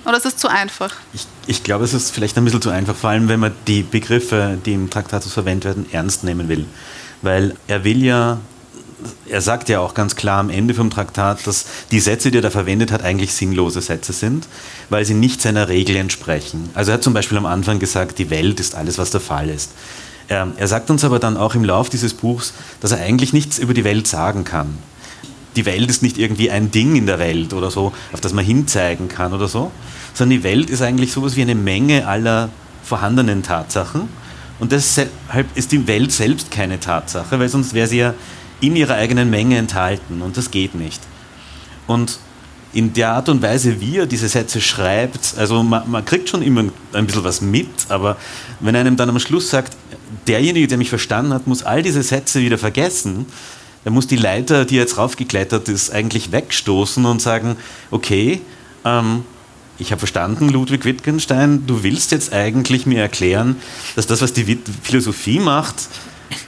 Oder 0.05 0.17
ist 0.17 0.25
das 0.25 0.37
zu 0.37 0.47
einfach? 0.47 0.93
Ich, 1.13 1.25
ich 1.47 1.63
glaube, 1.63 1.85
es 1.85 1.93
ist 1.93 2.11
vielleicht 2.11 2.37
ein 2.37 2.43
bisschen 2.43 2.61
zu 2.61 2.69
einfach, 2.69 2.95
vor 2.95 3.09
allem 3.09 3.29
wenn 3.29 3.39
man 3.39 3.53
die 3.67 3.83
Begriffe, 3.83 4.57
die 4.65 4.73
im 4.73 4.89
Traktatus 4.89 5.33
verwendet 5.33 5.65
werden, 5.65 5.85
ernst 5.91 6.23
nehmen 6.23 6.49
will. 6.49 6.65
Weil 7.21 7.55
er 7.67 7.83
will 7.83 8.03
ja 8.03 8.39
er 9.27 9.41
sagt 9.41 9.69
ja 9.69 9.79
auch 9.79 9.93
ganz 9.93 10.15
klar 10.15 10.39
am 10.39 10.49
Ende 10.49 10.73
vom 10.73 10.89
Traktat, 10.89 11.45
dass 11.45 11.65
die 11.91 11.99
Sätze, 11.99 12.31
die 12.31 12.39
er 12.39 12.41
da 12.41 12.49
verwendet 12.49 12.91
hat, 12.91 13.03
eigentlich 13.03 13.33
sinnlose 13.33 13.81
Sätze 13.81 14.13
sind, 14.13 14.47
weil 14.89 15.05
sie 15.05 15.13
nicht 15.13 15.41
seiner 15.41 15.67
Regel 15.67 15.95
entsprechen. 15.95 16.69
Also 16.73 16.91
er 16.91 16.95
hat 16.95 17.03
zum 17.03 17.13
Beispiel 17.13 17.37
am 17.37 17.45
Anfang 17.45 17.79
gesagt, 17.79 18.19
die 18.19 18.29
Welt 18.29 18.59
ist 18.59 18.75
alles, 18.75 18.97
was 18.97 19.11
der 19.11 19.21
Fall 19.21 19.49
ist. 19.49 19.71
Ähm, 20.29 20.53
er 20.57 20.67
sagt 20.67 20.89
uns 20.89 21.03
aber 21.03 21.19
dann 21.19 21.37
auch 21.37 21.55
im 21.55 21.65
Lauf 21.65 21.89
dieses 21.89 22.13
Buchs, 22.13 22.53
dass 22.79 22.91
er 22.91 22.99
eigentlich 22.99 23.33
nichts 23.33 23.59
über 23.59 23.73
die 23.73 23.83
Welt 23.83 24.07
sagen 24.07 24.45
kann. 24.45 24.77
Die 25.55 25.65
Welt 25.65 25.89
ist 25.89 26.01
nicht 26.01 26.17
irgendwie 26.17 26.49
ein 26.49 26.71
Ding 26.71 26.95
in 26.95 27.05
der 27.05 27.19
Welt 27.19 27.53
oder 27.53 27.69
so, 27.69 27.93
auf 28.11 28.21
das 28.21 28.33
man 28.33 28.43
hinzeigen 28.43 29.07
kann 29.07 29.33
oder 29.33 29.47
so, 29.47 29.71
sondern 30.13 30.37
die 30.37 30.43
Welt 30.43 30.69
ist 30.69 30.81
eigentlich 30.81 31.11
sowas 31.11 31.35
wie 31.35 31.41
eine 31.41 31.55
Menge 31.55 32.07
aller 32.07 32.49
vorhandenen 32.83 33.43
Tatsachen. 33.43 34.09
Und 34.59 34.71
deshalb 34.71 35.09
ist 35.55 35.71
die 35.71 35.87
Welt 35.87 36.11
selbst 36.11 36.51
keine 36.51 36.79
Tatsache, 36.79 37.39
weil 37.39 37.49
sonst 37.49 37.73
wäre 37.73 37.87
sie 37.87 37.97
ja 37.97 38.13
in 38.61 38.75
ihrer 38.75 38.95
eigenen 38.95 39.29
Menge 39.29 39.57
enthalten 39.57 40.21
und 40.21 40.37
das 40.37 40.51
geht 40.51 40.75
nicht. 40.75 41.01
Und 41.85 42.17
in 42.73 42.93
der 42.93 43.11
Art 43.11 43.29
und 43.29 43.41
Weise, 43.41 43.79
wie 43.81 43.97
er 43.97 44.05
diese 44.05 44.27
Sätze 44.27 44.59
schreibt, 44.59 45.35
also 45.37 45.61
man, 45.61 45.89
man, 45.89 46.05
kriegt 46.05 46.29
schon 46.29 46.41
immer 46.41 46.65
ein 46.93 47.05
bisschen 47.05 47.23
was 47.23 47.41
mit, 47.41 47.69
aber 47.89 48.17
wenn 48.59 48.75
einem 48.75 48.95
dann 48.97 49.09
am 49.09 49.19
Schluss 49.19 49.49
sagt, 49.49 49.77
derjenige, 50.27 50.67
der 50.67 50.77
mich 50.77 50.89
verstanden 50.89 51.33
hat, 51.33 51.45
muss 51.45 51.61
all 51.63 51.83
diese 51.83 52.01
Sätze 52.01 52.41
wieder 52.41 52.57
vergessen, 52.57 53.27
dann 53.83 53.93
muss 53.93 54.07
die 54.07 54.15
Leiter, 54.15 54.65
die 54.65 54.75
jetzt 54.75 54.97
raufgeklettert 54.97 55.69
ist, 55.69 55.91
eigentlich 55.91 56.31
wegstoßen 56.31 57.05
und 57.05 57.21
sagen, 57.21 57.57
okay, 57.91 58.41
ähm, 58.85 59.23
ich 59.79 59.91
habe 59.91 59.99
verstanden, 59.99 60.49
Ludwig 60.49 60.85
Wittgenstein, 60.85 61.65
du 61.65 61.83
willst 61.83 62.11
jetzt 62.11 62.31
eigentlich 62.31 62.85
mir 62.85 63.01
erklären, 63.01 63.57
dass 63.95 64.07
das, 64.07 64.21
was 64.21 64.33
die 64.33 64.57
Philosophie 64.81 65.39
macht, 65.39 65.75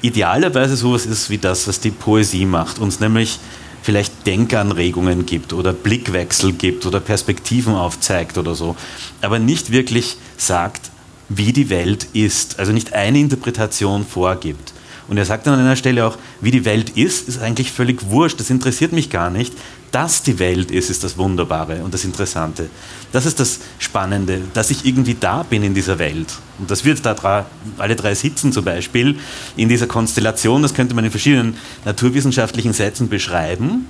idealerweise 0.02 0.76
sowas 0.76 1.06
ist 1.06 1.30
wie 1.30 1.38
das, 1.38 1.68
was 1.68 1.80
die 1.80 1.92
Poesie 1.92 2.46
macht, 2.46 2.80
uns 2.80 3.00
nämlich 3.00 3.40
vielleicht 3.82 4.26
Denkanregungen 4.26 5.26
gibt 5.26 5.54
oder 5.54 5.74
Blickwechsel 5.74 6.54
gibt 6.54 6.86
oder 6.86 7.00
Perspektiven 7.00 7.76
aufzeigt 7.76 8.38
oder 8.38 8.56
so, 8.56 8.76
aber 9.22 9.38
nicht 9.38 9.72
wirklich 9.72 10.18
sagt, 10.38 10.92
wie 11.30 11.54
die 11.54 11.70
Welt 11.70 12.08
ist, 12.14 12.60
also 12.60 12.72
nicht 12.72 12.94
eine 12.94 13.20
Interpretation 13.20 14.06
vorgibt. 14.06 14.74
Und 15.08 15.18
er 15.18 15.26
sagt 15.26 15.46
dann 15.46 15.54
an 15.54 15.60
einer 15.60 15.76
Stelle 15.76 16.06
auch, 16.06 16.18
wie 16.42 16.52
die 16.52 16.66
Welt 16.66 16.92
ist, 16.92 17.28
ist 17.28 17.42
eigentlich 17.42 17.72
völlig 17.72 18.10
wurscht, 18.10 18.40
das 18.40 18.50
interessiert 18.50 18.92
mich 18.92 19.10
gar 19.10 19.30
nicht. 19.30 19.54
Dass 19.92 20.24
die 20.24 20.40
Welt 20.40 20.72
ist, 20.72 20.90
ist 20.90 21.04
das 21.04 21.18
Wunderbare 21.18 21.84
und 21.84 21.94
das 21.94 22.04
Interessante. 22.04 22.70
Das 23.14 23.26
ist 23.26 23.40
das 23.40 23.60
Spannende, 23.80 24.42
dass 24.54 24.70
ich 24.70 24.84
irgendwie 24.86 25.16
da 25.18 25.44
bin 25.44 25.64
in 25.64 25.74
dieser 25.74 26.00
Welt. 26.00 26.34
Und 26.60 26.70
das 26.70 26.84
wird 26.84 27.06
da 27.06 27.46
alle 27.78 27.96
drei 27.96 28.14
sitzen 28.14 28.52
zum 28.52 28.66
Beispiel 28.66 29.18
in 29.56 29.70
dieser 29.70 29.88
Konstellation, 29.88 30.64
das 30.64 30.74
könnte 30.74 30.96
man 30.96 31.06
in 31.06 31.12
verschiedenen 31.12 31.56
naturwissenschaftlichen 31.86 32.74
Sätzen 32.74 33.08
beschreiben. 33.08 33.88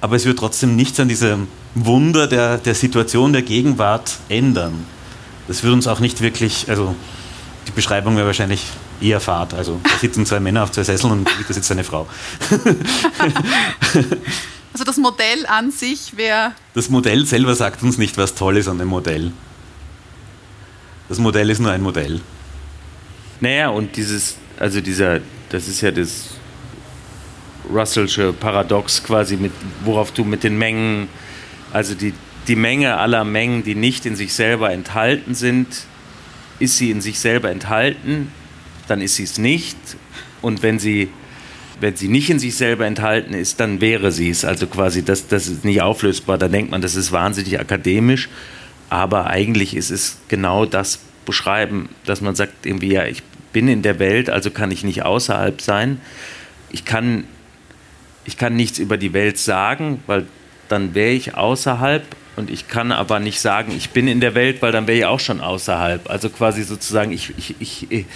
Aber 0.00 0.16
es 0.16 0.24
wird 0.24 0.40
trotzdem 0.40 0.74
nichts 0.74 0.98
an 0.98 1.06
diesem 1.06 1.46
Wunder 1.76 2.26
der, 2.26 2.58
der 2.58 2.74
Situation 2.74 3.32
der 3.32 3.42
Gegenwart 3.42 4.16
ändern. 4.28 4.84
Das 5.46 5.62
wird 5.62 5.72
uns 5.72 5.86
auch 5.86 6.00
nicht 6.00 6.20
wirklich, 6.20 6.68
also 6.68 6.96
die 7.66 7.72
Beschreibung 7.72 8.16
wäre 8.16 8.26
wahrscheinlich 8.26 8.64
eher 9.00 9.20
Fahrt. 9.20 9.54
Also 9.54 9.80
da 9.82 9.98
sitzen 9.98 10.26
zwei 10.26 10.40
Männer 10.40 10.64
auf 10.64 10.72
zwei 10.72 10.84
Sesseln 10.84 11.12
und 11.12 11.28
da 11.48 11.54
sitzt 11.54 11.70
eine 11.70 11.84
Frau. 11.84 12.06
Also 14.72 14.84
das 14.84 14.96
Modell 14.96 15.44
an 15.46 15.70
sich 15.70 16.16
wäre. 16.16 16.52
Das 16.74 16.88
Modell 16.88 17.26
selber 17.26 17.54
sagt 17.54 17.82
uns 17.82 17.98
nicht, 17.98 18.16
was 18.16 18.34
toll 18.34 18.56
ist 18.56 18.68
an 18.68 18.78
dem 18.78 18.88
Modell. 18.88 19.32
Das 21.08 21.18
Modell 21.18 21.50
ist 21.50 21.58
nur 21.58 21.70
ein 21.70 21.82
Modell. 21.82 22.20
Naja, 23.40 23.68
und 23.68 23.96
dieses, 23.96 24.36
also 24.58 24.80
dieser, 24.80 25.20
das 25.50 25.68
ist 25.68 25.82
ja 25.82 25.90
das 25.90 26.30
Russellsche 27.70 28.32
Paradox 28.32 29.02
quasi, 29.04 29.36
mit, 29.36 29.52
worauf 29.84 30.10
du 30.12 30.24
mit 30.24 30.42
den 30.42 30.56
Mengen, 30.56 31.08
also 31.72 31.94
die, 31.94 32.14
die 32.48 32.56
Menge 32.56 32.96
aller 32.96 33.24
Mengen, 33.24 33.64
die 33.64 33.74
nicht 33.74 34.06
in 34.06 34.16
sich 34.16 34.32
selber 34.32 34.72
enthalten 34.72 35.34
sind, 35.34 35.84
ist 36.62 36.78
sie 36.78 36.90
in 36.90 37.00
sich 37.00 37.18
selber 37.18 37.50
enthalten, 37.50 38.30
dann 38.86 39.00
ist 39.00 39.16
sie 39.16 39.24
es 39.24 39.36
nicht. 39.36 39.76
Und 40.40 40.62
wenn 40.62 40.78
sie, 40.78 41.08
wenn 41.80 41.96
sie 41.96 42.08
nicht 42.08 42.30
in 42.30 42.38
sich 42.38 42.54
selber 42.54 42.86
enthalten 42.86 43.34
ist, 43.34 43.58
dann 43.58 43.80
wäre 43.80 44.12
sie 44.12 44.30
es. 44.30 44.44
Also 44.44 44.68
quasi, 44.68 45.04
das, 45.04 45.26
das 45.26 45.48
ist 45.48 45.64
nicht 45.64 45.82
auflösbar. 45.82 46.38
Da 46.38 46.46
denkt 46.46 46.70
man, 46.70 46.80
das 46.80 46.94
ist 46.94 47.10
wahnsinnig 47.10 47.58
akademisch. 47.58 48.28
Aber 48.90 49.26
eigentlich 49.26 49.74
ist 49.74 49.90
es 49.90 50.18
genau 50.28 50.64
das 50.64 51.00
beschreiben, 51.24 51.88
dass 52.04 52.20
man 52.20 52.36
sagt, 52.36 52.64
irgendwie, 52.64 52.92
ja, 52.92 53.06
ich 53.06 53.22
bin 53.52 53.66
in 53.66 53.82
der 53.82 53.98
Welt, 53.98 54.30
also 54.30 54.50
kann 54.50 54.70
ich 54.70 54.84
nicht 54.84 55.02
außerhalb 55.02 55.60
sein. 55.60 56.00
Ich 56.70 56.84
kann, 56.84 57.24
ich 58.24 58.36
kann 58.36 58.54
nichts 58.54 58.78
über 58.78 58.96
die 58.96 59.12
Welt 59.12 59.38
sagen, 59.38 60.02
weil 60.06 60.26
dann 60.72 60.94
wäre 60.94 61.12
ich 61.12 61.36
außerhalb 61.36 62.04
und 62.36 62.50
ich 62.50 62.66
kann 62.66 62.92
aber 62.92 63.20
nicht 63.20 63.40
sagen, 63.40 63.72
ich 63.76 63.90
bin 63.90 64.08
in 64.08 64.20
der 64.20 64.34
Welt, 64.34 64.62
weil 64.62 64.72
dann 64.72 64.86
wäre 64.86 64.98
ich 64.98 65.04
auch 65.04 65.20
schon 65.20 65.40
außerhalb. 65.40 66.08
Also 66.10 66.30
quasi 66.30 66.62
sozusagen, 66.62 67.12
ich, 67.12 67.32
ich, 67.36 67.86
ich, 67.90 68.06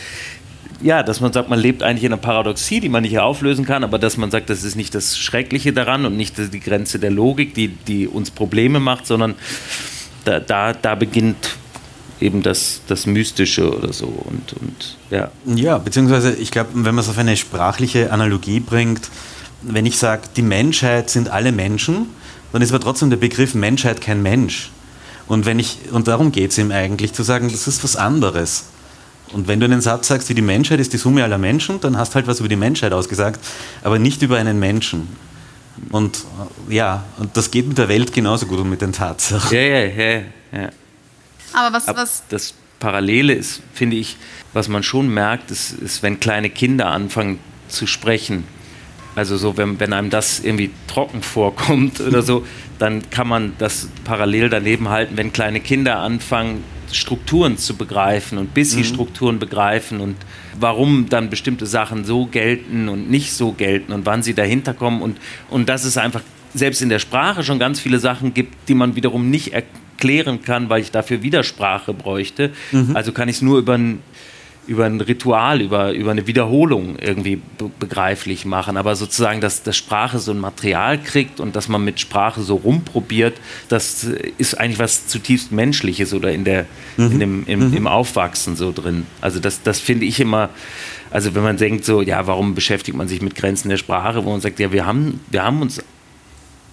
ja, 0.80 1.02
dass 1.02 1.20
man 1.20 1.32
sagt, 1.32 1.50
man 1.50 1.58
lebt 1.58 1.82
eigentlich 1.82 2.04
in 2.04 2.12
einer 2.12 2.20
Paradoxie, 2.20 2.80
die 2.80 2.88
man 2.88 3.02
nicht 3.02 3.18
auflösen 3.18 3.66
kann, 3.66 3.84
aber 3.84 3.98
dass 3.98 4.16
man 4.16 4.30
sagt, 4.30 4.48
das 4.48 4.64
ist 4.64 4.74
nicht 4.74 4.94
das 4.94 5.18
Schreckliche 5.18 5.72
daran 5.72 6.06
und 6.06 6.16
nicht 6.16 6.34
die 6.38 6.60
Grenze 6.60 6.98
der 6.98 7.10
Logik, 7.10 7.54
die, 7.54 7.68
die 7.68 8.08
uns 8.08 8.30
Probleme 8.30 8.80
macht, 8.80 9.06
sondern 9.06 9.34
da, 10.24 10.40
da, 10.40 10.72
da 10.72 10.94
beginnt 10.94 11.56
eben 12.20 12.42
das, 12.42 12.80
das 12.86 13.04
Mystische 13.04 13.76
oder 13.76 13.92
so. 13.92 14.06
Und, 14.06 14.54
und, 14.54 14.96
ja. 15.10 15.30
ja, 15.44 15.76
beziehungsweise 15.76 16.34
ich 16.34 16.50
glaube, 16.50 16.70
wenn 16.72 16.94
man 16.94 16.98
es 16.98 17.08
auf 17.08 17.18
eine 17.18 17.36
sprachliche 17.36 18.12
Analogie 18.12 18.60
bringt, 18.60 19.10
wenn 19.62 19.84
ich 19.84 19.98
sage, 19.98 20.22
die 20.36 20.42
Menschheit 20.42 21.10
sind 21.10 21.28
alle 21.28 21.52
Menschen, 21.52 22.06
dann 22.52 22.62
ist 22.62 22.72
aber 22.72 22.82
trotzdem 22.82 23.10
der 23.10 23.16
Begriff 23.16 23.54
Menschheit 23.54 24.00
kein 24.00 24.22
Mensch. 24.22 24.70
Und, 25.28 25.44
wenn 25.44 25.58
ich, 25.58 25.78
und 25.90 26.08
darum 26.08 26.32
geht 26.32 26.52
es 26.52 26.58
ihm 26.58 26.70
eigentlich, 26.70 27.12
zu 27.12 27.22
sagen, 27.22 27.50
das 27.50 27.66
ist 27.66 27.82
was 27.82 27.96
anderes. 27.96 28.66
Und 29.32 29.48
wenn 29.48 29.58
du 29.58 29.66
einen 29.66 29.80
Satz 29.80 30.08
sagst, 30.08 30.28
wie 30.28 30.34
die 30.34 30.42
Menschheit 30.42 30.78
ist 30.78 30.92
die 30.92 30.98
Summe 30.98 31.24
aller 31.24 31.38
Menschen, 31.38 31.80
dann 31.80 31.98
hast 31.98 32.10
du 32.10 32.14
halt 32.16 32.26
was 32.28 32.38
über 32.38 32.48
die 32.48 32.56
Menschheit 32.56 32.92
ausgesagt, 32.92 33.44
aber 33.82 33.98
nicht 33.98 34.22
über 34.22 34.36
einen 34.36 34.58
Menschen. 34.58 35.08
Und 35.90 36.24
ja, 36.68 37.04
und 37.18 37.36
das 37.36 37.50
geht 37.50 37.66
mit 37.66 37.76
der 37.76 37.88
Welt 37.88 38.12
genauso 38.12 38.46
gut 38.46 38.60
und 38.60 38.70
mit 38.70 38.80
den 38.80 38.92
Tatsachen. 38.92 39.54
Ja, 39.56 39.62
ja, 39.62 39.84
ja. 39.84 40.20
ja. 40.52 40.70
Aber 41.52 41.76
was, 41.76 41.86
was. 41.88 42.22
Das 42.28 42.54
Parallele 42.78 43.32
ist, 43.32 43.62
finde 43.72 43.96
ich, 43.96 44.16
was 44.52 44.68
man 44.68 44.82
schon 44.82 45.08
merkt, 45.08 45.50
ist, 45.50 45.72
ist, 45.72 46.02
wenn 46.02 46.20
kleine 46.20 46.50
Kinder 46.50 46.86
anfangen 46.86 47.38
zu 47.68 47.86
sprechen. 47.86 48.44
Also 49.16 49.36
so, 49.38 49.56
wenn, 49.56 49.80
wenn 49.80 49.92
einem 49.92 50.10
das 50.10 50.40
irgendwie 50.40 50.70
trocken 50.86 51.22
vorkommt 51.22 52.00
oder 52.06 52.22
so, 52.22 52.46
dann 52.78 53.10
kann 53.10 53.26
man 53.26 53.54
das 53.58 53.88
parallel 54.04 54.50
daneben 54.50 54.90
halten, 54.90 55.16
wenn 55.16 55.32
kleine 55.32 55.60
Kinder 55.60 55.98
anfangen 55.98 56.62
Strukturen 56.92 57.58
zu 57.58 57.76
begreifen 57.76 58.38
und 58.38 58.54
bis 58.54 58.72
sie 58.72 58.80
mhm. 58.80 58.84
Strukturen 58.84 59.38
begreifen 59.38 60.00
und 60.00 60.16
warum 60.60 61.08
dann 61.08 61.30
bestimmte 61.30 61.66
Sachen 61.66 62.04
so 62.04 62.26
gelten 62.26 62.88
und 62.88 63.10
nicht 63.10 63.32
so 63.32 63.52
gelten 63.52 63.92
und 63.92 64.06
wann 64.06 64.22
sie 64.22 64.34
dahinter 64.34 64.74
kommen 64.74 65.02
und, 65.02 65.18
und 65.50 65.68
dass 65.68 65.84
es 65.84 65.96
einfach 65.98 66.22
selbst 66.54 66.82
in 66.82 66.88
der 66.88 66.98
Sprache 66.98 67.42
schon 67.42 67.58
ganz 67.58 67.80
viele 67.80 67.98
Sachen 67.98 68.34
gibt, 68.34 68.68
die 68.68 68.74
man 68.74 68.96
wiederum 68.96 69.30
nicht 69.30 69.52
erklären 69.52 70.42
kann, 70.42 70.68
weil 70.68 70.80
ich 70.80 70.90
dafür 70.90 71.22
Widersprache 71.22 71.92
bräuchte. 71.92 72.52
Mhm. 72.72 72.94
Also 72.94 73.12
kann 73.12 73.28
ich 73.28 73.36
es 73.36 73.42
nur 73.42 73.58
über 73.58 73.74
ein 73.74 73.98
über 74.66 74.84
ein 74.84 75.00
Ritual, 75.00 75.60
über, 75.60 75.92
über 75.92 76.10
eine 76.10 76.26
Wiederholung 76.26 76.96
irgendwie 76.98 77.36
be 77.36 77.70
begreiflich 77.78 78.44
machen. 78.44 78.76
Aber 78.76 78.96
sozusagen, 78.96 79.40
dass, 79.40 79.62
dass 79.62 79.76
Sprache 79.76 80.18
so 80.18 80.32
ein 80.32 80.38
Material 80.38 80.98
kriegt 80.98 81.40
und 81.40 81.56
dass 81.56 81.68
man 81.68 81.84
mit 81.84 82.00
Sprache 82.00 82.42
so 82.42 82.56
rumprobiert, 82.56 83.36
das 83.68 84.04
ist 84.38 84.58
eigentlich 84.58 84.78
was 84.78 85.06
zutiefst 85.06 85.52
Menschliches 85.52 86.14
oder 86.14 86.32
in 86.32 86.44
der, 86.44 86.66
mhm. 86.96 87.12
in 87.12 87.18
dem, 87.20 87.46
im, 87.46 87.68
mhm. 87.68 87.76
im 87.76 87.86
Aufwachsen 87.86 88.56
so 88.56 88.72
drin. 88.72 89.06
Also 89.20 89.40
das, 89.40 89.62
das 89.62 89.80
finde 89.80 90.06
ich 90.06 90.20
immer, 90.20 90.50
also 91.10 91.34
wenn 91.34 91.42
man 91.42 91.56
denkt 91.56 91.84
so, 91.84 92.02
ja, 92.02 92.26
warum 92.26 92.54
beschäftigt 92.54 92.96
man 92.96 93.08
sich 93.08 93.22
mit 93.22 93.34
Grenzen 93.34 93.68
der 93.68 93.76
Sprache, 93.76 94.24
wo 94.24 94.30
man 94.30 94.40
sagt, 94.40 94.58
ja, 94.58 94.72
wir 94.72 94.86
haben, 94.86 95.20
wir 95.30 95.44
haben 95.44 95.62
uns 95.62 95.82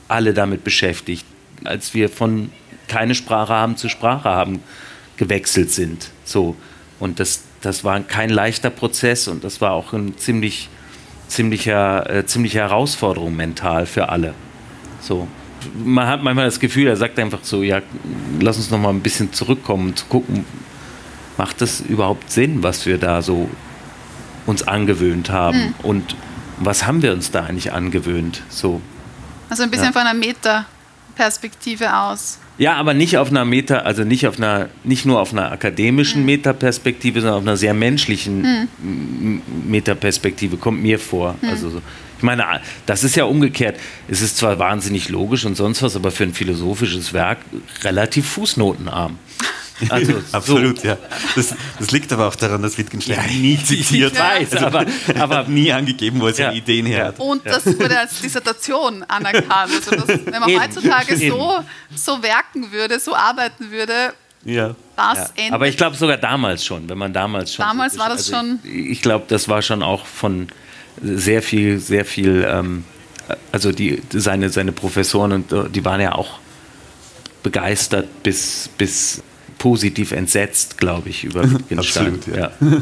alle 0.07 0.33
damit 0.33 0.63
beschäftigt, 0.63 1.25
als 1.63 1.93
wir 1.93 2.09
von 2.09 2.49
keine 2.87 3.15
Sprache 3.15 3.53
haben 3.53 3.77
zu 3.77 3.89
Sprache 3.89 4.29
haben 4.29 4.59
gewechselt 5.17 5.71
sind. 5.71 6.09
So. 6.25 6.55
Und 6.99 7.19
das, 7.19 7.43
das 7.63 7.83
war 7.83 7.99
kein 8.01 8.29
leichter 8.29 8.69
Prozess 8.69 9.27
und 9.27 9.43
das 9.43 9.61
war 9.61 9.71
auch 9.71 9.93
ein 9.93 10.17
ziemlich, 10.17 10.69
ziemlicher, 11.27 12.09
äh, 12.09 12.25
ziemliche 12.25 12.59
Herausforderung 12.59 13.35
mental 13.35 13.85
für 13.85 14.09
alle. 14.09 14.33
So. 15.01 15.27
Man 15.73 16.07
hat 16.07 16.21
manchmal 16.21 16.45
das 16.45 16.59
Gefühl, 16.59 16.87
er 16.87 16.97
sagt 16.97 17.17
einfach 17.19 17.39
so, 17.41 17.63
ja, 17.63 17.81
lass 18.41 18.57
uns 18.57 18.69
noch 18.69 18.79
mal 18.79 18.89
ein 18.89 18.99
bisschen 18.99 19.31
zurückkommen 19.31 19.89
und 19.89 19.99
zu 19.99 20.05
gucken, 20.05 20.45
macht 21.37 21.61
das 21.61 21.79
überhaupt 21.79 22.31
Sinn, 22.31 22.63
was 22.63 22.85
wir 22.85 22.97
da 22.97 23.21
so 23.21 23.49
uns 24.45 24.67
angewöhnt 24.67 25.29
haben 25.29 25.67
mhm. 25.67 25.73
und 25.83 26.15
was 26.57 26.85
haben 26.85 27.01
wir 27.01 27.13
uns 27.13 27.31
da 27.31 27.45
eigentlich 27.45 27.71
angewöhnt? 27.71 28.43
So. 28.49 28.81
Also 29.49 29.63
ein 29.63 29.71
bisschen 29.71 29.87
ja. 29.87 29.91
von 29.93 30.01
einer 30.01 30.13
Meta-Perspektive 30.13 31.95
aus. 31.95 32.39
Ja, 32.57 32.75
aber 32.75 32.93
nicht 32.93 33.17
auf 33.17 33.29
einer 33.29 33.45
Meta, 33.45 33.79
also 33.79 34.03
nicht 34.03 34.27
auf 34.27 34.37
einer, 34.37 34.69
nicht 34.83 35.05
nur 35.05 35.19
auf 35.19 35.31
einer 35.33 35.51
akademischen 35.51 36.21
mhm. 36.21 36.27
Metaperspektive, 36.27 37.21
sondern 37.21 37.37
auf 37.37 37.43
einer 37.43 37.57
sehr 37.57 37.73
menschlichen 37.73 38.67
mhm. 38.81 39.41
Metaperspektive, 39.67 40.57
kommt 40.57 40.81
mir 40.81 40.99
vor. 40.99 41.35
Mhm. 41.41 41.49
Also 41.49 41.69
so. 41.69 41.81
Ich 42.17 42.23
meine, 42.23 42.45
das 42.85 43.03
ist 43.03 43.15
ja 43.15 43.25
umgekehrt. 43.25 43.77
Es 44.07 44.21
ist 44.21 44.37
zwar 44.37 44.57
wahnsinnig 44.59 45.09
logisch 45.09 45.45
und 45.45 45.55
sonst 45.55 45.81
was, 45.81 45.95
aber 45.95 46.11
für 46.11 46.23
ein 46.23 46.33
philosophisches 46.33 47.11
Werk 47.11 47.39
relativ 47.83 48.27
fußnotenarm. 48.27 49.17
Also, 49.89 50.13
Absolut, 50.31 50.79
so. 50.81 50.87
ja. 50.87 50.97
Das, 51.35 51.55
das, 51.79 51.91
liegt 51.91 52.11
aber 52.13 52.27
auch 52.27 52.35
daran, 52.35 52.61
dass 52.61 52.77
Wittgenstein 52.77 53.15
ja, 53.15 53.23
nie 53.33 53.57
zitiert 53.61 54.17
weiß, 54.17 54.53
also, 54.53 54.65
aber, 54.65 54.85
aber 55.19 55.43
nie 55.49 55.71
angegeben, 55.71 56.19
wo 56.21 56.27
er 56.27 56.33
seine 56.33 56.51
ja. 56.53 56.57
Ideen 56.57 56.85
her 56.85 57.05
hat. 57.07 57.19
Und 57.19 57.45
das 57.45 57.65
wurde 57.65 57.99
als 57.99 58.21
Dissertation 58.21 59.03
anerkannt. 59.03 59.51
Also 59.51 59.91
das, 59.91 60.07
wenn 60.07 60.39
man 60.39 60.49
Eben. 60.49 60.61
heutzutage 60.61 61.17
so, 61.17 61.59
so 61.95 62.23
werken 62.23 62.71
würde, 62.71 62.99
so 62.99 63.15
arbeiten 63.15 63.71
würde, 63.71 64.13
ja. 64.45 64.75
Das 64.95 65.33
ja. 65.37 65.53
Aber 65.53 65.67
ich 65.67 65.77
glaube 65.77 65.95
sogar 65.95 66.17
damals 66.17 66.65
schon, 66.65 66.89
wenn 66.89 66.97
man 66.97 67.13
damals 67.13 67.53
schon. 67.53 67.65
Damals 67.65 67.97
war 67.97 68.09
das 68.09 68.31
also 68.31 68.35
schon. 68.35 68.59
Ich, 68.63 68.91
ich 68.91 69.01
glaube, 69.01 69.25
das 69.27 69.47
war 69.47 69.61
schon 69.61 69.81
auch 69.81 70.05
von 70.05 70.49
sehr 71.01 71.41
viel, 71.41 71.79
sehr 71.79 72.05
viel, 72.05 72.45
ähm, 72.47 72.83
also 73.51 73.71
die, 73.71 74.01
seine, 74.11 74.49
seine 74.49 74.71
Professoren 74.71 75.31
und 75.31 75.51
äh, 75.51 75.69
die 75.69 75.83
waren 75.85 76.01
ja 76.01 76.13
auch 76.13 76.39
begeistert 77.41 78.23
bis, 78.23 78.69
bis 78.77 79.23
positiv 79.63 80.11
entsetzt, 80.11 80.77
glaube 80.77 81.07
ich, 81.07 81.23
über 81.23 81.41
Wittgenstein. 81.49 82.15
Absolut, 82.15 82.27
ja. 82.27 82.51
ja. 82.59 82.81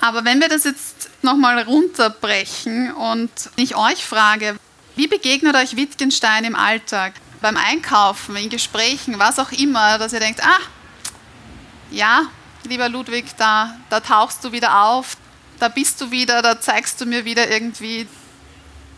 Aber 0.00 0.26
wenn 0.26 0.42
wir 0.42 0.50
das 0.50 0.64
jetzt 0.64 1.08
nochmal 1.22 1.58
runterbrechen 1.62 2.92
und 2.92 3.30
ich 3.56 3.76
euch 3.76 4.04
frage, 4.04 4.56
wie 4.94 5.06
begegnet 5.06 5.56
euch 5.56 5.76
Wittgenstein 5.76 6.44
im 6.44 6.54
Alltag? 6.54 7.14
Beim 7.40 7.56
Einkaufen, 7.56 8.36
in 8.36 8.50
Gesprächen, 8.50 9.18
was 9.18 9.38
auch 9.38 9.52
immer, 9.52 9.96
dass 9.96 10.12
ihr 10.12 10.20
denkt, 10.20 10.44
ah, 10.44 10.60
ja, 11.90 12.26
lieber 12.64 12.90
Ludwig, 12.90 13.24
da, 13.38 13.74
da 13.88 14.00
tauchst 14.00 14.44
du 14.44 14.52
wieder 14.52 14.84
auf, 14.84 15.16
da 15.60 15.68
bist 15.68 15.98
du 16.02 16.10
wieder, 16.10 16.42
da 16.42 16.60
zeigst 16.60 17.00
du 17.00 17.06
mir 17.06 17.24
wieder 17.24 17.50
irgendwie, 17.50 18.06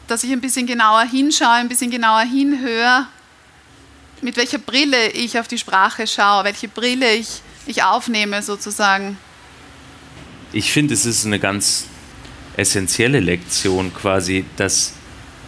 dass 0.08 0.24
ich 0.24 0.32
ein 0.32 0.40
bisschen 0.40 0.66
genauer 0.66 1.02
hinschaue, 1.02 1.52
ein 1.52 1.68
bisschen 1.68 1.92
genauer 1.92 2.22
hinhöre 2.22 3.06
mit 4.22 4.36
welcher 4.36 4.58
Brille 4.58 5.10
ich 5.10 5.38
auf 5.38 5.48
die 5.48 5.58
Sprache 5.58 6.06
schaue, 6.06 6.44
welche 6.44 6.68
Brille 6.68 7.14
ich, 7.14 7.40
ich 7.66 7.82
aufnehme 7.82 8.42
sozusagen. 8.42 9.18
Ich 10.52 10.72
finde, 10.72 10.94
es 10.94 11.04
ist 11.04 11.26
eine 11.26 11.38
ganz 11.38 11.86
essentielle 12.56 13.20
Lektion 13.20 13.92
quasi, 13.92 14.44
dass 14.56 14.94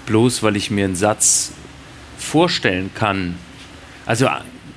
bloß 0.07 0.43
weil 0.43 0.57
ich 0.57 0.71
mir 0.71 0.85
einen 0.85 0.97
Satz 0.97 1.53
vorstellen 2.19 2.91
kann, 2.95 3.39
also 4.07 4.29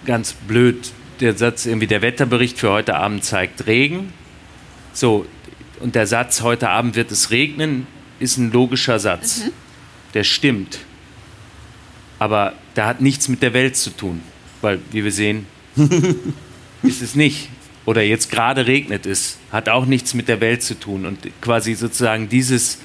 ganz 0.06 0.34
blöd, 0.34 0.92
der 1.20 1.38
Satz 1.38 1.66
irgendwie, 1.66 1.88
der 1.88 2.02
Wetterbericht 2.02 2.60
für 2.60 2.72
heute 2.72 2.96
Abend 2.96 3.24
zeigt 3.24 3.66
Regen, 3.66 4.12
so, 4.94 5.26
und 5.80 5.96
der 5.96 6.06
Satz, 6.06 6.42
heute 6.42 6.70
Abend 6.70 6.96
wird 6.96 7.12
es 7.12 7.32
regnen, 7.32 7.88
ist 8.20 8.38
ein 8.38 8.52
logischer 8.52 9.00
Satz. 9.00 9.46
Mhm. 9.46 9.52
Der 10.14 10.24
stimmt. 10.24 10.80
Aber 12.22 12.54
der 12.76 12.86
hat 12.86 13.02
nichts 13.02 13.30
mit 13.30 13.42
der 13.42 13.52
Welt 13.54 13.76
zu 13.76 13.90
tun, 13.90 14.22
weil, 14.62 14.78
wie 14.92 15.04
wir 15.04 15.12
sehen, 15.12 15.48
ist 16.84 17.02
es 17.02 17.16
nicht. 17.16 17.50
Oder 17.88 18.04
jetzt 18.04 18.30
gerade 18.30 18.68
regnet 18.68 19.08
es, 19.08 19.40
hat 19.52 19.70
auch 19.70 19.88
nichts 19.88 20.14
mit 20.14 20.28
der 20.28 20.40
Welt 20.40 20.62
zu 20.62 20.80
tun. 20.80 21.08
Und 21.08 21.18
quasi 21.42 21.74
sozusagen 21.74 22.30
dieses 22.30 22.78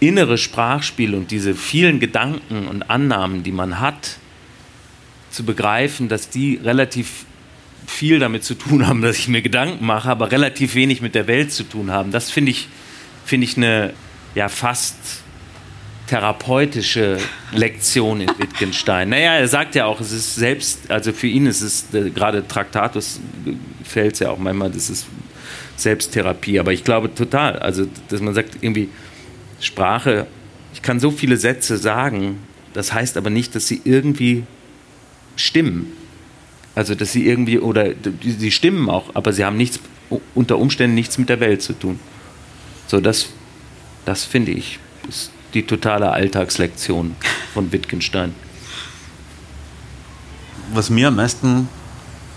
innere 0.00 0.36
Sprachspiel 0.36 1.14
und 1.14 1.30
diese 1.30 1.54
vielen 1.54 2.00
Gedanken 2.00 2.66
und 2.66 2.90
Annahmen, 2.90 3.44
die 3.44 3.52
man 3.52 3.78
hat, 3.78 4.16
zu 5.30 5.44
begreifen, 5.44 6.08
dass 6.08 6.28
die 6.28 6.56
relativ 6.56 7.26
viel 7.86 8.18
damit 8.18 8.42
zu 8.42 8.56
tun 8.56 8.88
haben, 8.88 9.00
dass 9.00 9.16
ich 9.16 9.28
mir 9.28 9.42
Gedanken 9.42 9.86
mache, 9.86 10.10
aber 10.10 10.32
relativ 10.32 10.74
wenig 10.74 11.00
mit 11.02 11.14
der 11.14 11.28
Welt 11.28 11.52
zu 11.52 11.62
tun 11.62 11.92
haben. 11.92 12.10
Das 12.10 12.32
finde 12.32 12.50
ich, 12.50 12.66
find 13.24 13.44
ich 13.44 13.56
eine 13.56 13.94
ja, 14.34 14.48
fast 14.48 15.22
therapeutische 16.06 17.18
Lektion 17.52 18.20
in 18.20 18.28
Wittgenstein. 18.38 19.08
Naja, 19.08 19.36
er 19.36 19.48
sagt 19.48 19.74
ja 19.74 19.86
auch, 19.86 20.00
es 20.00 20.12
ist 20.12 20.34
selbst, 20.34 20.90
also 20.90 21.12
für 21.12 21.26
ihn 21.26 21.46
ist 21.46 21.62
es 21.62 21.86
äh, 21.94 22.10
gerade 22.10 22.46
Traktatus 22.46 23.20
fällt 23.82 24.14
es 24.14 24.18
ja 24.20 24.30
auch 24.30 24.38
manchmal, 24.38 24.70
das 24.70 24.90
ist 24.90 25.06
Selbsttherapie. 25.76 26.60
Aber 26.60 26.72
ich 26.72 26.84
glaube 26.84 27.14
total, 27.14 27.58
also 27.58 27.86
dass 28.08 28.20
man 28.20 28.34
sagt 28.34 28.58
irgendwie 28.60 28.88
Sprache, 29.60 30.26
ich 30.74 30.82
kann 30.82 31.00
so 31.00 31.10
viele 31.10 31.36
Sätze 31.36 31.78
sagen, 31.78 32.38
das 32.74 32.92
heißt 32.92 33.16
aber 33.16 33.30
nicht, 33.30 33.54
dass 33.54 33.66
sie 33.66 33.80
irgendwie 33.84 34.44
stimmen. 35.36 35.92
Also 36.74 36.94
dass 36.94 37.12
sie 37.12 37.26
irgendwie, 37.26 37.58
oder 37.58 37.92
sie 38.20 38.50
stimmen 38.50 38.90
auch, 38.90 39.14
aber 39.14 39.32
sie 39.32 39.44
haben 39.44 39.56
nichts, 39.56 39.80
unter 40.34 40.58
Umständen 40.58 40.94
nichts 40.94 41.16
mit 41.16 41.28
der 41.28 41.40
Welt 41.40 41.62
zu 41.62 41.72
tun. 41.72 41.98
So, 42.88 43.00
das, 43.00 43.28
das 44.04 44.24
finde 44.24 44.52
ich, 44.52 44.78
ist 45.08 45.30
die 45.54 45.64
totale 45.64 46.10
Alltagslektion 46.10 47.16
von 47.52 47.72
Wittgenstein. 47.72 48.34
Was 50.72 50.90
mir 50.90 51.08
am 51.08 51.16
meisten 51.16 51.68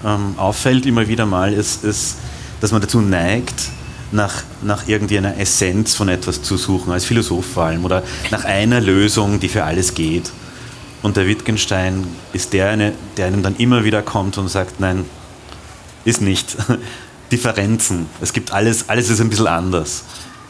ähm, 0.05 0.35
auffällt 0.37 0.85
immer 0.85 1.07
wieder 1.07 1.25
mal, 1.25 1.51
ist, 1.51 1.83
ist, 1.83 2.17
dass 2.61 2.71
man 2.71 2.81
dazu 2.81 3.01
neigt, 3.01 3.69
nach, 4.11 4.43
nach 4.61 4.87
irgendeiner 4.87 5.37
Essenz 5.37 5.95
von 5.95 6.07
etwas 6.07 6.41
zu 6.41 6.55
suchen, 6.55 6.93
als 6.93 7.05
Philosoph 7.05 7.45
vor 7.45 7.63
allem, 7.63 7.83
oder 7.83 8.03
nach 8.31 8.45
einer 8.45 8.79
Lösung, 8.79 9.39
die 9.39 9.49
für 9.49 9.63
alles 9.63 9.93
geht. 9.95 10.31
Und 11.01 11.17
der 11.17 11.27
Wittgenstein 11.27 12.05
ist 12.33 12.53
der, 12.53 12.69
eine, 12.69 12.93
der 13.17 13.27
einem 13.27 13.43
dann 13.43 13.55
immer 13.57 13.83
wieder 13.83 14.01
kommt 14.01 14.37
und 14.37 14.47
sagt, 14.47 14.79
nein, 14.79 15.05
ist 16.05 16.21
nicht. 16.21 16.55
Differenzen. 17.31 18.05
Es 18.21 18.31
gibt 18.31 18.53
alles, 18.53 18.87
alles 18.87 19.09
ist 19.09 19.19
ein 19.19 19.29
bisschen 19.29 19.47
anders. 19.47 20.03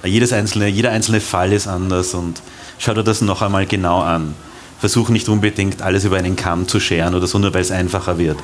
Jedes 0.04 0.32
einzelne, 0.32 0.68
jeder 0.68 0.92
einzelne 0.92 1.20
Fall 1.20 1.52
ist 1.52 1.68
anders 1.68 2.14
und 2.14 2.42
schau 2.80 2.94
dir 2.94 3.04
das 3.04 3.22
noch 3.22 3.42
einmal 3.42 3.66
genau 3.66 4.02
an. 4.02 4.34
Versuch 4.80 5.10
nicht 5.10 5.28
unbedingt 5.30 5.82
alles 5.82 6.06
über 6.06 6.18
einen 6.18 6.36
Kamm 6.36 6.68
zu 6.68 6.80
scheren 6.80 7.16
oder 7.16 7.28
so, 7.28 7.40
nur 7.40 7.54
weil 7.54 7.62
es 7.62 7.72
einfacher 7.72 8.18
wird. 8.18 8.38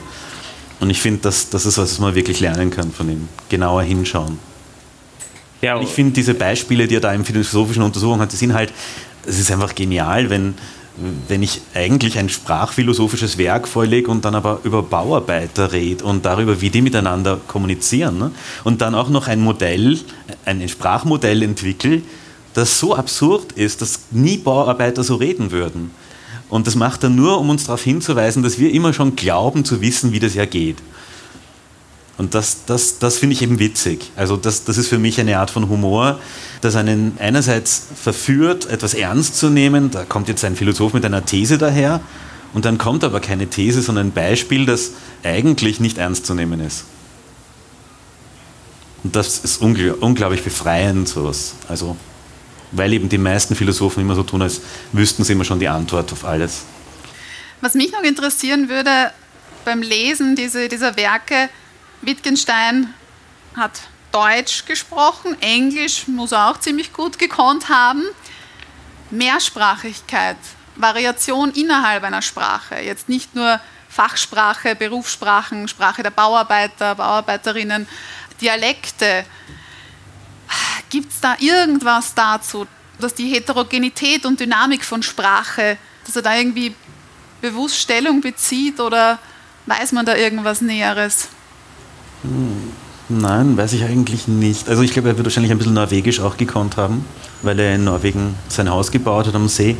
Und 0.79 0.89
ich 0.89 1.01
finde, 1.01 1.21
das, 1.21 1.49
das 1.49 1.65
ist 1.65 1.77
was, 1.77 1.91
was 1.91 1.99
man 1.99 2.15
wirklich 2.15 2.39
lernen 2.39 2.71
kann 2.71 2.91
von 2.91 3.09
ihm. 3.09 3.27
Genauer 3.49 3.83
hinschauen. 3.83 4.39
Ja, 5.61 5.79
ich 5.79 5.89
finde 5.89 6.11
diese 6.11 6.33
Beispiele, 6.33 6.87
die 6.87 6.95
er 6.95 6.99
da 6.99 7.13
in 7.13 7.23
philosophischen 7.23 7.83
Untersuchungen 7.83 8.21
hat, 8.21 8.33
die 8.33 8.35
sind 8.35 8.53
halt, 8.53 8.73
es 9.25 9.39
ist 9.39 9.49
einfach 9.49 9.75
genial, 9.75 10.29
wenn, 10.29 10.55
wenn 11.29 11.41
ich 11.41 11.61
eigentlich 11.73 12.17
ein 12.17 12.27
sprachphilosophisches 12.27 13.37
Werk 13.37 13.67
vorlege 13.67 14.11
und 14.11 14.25
dann 14.25 14.35
aber 14.35 14.59
über 14.63 14.83
Bauarbeiter 14.83 15.71
rede 15.71 16.03
und 16.03 16.25
darüber, 16.25 16.59
wie 16.59 16.69
die 16.69 16.81
miteinander 16.81 17.39
kommunizieren 17.47 18.17
ne? 18.17 18.31
und 18.65 18.81
dann 18.81 18.93
auch 18.93 19.07
noch 19.07 19.29
ein 19.29 19.39
Modell, 19.39 19.99
ein 20.43 20.67
Sprachmodell 20.67 21.43
entwickle, 21.43 22.01
das 22.53 22.79
so 22.79 22.95
absurd 22.95 23.53
ist, 23.53 23.81
dass 23.81 24.01
nie 24.11 24.37
Bauarbeiter 24.37 25.03
so 25.03 25.15
reden 25.15 25.51
würden. 25.51 25.91
Und 26.49 26.67
das 26.67 26.75
macht 26.75 27.03
er 27.03 27.09
nur, 27.09 27.39
um 27.39 27.49
uns 27.49 27.65
darauf 27.65 27.83
hinzuweisen, 27.83 28.43
dass 28.43 28.59
wir 28.59 28.71
immer 28.71 28.93
schon 28.93 29.15
glauben 29.15 29.65
zu 29.65 29.81
wissen, 29.81 30.11
wie 30.11 30.19
das 30.19 30.35
ja 30.35 30.45
geht. 30.45 30.77
Und 32.17 32.35
das, 32.35 32.65
das, 32.65 32.99
das 32.99 33.17
finde 33.17 33.33
ich 33.33 33.41
eben 33.41 33.57
witzig. 33.57 34.11
Also 34.15 34.37
das, 34.37 34.63
das 34.63 34.77
ist 34.77 34.87
für 34.87 34.99
mich 34.99 35.19
eine 35.19 35.39
Art 35.39 35.49
von 35.49 35.67
Humor, 35.67 36.19
das 36.61 36.75
einen 36.75 37.17
einerseits 37.19 37.87
verführt, 37.95 38.67
etwas 38.67 38.93
ernst 38.93 39.37
zu 39.37 39.49
nehmen. 39.49 39.89
Da 39.89 40.03
kommt 40.03 40.27
jetzt 40.27 40.45
ein 40.45 40.55
Philosoph 40.55 40.93
mit 40.93 41.05
einer 41.05 41.25
These 41.25 41.57
daher 41.57 42.01
und 42.53 42.65
dann 42.65 42.77
kommt 42.77 43.03
aber 43.03 43.19
keine 43.19 43.47
These, 43.47 43.81
sondern 43.81 44.07
ein 44.07 44.11
Beispiel, 44.11 44.67
das 44.67 44.91
eigentlich 45.23 45.79
nicht 45.79 45.97
ernst 45.97 46.27
zu 46.27 46.35
nehmen 46.35 46.59
ist. 46.59 46.85
Und 49.03 49.15
das 49.15 49.39
ist 49.39 49.59
unglaublich 49.59 50.43
befreiend, 50.43 51.09
sowas. 51.09 51.55
Also 51.67 51.97
weil 52.73 52.93
eben 52.93 53.09
die 53.09 53.17
meisten 53.17 53.55
Philosophen 53.55 54.01
immer 54.01 54.15
so 54.15 54.23
tun, 54.23 54.41
als 54.41 54.61
wüssten 54.91 55.23
sie 55.23 55.33
immer 55.33 55.45
schon 55.45 55.59
die 55.59 55.67
Antwort 55.67 56.11
auf 56.11 56.25
alles. 56.25 56.63
Was 57.61 57.75
mich 57.75 57.91
noch 57.91 58.03
interessieren 58.03 58.67
würde 58.67 59.11
beim 59.63 59.81
Lesen 59.81 60.35
diese, 60.35 60.67
dieser 60.67 60.97
Werke, 60.97 61.49
Wittgenstein 62.01 62.93
hat 63.55 63.71
Deutsch 64.11 64.65
gesprochen, 64.65 65.37
Englisch 65.41 66.07
muss 66.07 66.33
er 66.33 66.49
auch 66.49 66.59
ziemlich 66.59 66.93
gut 66.93 67.17
gekonnt 67.17 67.69
haben. 67.69 68.03
Mehrsprachigkeit, 69.09 70.37
Variation 70.75 71.51
innerhalb 71.51 72.03
einer 72.03 72.21
Sprache, 72.21 72.75
jetzt 72.75 73.09
nicht 73.09 73.35
nur 73.35 73.59
Fachsprache, 73.89 74.75
Berufssprachen, 74.75 75.67
Sprache 75.67 76.03
der 76.03 76.09
Bauarbeiter, 76.09 76.95
Bauarbeiterinnen, 76.95 77.87
Dialekte. 78.41 79.23
Gibt 80.89 81.11
es 81.11 81.19
da 81.19 81.35
irgendwas 81.39 82.13
dazu, 82.13 82.67
dass 82.99 83.13
die 83.13 83.27
Heterogenität 83.27 84.25
und 84.25 84.39
Dynamik 84.39 84.85
von 84.85 85.01
Sprache, 85.01 85.77
dass 86.05 86.15
er 86.15 86.21
da 86.21 86.35
irgendwie 86.35 86.75
bewusst 87.41 87.77
Stellung 87.77 88.21
bezieht 88.21 88.79
oder 88.79 89.19
weiß 89.65 89.91
man 89.91 90.05
da 90.05 90.15
irgendwas 90.15 90.61
Näheres? 90.61 91.29
Nein, 93.09 93.57
weiß 93.57 93.73
ich 93.73 93.83
eigentlich 93.83 94.27
nicht. 94.27 94.69
Also 94.69 94.81
ich 94.81 94.93
glaube, 94.93 95.09
er 95.09 95.17
wird 95.17 95.25
wahrscheinlich 95.25 95.51
ein 95.51 95.57
bisschen 95.57 95.73
norwegisch 95.73 96.19
auch 96.19 96.37
gekonnt 96.37 96.77
haben, 96.77 97.05
weil 97.41 97.59
er 97.59 97.75
in 97.75 97.83
Norwegen 97.83 98.35
sein 98.47 98.69
Haus 98.69 98.91
gebaut 98.91 99.27
hat 99.27 99.35
am 99.35 99.49
See. 99.49 99.75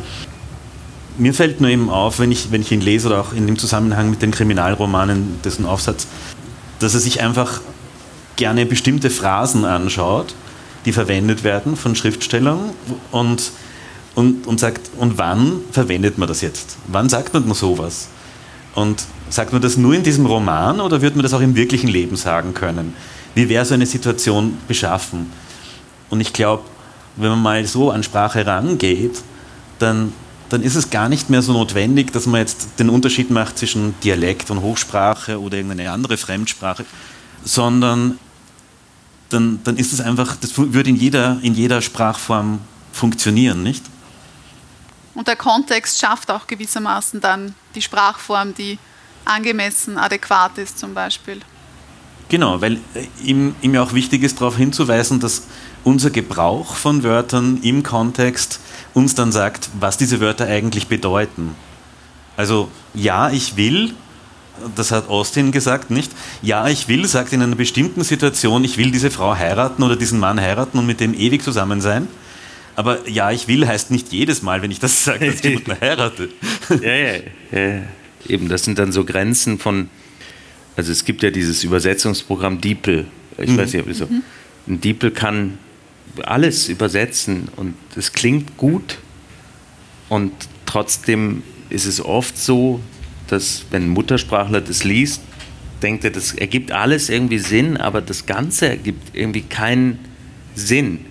Mir 1.16 1.32
fällt 1.32 1.60
nur 1.60 1.70
eben 1.70 1.90
auf, 1.90 2.18
wenn 2.18 2.32
ich, 2.32 2.50
wenn 2.50 2.60
ich 2.60 2.72
ihn 2.72 2.80
lese 2.80 3.08
oder 3.08 3.20
auch 3.20 3.32
in 3.32 3.46
dem 3.46 3.58
Zusammenhang 3.58 4.10
mit 4.10 4.20
den 4.20 4.30
Kriminalromanen, 4.30 5.40
dessen 5.42 5.64
Aufsatz, 5.64 6.06
dass 6.80 6.94
er 6.94 7.00
sich 7.00 7.22
einfach 7.22 7.60
gerne 8.36 8.66
bestimmte 8.66 9.10
Phrasen 9.10 9.64
anschaut, 9.64 10.34
die 10.84 10.92
verwendet 10.92 11.44
werden 11.44 11.76
von 11.76 11.94
Schriftstellern 11.94 12.70
und, 13.10 13.52
und, 14.14 14.46
und 14.46 14.60
sagt, 14.60 14.90
und 14.98 15.18
wann 15.18 15.60
verwendet 15.72 16.18
man 16.18 16.28
das 16.28 16.40
jetzt? 16.40 16.76
Wann 16.88 17.08
sagt 17.08 17.34
man 17.34 17.52
sowas? 17.54 18.08
Und 18.74 19.04
sagt 19.30 19.52
man 19.52 19.62
das 19.62 19.76
nur 19.76 19.94
in 19.94 20.02
diesem 20.02 20.26
Roman 20.26 20.80
oder 20.80 21.00
würde 21.00 21.16
man 21.16 21.22
das 21.22 21.32
auch 21.32 21.40
im 21.40 21.54
wirklichen 21.54 21.88
Leben 21.88 22.16
sagen 22.16 22.54
können? 22.54 22.94
Wie 23.34 23.48
wäre 23.48 23.64
so 23.64 23.74
eine 23.74 23.86
Situation 23.86 24.58
beschaffen? 24.68 25.30
Und 26.10 26.20
ich 26.20 26.32
glaube, 26.32 26.64
wenn 27.16 27.30
man 27.30 27.42
mal 27.42 27.66
so 27.66 27.90
an 27.90 28.02
Sprache 28.02 28.46
rangeht, 28.46 29.22
dann, 29.78 30.12
dann 30.48 30.62
ist 30.62 30.74
es 30.74 30.90
gar 30.90 31.08
nicht 31.08 31.30
mehr 31.30 31.42
so 31.42 31.52
notwendig, 31.52 32.12
dass 32.12 32.26
man 32.26 32.40
jetzt 32.40 32.78
den 32.78 32.90
Unterschied 32.90 33.30
macht 33.30 33.58
zwischen 33.58 33.94
Dialekt 34.02 34.50
und 34.50 34.60
Hochsprache 34.60 35.40
oder 35.40 35.56
irgendeine 35.56 35.90
andere 35.90 36.16
Fremdsprache, 36.16 36.84
sondern 37.44 38.18
dann, 39.28 39.60
dann 39.64 39.76
ist 39.76 39.92
es 39.92 40.00
einfach, 40.00 40.36
das 40.36 40.56
würde 40.56 40.90
in 40.90 40.96
jeder, 40.96 41.38
in 41.42 41.54
jeder 41.54 41.80
Sprachform 41.80 42.60
funktionieren, 42.92 43.62
nicht? 43.62 43.84
Und 45.14 45.28
der 45.28 45.36
Kontext 45.36 46.00
schafft 46.00 46.30
auch 46.30 46.46
gewissermaßen 46.46 47.20
dann 47.20 47.54
die 47.74 47.82
Sprachform, 47.82 48.54
die 48.54 48.78
angemessen, 49.24 49.96
adäquat 49.96 50.58
ist 50.58 50.78
zum 50.78 50.94
Beispiel. 50.94 51.40
Genau, 52.28 52.60
weil 52.60 52.74
äh, 52.94 53.06
ihm, 53.22 53.54
ihm 53.60 53.74
ja 53.74 53.82
auch 53.82 53.92
wichtig 53.92 54.22
ist, 54.22 54.40
darauf 54.40 54.56
hinzuweisen, 54.56 55.20
dass 55.20 55.44
unser 55.84 56.10
Gebrauch 56.10 56.74
von 56.74 57.02
Wörtern 57.02 57.60
im 57.62 57.82
Kontext 57.82 58.60
uns 58.94 59.14
dann 59.14 59.32
sagt, 59.32 59.68
was 59.78 59.98
diese 59.98 60.20
Wörter 60.20 60.46
eigentlich 60.46 60.88
bedeuten. 60.88 61.54
Also 62.36 62.70
ja, 62.94 63.30
ich 63.30 63.56
will, 63.56 63.94
das 64.74 64.90
hat 64.90 65.08
Austin 65.08 65.52
gesagt, 65.52 65.90
nicht? 65.90 66.12
Ja, 66.42 66.68
ich 66.68 66.88
will, 66.88 67.06
sagt 67.06 67.32
in 67.32 67.42
einer 67.42 67.56
bestimmten 67.56 68.04
Situation, 68.04 68.64
ich 68.64 68.78
will 68.78 68.90
diese 68.90 69.10
Frau 69.10 69.36
heiraten 69.36 69.82
oder 69.82 69.96
diesen 69.96 70.18
Mann 70.18 70.40
heiraten 70.40 70.78
und 70.78 70.86
mit 70.86 71.00
dem 71.00 71.14
ewig 71.14 71.42
zusammen 71.42 71.80
sein. 71.80 72.08
Aber 72.76 73.08
ja, 73.08 73.30
ich 73.30 73.46
will 73.48 73.66
heißt 73.66 73.90
nicht 73.90 74.12
jedes 74.12 74.42
Mal, 74.42 74.62
wenn 74.62 74.70
ich 74.70 74.80
das 74.80 75.04
sage, 75.04 75.26
dass 75.26 75.36
ich 75.36 75.44
jemanden 75.44 75.80
heirate. 75.80 76.28
ja, 76.82 76.94
ja, 76.94 77.12
ja. 77.52 77.82
Eben, 78.26 78.48
das 78.48 78.64
sind 78.64 78.78
dann 78.78 78.90
so 78.90 79.04
Grenzen 79.04 79.58
von, 79.58 79.90
also 80.76 80.90
es 80.90 81.04
gibt 81.04 81.22
ja 81.22 81.30
dieses 81.30 81.62
Übersetzungsprogramm 81.62 82.60
DeepL. 82.60 83.06
Ich 83.38 83.50
mhm. 83.50 83.58
weiß 83.58 83.72
nicht, 83.72 83.82
ob 83.82 83.88
es 83.88 83.98
so. 83.98 84.06
Mhm. 84.06 84.22
Ein 84.66 84.80
DeepL 84.80 85.10
kann 85.10 85.58
alles 86.22 86.68
übersetzen 86.68 87.48
und 87.56 87.74
es 87.96 88.12
klingt 88.12 88.56
gut 88.56 88.98
und 90.08 90.32
trotzdem 90.64 91.42
ist 91.70 91.86
es 91.86 92.00
oft 92.00 92.38
so, 92.38 92.80
dass 93.34 93.66
wenn 93.70 93.84
ein 93.84 93.88
Muttersprachler 93.88 94.60
das 94.60 94.84
liest, 94.84 95.20
denkt 95.82 96.04
er, 96.04 96.10
das 96.10 96.32
ergibt 96.32 96.72
alles 96.72 97.08
irgendwie 97.10 97.38
Sinn, 97.38 97.76
aber 97.76 98.00
das 98.00 98.26
Ganze 98.26 98.68
ergibt 98.68 99.14
irgendwie 99.14 99.42
keinen 99.42 99.98
Sinn. 100.54 101.04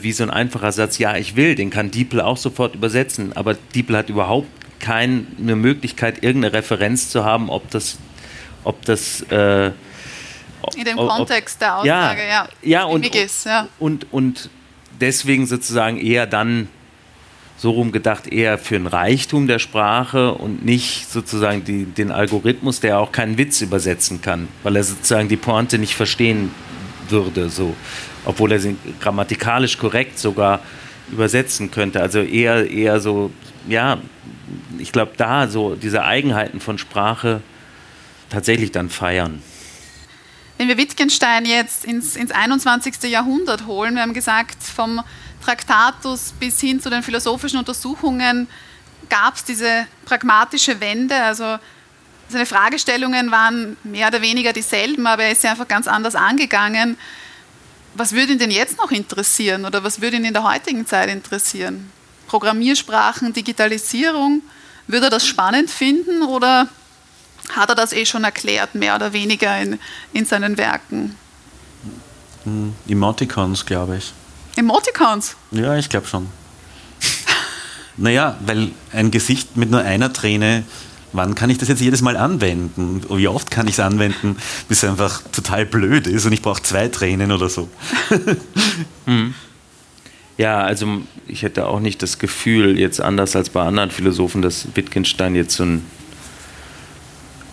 Wie 0.00 0.12
so 0.12 0.24
ein 0.24 0.30
einfacher 0.30 0.72
Satz, 0.72 0.98
ja, 0.98 1.16
ich 1.16 1.36
will, 1.36 1.54
den 1.54 1.70
kann 1.70 1.90
DeepL 1.90 2.20
auch 2.20 2.36
sofort 2.36 2.74
übersetzen, 2.74 3.32
aber 3.36 3.54
DeepL 3.74 3.96
hat 3.96 4.08
überhaupt 4.08 4.48
keine 4.80 5.24
Möglichkeit, 5.38 6.24
irgendeine 6.24 6.54
Referenz 6.54 7.10
zu 7.10 7.24
haben, 7.24 7.48
ob 7.48 7.70
das, 7.70 7.98
ob 8.64 8.84
das 8.84 9.22
äh, 9.30 9.66
in 10.76 10.84
dem 10.84 10.96
Kontext 10.96 11.60
der 11.60 11.76
Aussage, 11.76 12.20
ja, 12.22 12.26
ja, 12.26 12.48
ja, 12.62 12.84
und, 12.84 13.06
ist, 13.14 13.46
ja. 13.46 13.68
Und, 13.78 14.12
und 14.12 14.50
deswegen 15.00 15.46
sozusagen 15.46 15.98
eher 15.98 16.26
dann 16.26 16.68
so 17.56 17.70
rumgedacht, 17.70 18.26
eher 18.26 18.58
für 18.58 18.76
ein 18.76 18.86
Reichtum 18.86 19.46
der 19.46 19.58
Sprache 19.58 20.34
und 20.34 20.64
nicht 20.64 21.10
sozusagen 21.10 21.64
die, 21.64 21.84
den 21.84 22.10
Algorithmus, 22.10 22.80
der 22.80 22.98
auch 22.98 23.12
keinen 23.12 23.38
Witz 23.38 23.62
übersetzen 23.62 24.20
kann, 24.20 24.48
weil 24.62 24.76
er 24.76 24.84
sozusagen 24.84 25.28
die 25.28 25.36
Pointe 25.36 25.78
nicht 25.78 25.94
verstehen 25.94 26.50
würde, 27.08 27.48
so, 27.48 27.74
obwohl 28.24 28.52
er 28.52 28.60
sie 28.60 28.76
grammatikalisch 29.00 29.78
korrekt 29.78 30.18
sogar 30.18 30.60
übersetzen 31.10 31.70
könnte. 31.70 32.02
Also 32.02 32.20
eher, 32.20 32.70
eher 32.70 33.00
so, 33.00 33.30
ja, 33.68 33.98
ich 34.78 34.92
glaube, 34.92 35.12
da 35.16 35.48
so 35.48 35.76
diese 35.76 36.04
Eigenheiten 36.04 36.60
von 36.60 36.78
Sprache 36.78 37.40
tatsächlich 38.28 38.72
dann 38.72 38.90
feiern. 38.90 39.42
Wenn 40.58 40.68
wir 40.68 40.78
Wittgenstein 40.78 41.44
jetzt 41.44 41.84
ins, 41.84 42.16
ins 42.16 42.30
21. 42.30 43.10
Jahrhundert 43.10 43.66
holen, 43.66 43.94
wir 43.94 44.02
haben 44.02 44.14
gesagt, 44.14 44.62
vom 44.62 45.02
Traktatus 45.44 46.32
bis 46.38 46.60
hin 46.60 46.80
zu 46.80 46.90
den 46.90 47.02
philosophischen 47.02 47.58
Untersuchungen 47.58 48.48
gab 49.08 49.36
es 49.36 49.44
diese 49.44 49.86
pragmatische 50.04 50.80
Wende. 50.80 51.14
Also 51.14 51.58
seine 52.28 52.46
Fragestellungen 52.46 53.30
waren 53.30 53.76
mehr 53.84 54.08
oder 54.08 54.20
weniger 54.20 54.52
dieselben, 54.52 55.06
aber 55.06 55.24
er 55.24 55.32
ist 55.32 55.42
sie 55.42 55.48
einfach 55.48 55.68
ganz 55.68 55.86
anders 55.86 56.14
angegangen. 56.14 56.98
Was 57.94 58.12
würde 58.12 58.32
ihn 58.32 58.38
denn 58.38 58.50
jetzt 58.50 58.78
noch 58.78 58.90
interessieren 58.90 59.64
oder 59.64 59.82
was 59.84 60.00
würde 60.00 60.16
ihn 60.16 60.24
in 60.24 60.34
der 60.34 60.44
heutigen 60.44 60.86
Zeit 60.86 61.08
interessieren? 61.08 61.90
Programmiersprachen, 62.26 63.32
Digitalisierung? 63.32 64.42
Würde 64.88 65.06
er 65.06 65.10
das 65.10 65.26
spannend 65.26 65.70
finden 65.70 66.22
oder 66.22 66.68
hat 67.50 67.68
er 67.68 67.74
das 67.74 67.92
eh 67.92 68.04
schon 68.04 68.24
erklärt, 68.24 68.74
mehr 68.74 68.96
oder 68.96 69.12
weniger 69.12 69.58
in, 69.60 69.78
in 70.12 70.26
seinen 70.26 70.58
Werken? 70.58 71.16
Hm, 72.44 72.74
Emoticons, 72.88 73.64
glaube 73.64 73.98
ich. 73.98 74.12
Emoticons? 74.56 75.36
Ja, 75.52 75.76
ich 75.76 75.88
glaube 75.88 76.06
schon. 76.06 76.28
naja, 77.96 78.36
weil 78.44 78.70
ein 78.92 79.10
Gesicht 79.10 79.56
mit 79.56 79.70
nur 79.70 79.82
einer 79.82 80.12
Träne, 80.12 80.64
wann 81.12 81.34
kann 81.34 81.50
ich 81.50 81.58
das 81.58 81.68
jetzt 81.68 81.80
jedes 81.80 82.00
Mal 82.02 82.16
anwenden? 82.16 83.02
Wie 83.08 83.28
oft 83.28 83.50
kann 83.50 83.66
ich 83.68 83.74
es 83.74 83.80
anwenden, 83.80 84.36
bis 84.68 84.82
es 84.82 84.88
einfach 84.88 85.22
total 85.30 85.66
blöd 85.66 86.06
ist 86.06 86.24
und 86.24 86.32
ich 86.32 86.42
brauche 86.42 86.62
zwei 86.62 86.88
Tränen 86.88 87.32
oder 87.32 87.48
so? 87.48 87.68
hm. 89.04 89.34
Ja, 90.38 90.60
also 90.62 91.02
ich 91.26 91.42
hätte 91.42 91.66
auch 91.66 91.80
nicht 91.80 92.02
das 92.02 92.18
Gefühl, 92.18 92.78
jetzt 92.78 93.00
anders 93.00 93.36
als 93.36 93.50
bei 93.50 93.62
anderen 93.62 93.90
Philosophen, 93.90 94.42
dass 94.42 94.68
Wittgenstein 94.74 95.34
jetzt 95.34 95.56
so 95.56 95.64
ein 95.64 95.84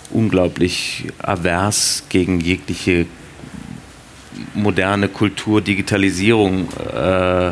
unglaublich 0.09 1.07
avers 1.19 2.03
gegen 2.09 2.39
jegliche 2.39 3.07
moderne 4.53 5.07
Kultur, 5.07 5.61
Digitalisierung 5.61 6.67
äh, 6.93 7.51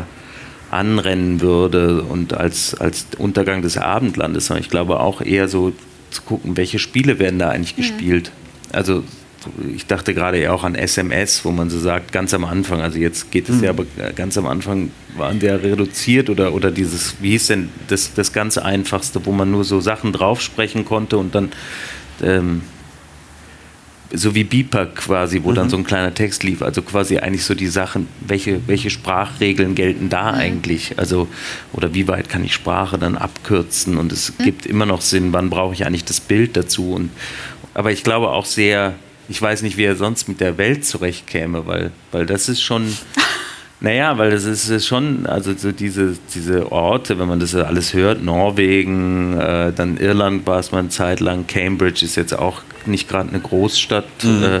anrennen 0.70 1.40
würde 1.40 2.02
und 2.02 2.34
als, 2.34 2.74
als 2.74 3.06
Untergang 3.18 3.62
des 3.62 3.76
Abendlandes, 3.76 4.46
sondern 4.46 4.62
ich 4.62 4.70
glaube 4.70 5.00
auch 5.00 5.20
eher 5.20 5.48
so 5.48 5.72
zu 6.10 6.22
gucken, 6.22 6.56
welche 6.56 6.78
Spiele 6.78 7.18
werden 7.18 7.38
da 7.38 7.50
eigentlich 7.50 7.76
mhm. 7.76 7.82
gespielt. 7.82 8.32
Also 8.72 9.04
ich 9.74 9.86
dachte 9.86 10.14
gerade 10.14 10.38
eher 10.38 10.54
auch 10.54 10.64
an 10.64 10.74
SMS, 10.74 11.44
wo 11.44 11.50
man 11.50 11.68
so 11.68 11.78
sagt, 11.78 12.12
ganz 12.12 12.32
am 12.32 12.44
Anfang, 12.44 12.80
also 12.80 12.98
jetzt 12.98 13.30
geht 13.30 13.48
es 13.48 13.56
mhm. 13.56 13.64
ja, 13.64 13.70
aber 13.70 13.84
ganz 14.14 14.38
am 14.38 14.46
Anfang 14.46 14.90
waren 15.16 15.40
wir 15.40 15.62
reduziert 15.62 16.30
oder, 16.30 16.54
oder 16.54 16.70
dieses, 16.70 17.16
wie 17.20 17.30
hieß 17.30 17.48
denn 17.48 17.68
das, 17.88 18.14
das 18.14 18.32
ganz 18.32 18.56
Einfachste, 18.56 19.24
wo 19.26 19.32
man 19.32 19.50
nur 19.50 19.64
so 19.64 19.80
Sachen 19.80 20.12
draufsprechen 20.12 20.84
konnte 20.84 21.18
und 21.18 21.34
dann 21.34 21.50
ähm, 22.22 22.62
so 24.14 24.34
wie 24.34 24.44
Beeper 24.44 24.86
quasi, 24.86 25.42
wo 25.42 25.50
mhm. 25.50 25.54
dann 25.54 25.70
so 25.70 25.76
ein 25.76 25.84
kleiner 25.84 26.14
Text 26.14 26.42
lief. 26.42 26.62
Also 26.62 26.82
quasi 26.82 27.18
eigentlich 27.18 27.44
so 27.44 27.54
die 27.54 27.68
Sachen, 27.68 28.08
welche, 28.20 28.66
welche 28.66 28.90
Sprachregeln 28.90 29.74
gelten 29.74 30.08
da 30.08 30.32
mhm. 30.32 30.38
eigentlich? 30.38 30.98
Also, 30.98 31.28
oder 31.72 31.94
wie 31.94 32.08
weit 32.08 32.28
kann 32.28 32.44
ich 32.44 32.52
Sprache 32.52 32.98
dann 32.98 33.16
abkürzen? 33.16 33.96
Und 33.96 34.12
es 34.12 34.38
mhm. 34.38 34.44
gibt 34.44 34.66
immer 34.66 34.86
noch 34.86 35.00
Sinn, 35.00 35.32
wann 35.32 35.50
brauche 35.50 35.74
ich 35.74 35.86
eigentlich 35.86 36.04
das 36.04 36.20
Bild 36.20 36.56
dazu? 36.56 36.92
Und, 36.92 37.10
aber 37.74 37.92
ich 37.92 38.04
glaube 38.04 38.30
auch 38.30 38.46
sehr, 38.46 38.94
ich 39.28 39.40
weiß 39.40 39.62
nicht, 39.62 39.76
wie 39.76 39.84
er 39.84 39.96
sonst 39.96 40.28
mit 40.28 40.40
der 40.40 40.58
Welt 40.58 40.84
zurechtkäme, 40.84 41.66
weil, 41.66 41.90
weil 42.10 42.26
das 42.26 42.48
ist 42.48 42.62
schon. 42.62 42.86
Naja, 43.82 44.16
weil 44.16 44.30
das 44.30 44.44
ist 44.44 44.86
schon, 44.86 45.26
also 45.26 45.52
so 45.56 45.72
diese, 45.72 46.16
diese 46.32 46.70
Orte, 46.70 47.18
wenn 47.18 47.26
man 47.26 47.40
das 47.40 47.52
alles 47.56 47.94
hört, 47.94 48.22
Norwegen, 48.22 49.36
äh, 49.36 49.72
dann 49.72 49.96
Irland 49.96 50.46
war 50.46 50.60
es 50.60 50.70
mal 50.70 50.78
eine 50.78 50.88
Zeit 50.88 51.18
lang, 51.18 51.48
Cambridge 51.48 52.04
ist 52.04 52.14
jetzt 52.14 52.32
auch 52.32 52.62
nicht 52.86 53.08
gerade 53.08 53.30
eine 53.30 53.40
Großstadt. 53.40 54.06
Mhm. 54.22 54.44
Äh, 54.44 54.60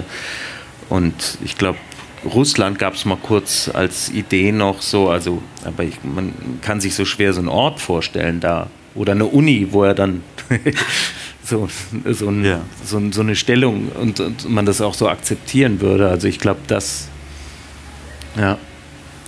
und 0.88 1.38
ich 1.44 1.56
glaube, 1.56 1.78
Russland 2.24 2.80
gab 2.80 2.94
es 2.94 3.04
mal 3.04 3.16
kurz 3.16 3.70
als 3.72 4.10
Idee 4.10 4.50
noch 4.50 4.82
so, 4.82 5.08
also, 5.08 5.40
aber 5.64 5.84
ich, 5.84 6.02
man 6.02 6.32
kann 6.60 6.80
sich 6.80 6.96
so 6.96 7.04
schwer 7.04 7.32
so 7.32 7.38
einen 7.38 7.48
Ort 7.48 7.80
vorstellen 7.80 8.40
da. 8.40 8.70
Oder 8.96 9.12
eine 9.12 9.26
Uni, 9.26 9.68
wo 9.70 9.84
er 9.84 9.94
dann 9.94 10.24
so, 11.44 11.68
so, 12.10 12.28
ein, 12.28 12.44
ja. 12.44 12.60
so, 12.84 13.00
so, 13.12 13.20
eine 13.20 13.36
Stellung 13.36 13.88
und, 13.88 14.18
und, 14.18 14.50
man 14.50 14.66
das 14.66 14.80
auch 14.80 14.94
so 14.94 15.08
akzeptieren 15.08 15.80
würde. 15.80 16.08
Also 16.08 16.26
ich 16.26 16.40
glaube, 16.40 16.60
das, 16.66 17.08
ja. 18.36 18.58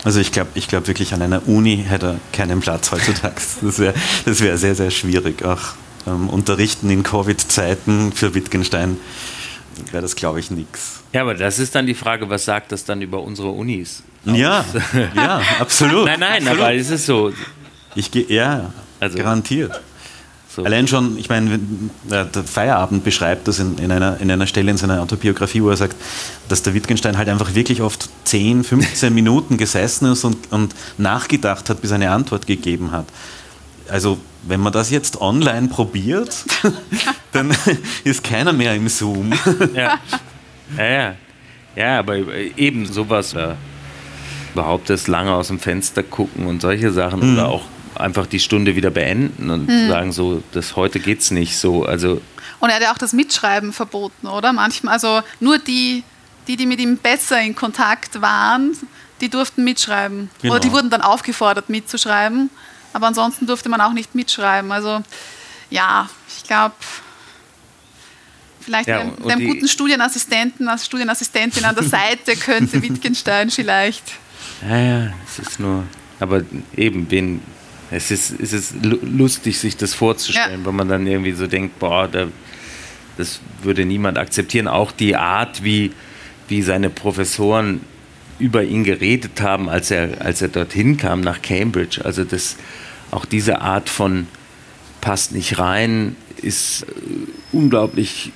Also 0.05 0.20
ich 0.20 0.32
glaube 0.32 0.50
ich 0.55 0.68
glaub 0.68 0.86
wirklich, 0.86 1.14
an 1.14 1.22
einer 1.22 1.48
Uni 1.48 1.84
hätte 1.88 2.07
er 2.07 2.20
keinen 2.32 2.61
Platz 2.61 2.92
heutzutage. 2.92 3.40
Das 3.62 3.78
wäre 3.78 3.94
das 4.24 4.40
wär 4.40 4.59
sehr, 4.59 4.74
sehr 4.74 4.90
schwierig. 4.90 5.44
Auch 5.44 5.61
ähm, 6.07 6.28
Unterrichten 6.28 6.90
in 6.90 7.02
Covid-Zeiten 7.02 8.12
für 8.12 8.34
Wittgenstein 8.34 8.98
wäre 9.90 10.02
das, 10.02 10.14
glaube 10.14 10.40
ich, 10.40 10.50
nichts. 10.50 11.02
Ja, 11.12 11.22
aber 11.22 11.34
das 11.34 11.59
ist 11.59 11.74
dann 11.74 11.86
die 11.86 11.94
Frage, 11.94 12.28
was 12.28 12.44
sagt 12.44 12.72
das 12.72 12.84
dann 12.84 13.02
über 13.02 13.22
unsere 13.22 13.48
Unis? 13.48 14.02
Ja, 14.24 14.64
ja, 15.14 15.40
absolut. 15.59 16.07
Nein, 16.07 16.20
nein, 16.20 16.42
absolut. 16.42 16.61
aber 16.61 16.74
es 16.74 16.90
ist 16.90 17.07
so. 17.07 17.32
Ich 17.94 18.11
gehe, 18.11 18.26
ja, 18.28 18.72
also, 19.00 19.18
garantiert. 19.18 19.80
So. 20.55 20.64
Allein 20.64 20.86
schon, 20.86 21.18
ich 21.18 21.28
meine, 21.28 21.59
der 22.05 22.28
Feierabend 22.44 23.02
beschreibt 23.02 23.48
das 23.48 23.59
in, 23.59 23.76
in, 23.78 23.90
einer, 23.90 24.20
in 24.20 24.30
einer 24.30 24.46
Stelle 24.46 24.70
in 24.70 24.76
seiner 24.76 25.02
Autobiografie, 25.02 25.61
wo 25.61 25.70
er 25.70 25.76
sagt, 25.76 25.96
dass 26.48 26.62
der 26.62 26.74
Wittgenstein 26.74 27.18
halt 27.18 27.28
einfach 27.28 27.57
wirklich 27.57 27.82
oft 27.82 28.09
10, 28.22 28.62
15 28.62 29.12
Minuten 29.14 29.57
gesessen 29.57 30.12
ist 30.12 30.22
und, 30.22 30.52
und 30.52 30.72
nachgedacht 30.96 31.68
hat, 31.70 31.80
bis 31.80 31.90
er 31.90 31.96
eine 31.96 32.11
Antwort 32.12 32.46
gegeben 32.46 32.92
hat. 32.92 33.07
Also, 33.88 34.18
wenn 34.44 34.61
man 34.61 34.72
das 34.72 34.90
jetzt 34.90 35.20
online 35.20 35.66
probiert, 35.66 36.44
dann 37.32 37.52
ist 38.05 38.22
keiner 38.22 38.52
mehr 38.52 38.76
im 38.76 38.88
Zoom. 38.88 39.32
Ja, 39.74 39.98
ja, 40.78 40.84
ja. 40.84 41.14
ja 41.74 41.98
aber 41.98 42.16
eben 42.57 42.86
sowas. 42.86 43.34
Äh, 43.34 43.55
behauptest, 44.55 45.09
lange 45.09 45.34
aus 45.34 45.48
dem 45.48 45.59
Fenster 45.59 46.05
gucken 46.05 46.46
und 46.46 46.62
solche 46.62 46.92
Sachen 46.92 47.28
mhm. 47.28 47.34
oder 47.34 47.48
auch 47.48 47.62
einfach 47.97 48.26
die 48.26 48.40
Stunde 48.40 48.76
wieder 48.76 48.90
beenden 48.90 49.51
und 49.51 49.68
mhm. 49.68 49.88
sagen 49.88 50.12
so, 50.12 50.42
das 50.53 50.76
heute 50.76 51.01
geht's 51.01 51.30
nicht 51.30 51.59
so. 51.59 51.84
Also 51.84 52.20
und 52.61 52.70
er 52.70 52.76
hat 52.76 52.82
ja 52.82 52.92
auch 52.92 52.99
das 52.99 53.12
Mitschreiben 53.12 53.72
verboten, 53.72 54.26
oder? 54.26 54.53
Manchmal, 54.53 54.95
also 54.95 55.20
nur 55.40 55.59
die, 55.59 56.03
die, 56.47 56.57
die 56.57 56.66
mit 56.66 56.80
ihm 56.80 56.97
besser 56.97 57.40
in 57.40 57.55
Kontakt 57.55 58.22
waren, 58.22 58.76
die 59.20 59.28
durften 59.28 59.64
mitschreiben. 59.64 60.30
Genau. 60.40 60.55
Oder 60.55 60.61
die 60.61 60.72
wurden 60.72 60.90
dann 60.90 61.03
aufgefordert 61.03 61.68
mitzuschreiben, 61.68 62.51
aber 62.92 63.07
ansonsten 63.07 63.47
durfte 63.47 63.68
man 63.68 63.80
auch 63.80 63.92
nicht 63.92 64.14
mitschreiben. 64.14 64.72
Also 64.72 65.03
ja, 65.70 66.09
ich 66.36 66.45
glaube, 66.45 66.74
vielleicht 68.61 68.88
ja, 68.88 69.05
mit 69.05 69.30
einem 69.30 69.47
guten 69.47 69.68
Studienassistenten, 69.68 70.68
als 70.68 70.86
Studienassistentin 70.86 71.64
an 71.64 71.74
der 71.74 71.84
Seite 71.88 72.36
könnte 72.36 72.80
Wittgenstein 72.82 73.51
vielleicht. 73.51 74.05
Ja, 74.66 74.76
ja, 74.78 75.12
es 75.26 75.38
ist 75.38 75.61
nur, 75.61 75.84
aber 76.20 76.42
eben, 76.76 77.11
wen, 77.11 77.42
es 77.95 78.11
ist, 78.11 78.40
es 78.40 78.53
ist 78.53 78.74
lustig, 78.82 79.59
sich 79.59 79.76
das 79.76 79.95
vorzustellen, 79.95 80.61
ja. 80.61 80.66
wenn 80.66 80.74
man 80.74 80.88
dann 80.88 81.07
irgendwie 81.07 81.32
so 81.32 81.47
denkt, 81.47 81.78
boah, 81.78 82.09
da, 82.09 82.26
das 83.16 83.40
würde 83.62 83.84
niemand 83.84 84.18
akzeptieren. 84.18 84.66
Auch 84.66 84.92
die 84.92 85.16
Art, 85.16 85.62
wie, 85.62 85.92
wie 86.49 86.62
seine 86.62 86.90
Professoren 86.90 87.80
über 88.38 88.64
ihn 88.64 88.82
geredet 88.82 89.40
haben, 89.40 89.68
als 89.68 89.90
er, 89.90 90.20
als 90.20 90.42
er 90.42 90.49
dorthin 90.49 90.97
kam 90.97 91.20
nach 91.20 91.40
Cambridge. 91.40 92.05
Also 92.05 92.24
das, 92.24 92.57
auch 93.11 93.24
diese 93.24 93.61
Art 93.61 93.88
von 93.88 94.26
passt 95.01 95.32
nicht 95.32 95.59
rein, 95.59 96.16
ist 96.42 96.82
äh, 96.82 96.86
unglaublich 97.53 98.32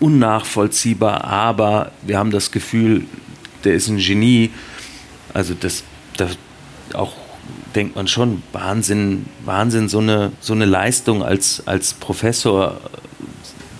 unnachvollziehbar, 0.00 1.24
aber 1.24 1.90
wir 2.02 2.18
haben 2.18 2.30
das 2.30 2.52
Gefühl, 2.52 3.04
der 3.64 3.74
ist 3.74 3.88
ein 3.88 3.98
Genie. 3.98 4.50
Also 5.34 5.54
das, 5.54 5.82
das 6.16 6.38
auch 6.94 7.14
denkt 7.78 7.94
man 7.94 8.08
schon, 8.08 8.42
Wahnsinn, 8.52 9.26
Wahnsinn, 9.44 9.88
so 9.88 10.00
eine, 10.00 10.32
so 10.40 10.52
eine 10.52 10.64
Leistung 10.64 11.22
als, 11.22 11.62
als 11.64 11.94
Professor 11.94 12.80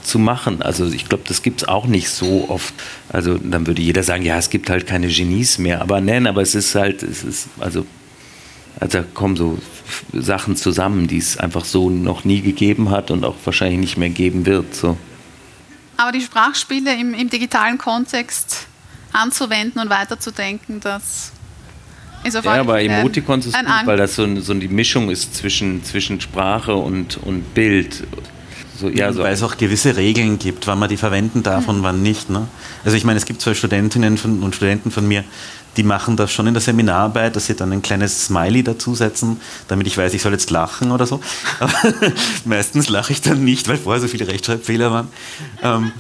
zu 0.05 0.21
machen. 0.21 0.63
Also 0.63 0.87
ich 0.87 1.09
glaube, 1.09 1.25
das 1.27 1.43
gibt 1.43 1.63
es 1.63 1.69
auch 1.69 1.87
nicht 1.87 2.09
so 2.09 2.49
oft. 2.49 2.73
Also 3.09 3.39
dann 3.39 3.67
würde 3.67 3.83
jeder 3.83 4.05
sagen, 4.05 4.23
ja, 4.23 4.39
es 4.39 4.51
gibt 4.51 4.71
halt 4.71 4.87
keine 4.87 5.09
Genies 5.09 5.59
mehr. 5.59 5.83
Aber 5.83 6.01
nein, 6.01 6.29
aber 6.29 6.43
es 6.43 6.55
ist 6.55 6.77
halt, 6.77 7.03
es 7.03 7.25
ist, 7.25 7.49
also, 7.59 7.85
also 8.79 8.99
da 8.99 9.05
kommen 9.15 9.35
so 9.35 9.59
Sachen 10.13 10.55
zusammen, 10.55 11.09
die 11.09 11.19
es 11.19 11.37
einfach 11.37 11.65
so 11.65 11.91
noch 11.91 12.23
nie 12.23 12.41
gegeben 12.41 12.91
hat 12.91 13.11
und 13.11 13.25
auch 13.25 13.35
wahrscheinlich 13.43 13.81
nicht 13.81 13.97
mehr 13.97 14.11
geben 14.11 14.47
wird. 14.47 14.77
So. 14.77 14.97
Aber 15.97 16.13
die 16.13 16.21
Sprachspiele 16.21 16.95
im, 16.95 17.15
im 17.15 17.29
digitalen 17.29 17.79
Kontext 17.79 18.69
anzuwenden 19.13 19.83
und 19.83 19.91
weiterzudenken, 19.91 20.79
das 20.79 21.33
ja, 22.25 22.61
aber 22.61 22.81
Emoticons 22.81 23.47
ist 23.47 23.55
gut, 23.55 23.87
weil 23.87 23.97
das 23.97 24.15
so, 24.15 24.41
so 24.41 24.55
die 24.55 24.69
Mischung 24.69 25.11
ist 25.11 25.35
zwischen, 25.35 25.83
zwischen 25.85 26.21
Sprache 26.21 26.75
und, 26.75 27.19
und 27.19 27.55
Bild. 27.55 28.05
So, 28.79 28.89
ja, 28.89 29.13
so. 29.13 29.23
Weil 29.23 29.35
es 29.35 29.43
auch 29.43 29.57
gewisse 29.57 29.97
Regeln 29.97 30.39
gibt, 30.39 30.67
wann 30.69 30.79
man 30.79 30.89
die 30.89 30.97
verwenden 30.97 31.43
darf 31.43 31.65
mhm. 31.65 31.69
und 31.69 31.83
wann 31.83 32.03
nicht. 32.03 32.31
Ne? 32.31 32.47
Also 32.85 32.97
ich 32.97 33.05
meine, 33.05 33.19
es 33.19 33.27
gibt 33.27 33.41
zwei 33.41 33.55
Studentinnen 33.55 34.17
von, 34.17 34.43
und 34.43 34.55
Studenten 34.55 34.91
von 34.91 35.07
mir, 35.07 35.25
die 35.77 35.83
machen 35.83 36.17
das 36.17 36.33
schon 36.33 36.47
in 36.47 36.55
der 36.55 36.61
Seminararbeit, 36.61 37.37
dass 37.37 37.47
sie 37.47 37.55
dann 37.55 37.73
ein 37.73 37.83
kleines 37.83 38.27
Smiley 38.27 38.63
dazusetzen, 38.63 39.41
damit 39.69 39.87
ich 39.87 39.97
weiß, 39.97 40.15
ich 40.15 40.23
soll 40.23 40.33
jetzt 40.33 40.51
lachen 40.51 40.91
oder 40.91 41.07
so. 41.07 41.21
Aber 41.61 41.73
meistens 42.45 42.89
lache 42.89 43.13
ich 43.13 43.21
dann 43.21 43.45
nicht, 43.45 43.69
weil 43.69 43.77
vorher 43.77 44.01
so 44.01 44.09
viele 44.09 44.27
Rechtschreibfehler 44.29 44.91
waren. 44.91 45.09
Ähm, 45.63 45.93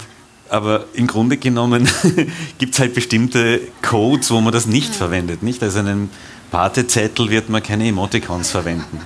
aber 0.50 0.86
im 0.94 1.06
Grunde 1.06 1.36
genommen 1.36 1.88
gibt 2.58 2.74
es 2.74 2.80
halt 2.80 2.94
bestimmte 2.94 3.60
Codes, 3.82 4.30
wo 4.30 4.40
man 4.40 4.52
das 4.52 4.66
nicht 4.66 4.94
verwendet. 4.94 5.42
Nicht? 5.42 5.62
Also 5.62 5.80
in 5.80 5.86
einem 5.86 6.10
Wartezettel 6.50 7.30
wird 7.30 7.48
man 7.48 7.62
keine 7.62 7.86
Emoticons 7.86 8.50
verwenden. 8.50 9.00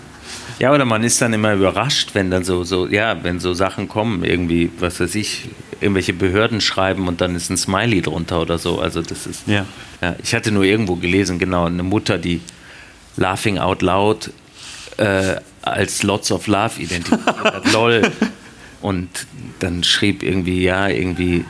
Ja, 0.59 0.73
oder 0.73 0.85
man 0.85 1.03
ist 1.03 1.21
dann 1.21 1.33
immer 1.33 1.55
überrascht, 1.55 2.11
wenn 2.13 2.31
dann 2.31 2.45
so, 2.45 2.63
so, 2.63 2.87
ja, 2.87 3.25
wenn 3.25 3.41
so 3.41 3.53
Sachen 3.53 3.89
kommen, 3.89 4.23
irgendwie, 4.23 4.71
was 4.79 5.01
weiß 5.01 5.15
ich, 5.17 5.49
irgendwelche 5.81 6.13
Behörden 6.13 6.61
schreiben 6.61 7.09
und 7.09 7.21
dann 7.21 7.35
ist 7.35 7.51
ein 7.51 7.57
Smiley 7.57 8.01
drunter 8.01 8.41
oder 8.41 8.59
so. 8.59 8.79
Also 8.79 9.03
das 9.03 9.27
ist. 9.27 9.49
Ja. 9.49 9.67
ja 10.01 10.15
ich 10.23 10.35
hatte 10.35 10.53
nur 10.53 10.65
irgendwo 10.65 10.97
gelesen, 10.97 11.39
genau, 11.39 11.67
eine 11.67 11.83
Mutter, 11.83 12.19
die 12.19 12.41
Laughing 13.17 13.59
Out 13.59 13.83
Loud 13.83 14.31
äh, 14.99 15.37
als 15.63 16.03
Lots 16.03 16.31
of 16.31 16.47
Love 16.47 16.81
identifiziert 16.81 17.45
hat. 17.45 17.73
Lol. 17.73 18.03
Und 18.83 19.27
dann 19.61 19.85
schrieb 19.85 20.23
irgendwie, 20.23 20.63
ja, 20.63 20.89
irgendwie, 20.89 21.45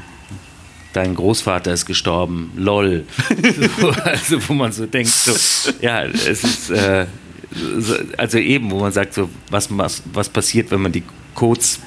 dein 0.93 1.14
Großvater 1.14 1.72
ist 1.72 1.87
gestorben, 1.87 2.53
lol. 2.57 3.07
also 4.05 4.49
wo 4.49 4.53
man 4.55 4.72
so 4.72 4.87
denkt, 4.87 5.11
so, 5.11 5.72
ja, 5.80 6.05
es 6.05 6.45
ist, 6.45 6.70
äh, 6.70 7.07
also 8.16 8.39
eben, 8.39 8.70
wo 8.70 8.80
man 8.80 8.93
sagt, 8.93 9.14
so, 9.14 9.28
was, 9.51 9.76
was, 9.76 10.03
was 10.12 10.28
passiert, 10.28 10.70
wenn 10.70 10.83
man 10.83 10.93
die 10.93 11.05
Codes 11.35 11.80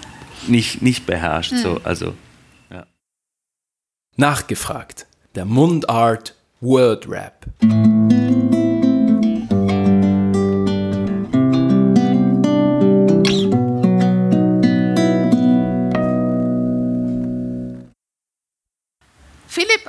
nicht, 0.48 0.82
nicht 0.82 1.06
beherrscht. 1.06 1.54
Mhm. 1.54 1.58
So, 1.58 1.82
also, 1.84 2.14
ja. 2.72 2.86
Nachgefragt. 4.16 5.08
Der 5.36 5.46
Mundart 5.46 6.36
Word 6.62 7.10
Rap. 7.10 7.46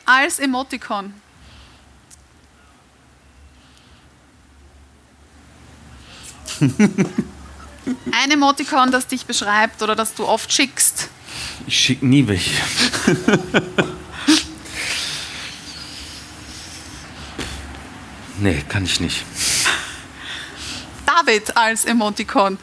Als 0.05 0.39
Emoticon. 0.39 1.15
Ein 8.13 8.31
Emoticon, 8.31 8.91
das 8.91 9.07
dich 9.07 9.27
beschreibt 9.27 9.83
oder 9.83 9.95
das 9.95 10.15
du 10.15 10.27
oft 10.27 10.53
schickst. 10.53 11.09
Ich 11.67 11.79
schicke 11.79 12.07
nie 12.07 12.27
welche. 12.27 12.51
nee, 18.39 18.65
kann 18.69 18.85
ich 18.85 19.01
nicht. 19.01 19.25
David 21.05 21.57
als 21.57 21.85
Emoticon. 21.85 22.59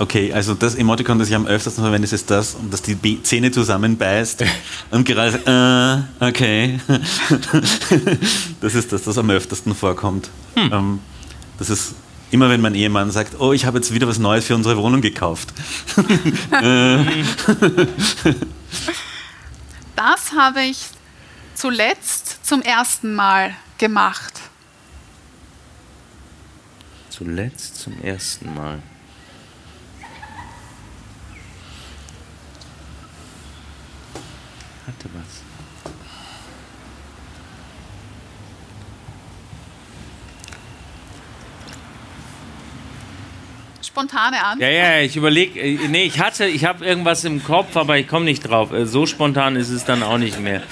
Okay, 0.00 0.32
also 0.32 0.54
das 0.54 0.76
Emoticon, 0.76 1.18
das 1.18 1.28
ich 1.28 1.34
am 1.34 1.46
öftersten 1.46 1.82
verwende, 1.82 2.06
ist 2.06 2.30
das, 2.30 2.56
dass 2.70 2.82
die 2.82 3.22
Zähne 3.22 3.50
zusammenbeißt 3.50 4.44
und 4.92 5.04
gerade, 5.04 6.06
äh, 6.20 6.24
okay. 6.24 6.78
das 8.60 8.74
ist 8.76 8.92
das, 8.92 9.02
das 9.02 9.18
am 9.18 9.28
öftersten 9.30 9.74
vorkommt. 9.74 10.30
Hm. 10.54 10.72
Ähm, 10.72 11.00
das 11.58 11.70
ist 11.70 11.94
immer, 12.30 12.48
wenn 12.48 12.60
mein 12.60 12.76
Ehemann 12.76 13.10
sagt, 13.10 13.40
oh, 13.40 13.52
ich 13.52 13.64
habe 13.64 13.78
jetzt 13.78 13.92
wieder 13.92 14.06
was 14.06 14.20
Neues 14.20 14.44
für 14.44 14.54
unsere 14.54 14.76
Wohnung 14.76 15.00
gekauft. 15.00 15.52
Äh. 16.50 17.04
das 19.96 20.32
habe 20.32 20.62
ich 20.62 20.78
zuletzt 21.54 22.46
zum 22.46 22.62
ersten 22.62 23.14
Mal 23.14 23.54
gemacht. 23.78 24.40
Zuletzt 27.10 27.80
zum 27.80 28.00
ersten 28.02 28.54
Mal. 28.54 28.80
Spontane 43.98 44.44
Antwort. 44.44 44.60
Ja, 44.60 44.68
ja, 44.68 45.00
ich 45.00 45.16
überlege, 45.16 45.60
nee, 45.88 46.04
ich 46.04 46.20
hatte, 46.20 46.46
ich 46.46 46.64
habe 46.64 46.84
irgendwas 46.84 47.24
im 47.24 47.42
Kopf, 47.42 47.76
aber 47.76 47.98
ich 47.98 48.06
komme 48.08 48.24
nicht 48.24 48.48
drauf. 48.48 48.72
Äh, 48.72 48.86
So 48.86 49.06
spontan 49.06 49.56
ist 49.56 49.70
es 49.70 49.84
dann 49.84 50.02
auch 50.02 50.18
nicht 50.18 50.38
mehr. 50.40 50.62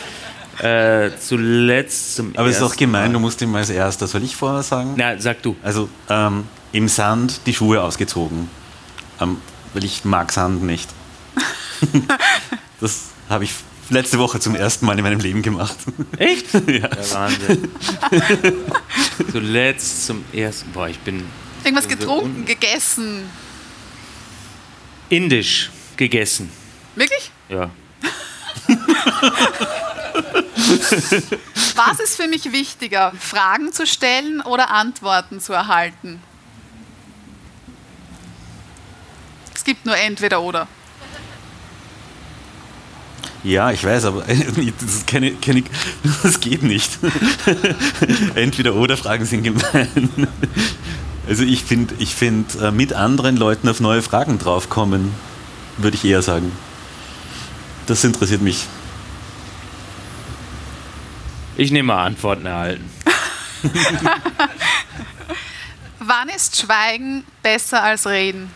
Äh, 0.58 1.10
zuletzt 1.20 2.16
zum 2.16 2.32
Aber 2.36 2.48
es 2.48 2.56
ist 2.56 2.62
auch 2.62 2.68
ersten 2.68 2.78
gemein, 2.78 3.12
du 3.12 3.18
Mal. 3.18 3.26
musst 3.26 3.42
ihm 3.42 3.54
als 3.54 3.68
erster. 3.68 4.06
Soll 4.06 4.22
ich 4.22 4.36
vorher 4.36 4.62
sagen? 4.62 4.94
Na, 4.96 5.18
sag 5.18 5.42
du. 5.42 5.54
Also 5.62 5.88
ähm, 6.08 6.44
im 6.72 6.88
Sand 6.88 7.40
die 7.46 7.52
Schuhe 7.52 7.82
ausgezogen. 7.82 8.48
Ähm, 9.20 9.36
weil 9.74 9.84
ich 9.84 10.04
mag 10.04 10.32
Sand 10.32 10.62
nicht. 10.62 10.88
das 12.80 13.08
habe 13.28 13.44
ich 13.44 13.52
letzte 13.90 14.18
Woche 14.18 14.40
zum 14.40 14.54
ersten 14.54 14.86
Mal 14.86 14.96
in 14.96 15.04
meinem 15.04 15.20
Leben 15.20 15.42
gemacht. 15.42 15.76
Echt? 16.16 16.46
ja. 16.66 16.72
Ja, 16.72 16.90
Wahnsinn. 17.12 17.68
zuletzt 19.32 20.06
zum 20.06 20.24
ersten. 20.32 20.70
Boah, 20.72 20.88
ich 20.88 20.98
bin 21.00 21.24
Irgendwas 21.66 21.84
Also 21.86 21.96
getrunken, 21.98 22.36
un- 22.40 22.44
gegessen. 22.46 23.28
indisch 25.08 25.70
gegessen. 25.96 26.50
Wirklich? 26.94 27.30
Ja. 27.48 27.70
Was 31.76 32.00
ist 32.00 32.16
für 32.16 32.26
mich 32.28 32.52
wichtiger, 32.52 33.12
Fragen 33.18 33.72
zu 33.72 33.86
stellen 33.86 34.40
oder 34.40 34.70
Antworten 34.70 35.40
zu 35.40 35.52
erhalten? 35.52 36.20
Es 39.54 39.64
gibt 39.64 39.84
nur 39.86 39.96
entweder 39.96 40.40
oder. 40.42 40.66
Ja, 43.44 43.70
ich 43.70 43.84
weiß, 43.84 44.06
aber 44.06 44.22
das, 44.80 45.06
kenne, 45.06 45.32
kenne, 45.34 45.60
ich- 45.60 45.66
das 46.22 46.40
geht 46.40 46.62
nicht. 46.62 46.90
Entweder 48.34 48.74
oder 48.74 48.96
Fragen 48.96 49.24
sind 49.24 49.42
gemein. 49.44 50.28
Also 51.28 51.42
ich 51.42 51.64
finde, 51.64 51.94
ich 51.98 52.14
find, 52.14 52.54
äh, 52.60 52.70
mit 52.70 52.92
anderen 52.92 53.36
Leuten 53.36 53.68
auf 53.68 53.80
neue 53.80 54.02
Fragen 54.02 54.38
draufkommen, 54.38 55.12
würde 55.76 55.96
ich 55.96 56.04
eher 56.04 56.22
sagen. 56.22 56.52
Das 57.86 58.04
interessiert 58.04 58.42
mich. 58.42 58.66
Ich 61.56 61.72
nehme 61.72 61.88
mal 61.88 62.04
Antworten 62.04 62.46
erhalten. 62.46 62.88
Wann 65.98 66.28
ist 66.28 66.60
Schweigen 66.60 67.24
besser 67.42 67.82
als 67.82 68.06
Reden? 68.06 68.50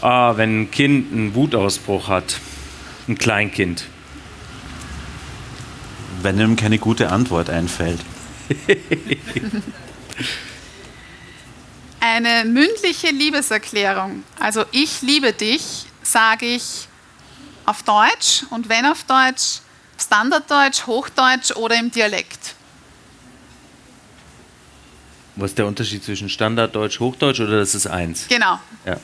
Ah, 0.00 0.36
wenn 0.36 0.62
ein 0.62 0.70
Kind 0.70 1.12
einen 1.12 1.34
Wutausbruch 1.34 2.08
hat, 2.08 2.40
ein 3.08 3.18
Kleinkind. 3.18 3.84
Wenn 6.22 6.38
einem 6.38 6.56
keine 6.56 6.78
gute 6.78 7.10
Antwort 7.10 7.50
einfällt. 7.50 8.00
Eine 12.00 12.44
mündliche 12.44 13.08
Liebeserklärung, 13.08 14.22
also 14.38 14.64
ich 14.70 15.02
liebe 15.02 15.32
dich, 15.32 15.86
sage 16.02 16.46
ich 16.46 16.86
auf 17.66 17.82
Deutsch 17.82 18.44
und 18.50 18.68
wenn 18.68 18.86
auf 18.86 19.02
Deutsch, 19.04 19.60
Standarddeutsch, 19.98 20.86
Hochdeutsch 20.86 21.50
oder 21.56 21.76
im 21.78 21.90
Dialekt. 21.90 22.54
Was 25.36 25.50
ist 25.50 25.58
der 25.58 25.66
Unterschied 25.66 26.02
zwischen 26.04 26.28
Standarddeutsch, 26.28 27.00
Hochdeutsch 27.00 27.40
oder 27.40 27.58
das 27.58 27.74
ist 27.74 27.86
eins? 27.86 28.26
Genau. 28.28 28.58
Ja. 28.86 28.96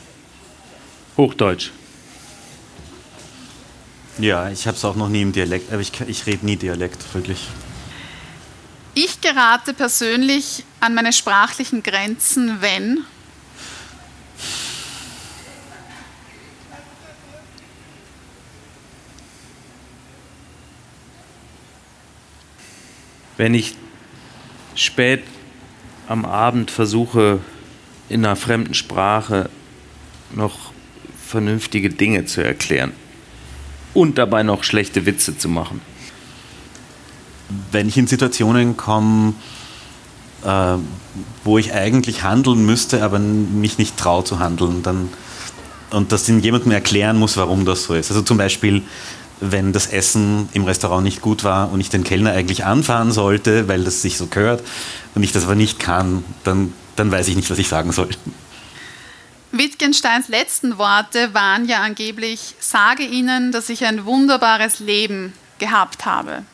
Hochdeutsch. 1.17 1.71
Ja, 4.19 4.49
ich 4.49 4.67
habe 4.67 4.77
es 4.77 4.85
auch 4.85 4.95
noch 4.95 5.09
nie 5.09 5.23
im 5.23 5.33
Dialekt, 5.33 5.73
aber 5.73 5.81
ich, 5.81 5.93
ich 6.07 6.27
rede 6.27 6.47
nie 6.47 6.57
Dialekt, 6.57 7.03
wirklich. 7.15 7.49
Ich 8.95 9.21
gerate 9.21 9.75
persönlich 9.75 10.65
an 10.79 10.95
meine 10.95 11.13
sprachlichen 11.13 11.83
Grenzen, 11.83 12.59
wenn 12.61 13.05
Wenn 23.37 23.53
ich 23.53 23.75
spät 24.77 25.25
am 26.07 26.25
Abend 26.25 26.71
versuche, 26.71 27.41
in 28.09 28.25
einer 28.25 28.37
fremden 28.37 28.75
Sprache 28.75 29.51
noch 30.31 30.73
vernünftige 31.27 31.91
Dinge 31.91 32.27
zu 32.27 32.45
erklären 32.45 32.93
und 33.95 34.19
dabei 34.19 34.43
noch 34.43 34.65
schlechte 34.65 35.07
Witze 35.07 35.39
zu 35.39 35.49
machen. 35.49 35.81
wenn 37.71 37.89
ich 37.89 37.97
in 37.97 38.07
Situationen 38.07 38.77
komme, 38.77 39.35
äh, 40.45 40.77
wo 41.45 41.59
ich 41.59 41.73
eigentlich 41.73 42.23
handeln 42.23 42.65
müsste, 42.65 43.03
aber 43.03 43.19
mich 43.19 43.79
nicht 43.79 43.97
traue 43.97 44.25
zu 44.25 44.39
handeln, 44.39 44.83
dann 44.83 45.11
und 45.91 46.11
das 46.11 46.29
in 46.29 46.41
jemandem 46.41 46.73
erklären 46.73 47.19
muss, 47.19 47.37
warum 47.37 47.65
das 47.65 47.85
so 47.85 47.95
ist. 47.95 48.11
Also 48.11 48.23
zum 48.23 48.37
Beispiel, 48.37 48.83
wenn 49.41 49.73
das 49.73 49.87
Essen 49.87 50.49
im 50.53 50.65
Restaurant 50.65 51.05
nicht 51.05 51.21
gut 51.21 51.45
war 51.45 51.71
und 51.73 51.81
ich 51.81 51.89
den 51.89 52.03
Kellner 52.03 52.33
eigentlich 52.33 52.65
anfahren 52.65 53.13
sollte, 53.13 53.69
weil 53.69 53.85
das 53.85 54.03
sich 54.03 54.17
so 54.17 54.27
gehört 54.27 54.63
und 55.15 55.23
ich 55.23 55.33
das 55.33 55.45
aber 55.45 55.55
nicht 55.55 55.79
kann, 55.79 56.25
dann, 56.43 56.73
dann 56.97 57.13
weiß 57.13 57.29
ich 57.29 57.37
nicht, 57.37 57.51
was 57.51 57.59
ich 57.59 57.69
sagen 57.69 57.93
soll. 57.93 58.09
Wittgensteins 59.59 60.29
letzten 60.29 60.79
Worte 60.79 61.35
waren 61.35 61.67
ja 61.67 61.81
angeblich, 61.81 62.55
sage 62.61 63.05
ihnen, 63.05 63.53
dass 63.53 63.69
ich 63.69 63.85
ein 63.85 64.05
wunderbares 64.05 64.81
Leben 64.81 65.33
gehabt 65.59 66.05
habe. 66.05 66.45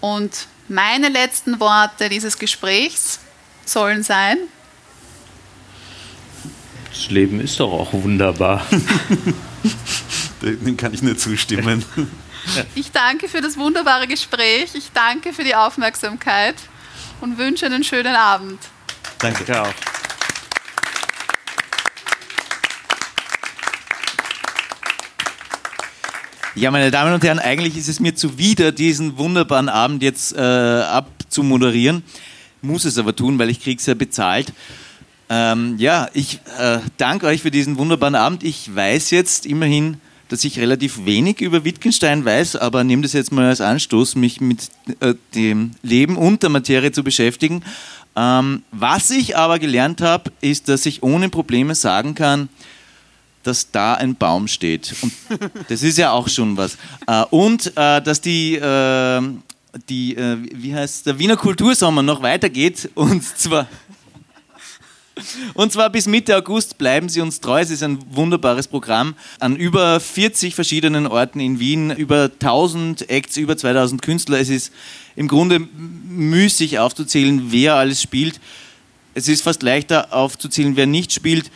Und 0.00 0.46
meine 0.68 1.08
letzten 1.08 1.60
Worte 1.60 2.08
dieses 2.08 2.38
Gesprächs 2.38 3.20
sollen 3.64 4.02
sein, 4.02 4.38
Das 6.90 7.10
Leben 7.10 7.40
ist 7.40 7.60
doch 7.60 7.72
auch 7.72 7.92
wunderbar. 7.92 8.66
Dem 10.42 10.76
kann 10.76 10.94
ich 10.94 11.02
nur 11.02 11.16
zustimmen. 11.16 11.84
ich 12.74 12.90
danke 12.90 13.28
für 13.28 13.40
das 13.40 13.56
wunderbare 13.56 14.06
Gespräch, 14.06 14.70
ich 14.74 14.90
danke 14.92 15.32
für 15.32 15.44
die 15.44 15.54
Aufmerksamkeit 15.54 16.56
und 17.20 17.38
wünsche 17.38 17.66
einen 17.66 17.84
schönen 17.84 18.14
Abend. 18.14 18.60
Danke. 19.18 19.44
Ja, 19.52 19.68
Ja, 26.58 26.72
meine 26.72 26.90
Damen 26.90 27.14
und 27.14 27.22
Herren, 27.22 27.38
eigentlich 27.38 27.76
ist 27.76 27.86
es 27.86 28.00
mir 28.00 28.16
zuwider, 28.16 28.72
diesen 28.72 29.16
wunderbaren 29.16 29.68
Abend 29.68 30.02
jetzt 30.02 30.34
äh, 30.34 30.40
abzumoderieren. 30.40 32.02
Muss 32.62 32.84
es 32.84 32.98
aber 32.98 33.14
tun, 33.14 33.38
weil 33.38 33.48
ich 33.48 33.62
kriege 33.62 33.78
es 33.78 33.86
ja 33.86 33.94
bezahlt. 33.94 34.52
Ähm, 35.30 35.76
ja, 35.78 36.08
ich 36.14 36.40
äh, 36.58 36.78
danke 36.96 37.26
euch 37.26 37.42
für 37.42 37.52
diesen 37.52 37.78
wunderbaren 37.78 38.16
Abend. 38.16 38.42
Ich 38.42 38.74
weiß 38.74 39.12
jetzt 39.12 39.46
immerhin, 39.46 39.98
dass 40.30 40.42
ich 40.42 40.58
relativ 40.58 41.04
wenig 41.04 41.40
über 41.40 41.62
Wittgenstein 41.62 42.24
weiß, 42.24 42.56
aber 42.56 42.82
nehme 42.82 43.02
das 43.02 43.12
jetzt 43.12 43.30
mal 43.30 43.44
als 43.44 43.60
Anstoß, 43.60 44.16
mich 44.16 44.40
mit 44.40 44.68
äh, 44.98 45.14
dem 45.36 45.70
Leben 45.82 46.16
und 46.16 46.42
der 46.42 46.50
Materie 46.50 46.90
zu 46.90 47.04
beschäftigen. 47.04 47.62
Ähm, 48.16 48.64
was 48.72 49.12
ich 49.12 49.36
aber 49.36 49.60
gelernt 49.60 50.00
habe, 50.00 50.32
ist, 50.40 50.68
dass 50.68 50.86
ich 50.86 51.04
ohne 51.04 51.28
Probleme 51.28 51.76
sagen 51.76 52.16
kann, 52.16 52.48
dass 53.42 53.70
da 53.70 53.94
ein 53.94 54.14
Baum 54.14 54.48
steht. 54.48 54.94
Und 55.02 55.12
das 55.68 55.82
ist 55.82 55.98
ja 55.98 56.12
auch 56.12 56.28
schon 56.28 56.56
was. 56.56 56.76
Äh, 57.06 57.24
und 57.30 57.72
äh, 57.76 58.02
dass 58.02 58.20
die, 58.20 58.56
äh, 58.56 59.22
die 59.88 60.16
wie 60.16 60.74
heißt 60.74 61.06
der 61.06 61.18
Wiener 61.18 61.36
Kultursommer 61.36 62.02
noch 62.02 62.22
weitergeht 62.22 62.90
und 62.94 63.22
zwar 63.22 63.68
und 65.54 65.72
zwar 65.72 65.90
bis 65.90 66.06
Mitte 66.06 66.36
August 66.36 66.78
bleiben 66.78 67.08
Sie 67.08 67.20
uns 67.20 67.40
treu. 67.40 67.60
Es 67.60 67.70
ist 67.70 67.82
ein 67.82 67.98
wunderbares 68.10 68.68
Programm 68.68 69.14
an 69.40 69.56
über 69.56 70.00
40 70.00 70.54
verschiedenen 70.54 71.06
Orten 71.06 71.40
in 71.40 71.58
Wien, 71.58 71.90
über 71.90 72.30
1000 72.32 73.10
Acts, 73.10 73.36
über 73.36 73.56
2000 73.56 74.02
Künstler. 74.02 74.38
Es 74.38 74.48
ist 74.48 74.72
im 75.16 75.28
Grunde 75.28 75.60
müßig 75.60 76.78
aufzuzählen, 76.78 77.50
wer 77.50 77.74
alles 77.74 78.02
spielt. 78.02 78.40
Es 79.14 79.28
ist 79.28 79.42
fast 79.42 79.62
leichter 79.62 80.12
aufzuzählen, 80.12 80.76
wer 80.76 80.86
nicht 80.86 81.12
spielt. 81.12 81.50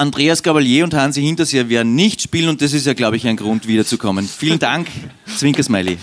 Andreas 0.00 0.44
Gabalier 0.44 0.84
und 0.84 0.94
Hansi 0.94 1.22
Hinterseer 1.22 1.68
werden 1.68 1.96
nicht 1.96 2.22
spielen 2.22 2.48
und 2.48 2.62
das 2.62 2.72
ist 2.72 2.86
ja, 2.86 2.94
glaube 2.94 3.16
ich, 3.16 3.26
ein 3.26 3.36
Grund, 3.36 3.66
wiederzukommen. 3.66 4.28
Vielen 4.28 4.60
Dank, 4.60 4.86
Zwinker 5.26 5.64
Smiley. 5.64 5.98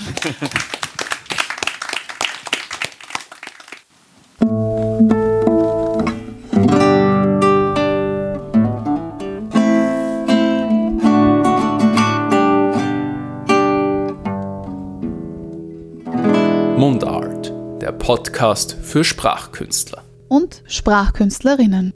Mundart, 16.78 17.54
der 17.82 17.94
Podcast 17.94 18.76
für 18.84 19.06
Sprachkünstler. 19.06 20.04
Und 20.28 20.64
Sprachkünstlerinnen. 20.68 21.94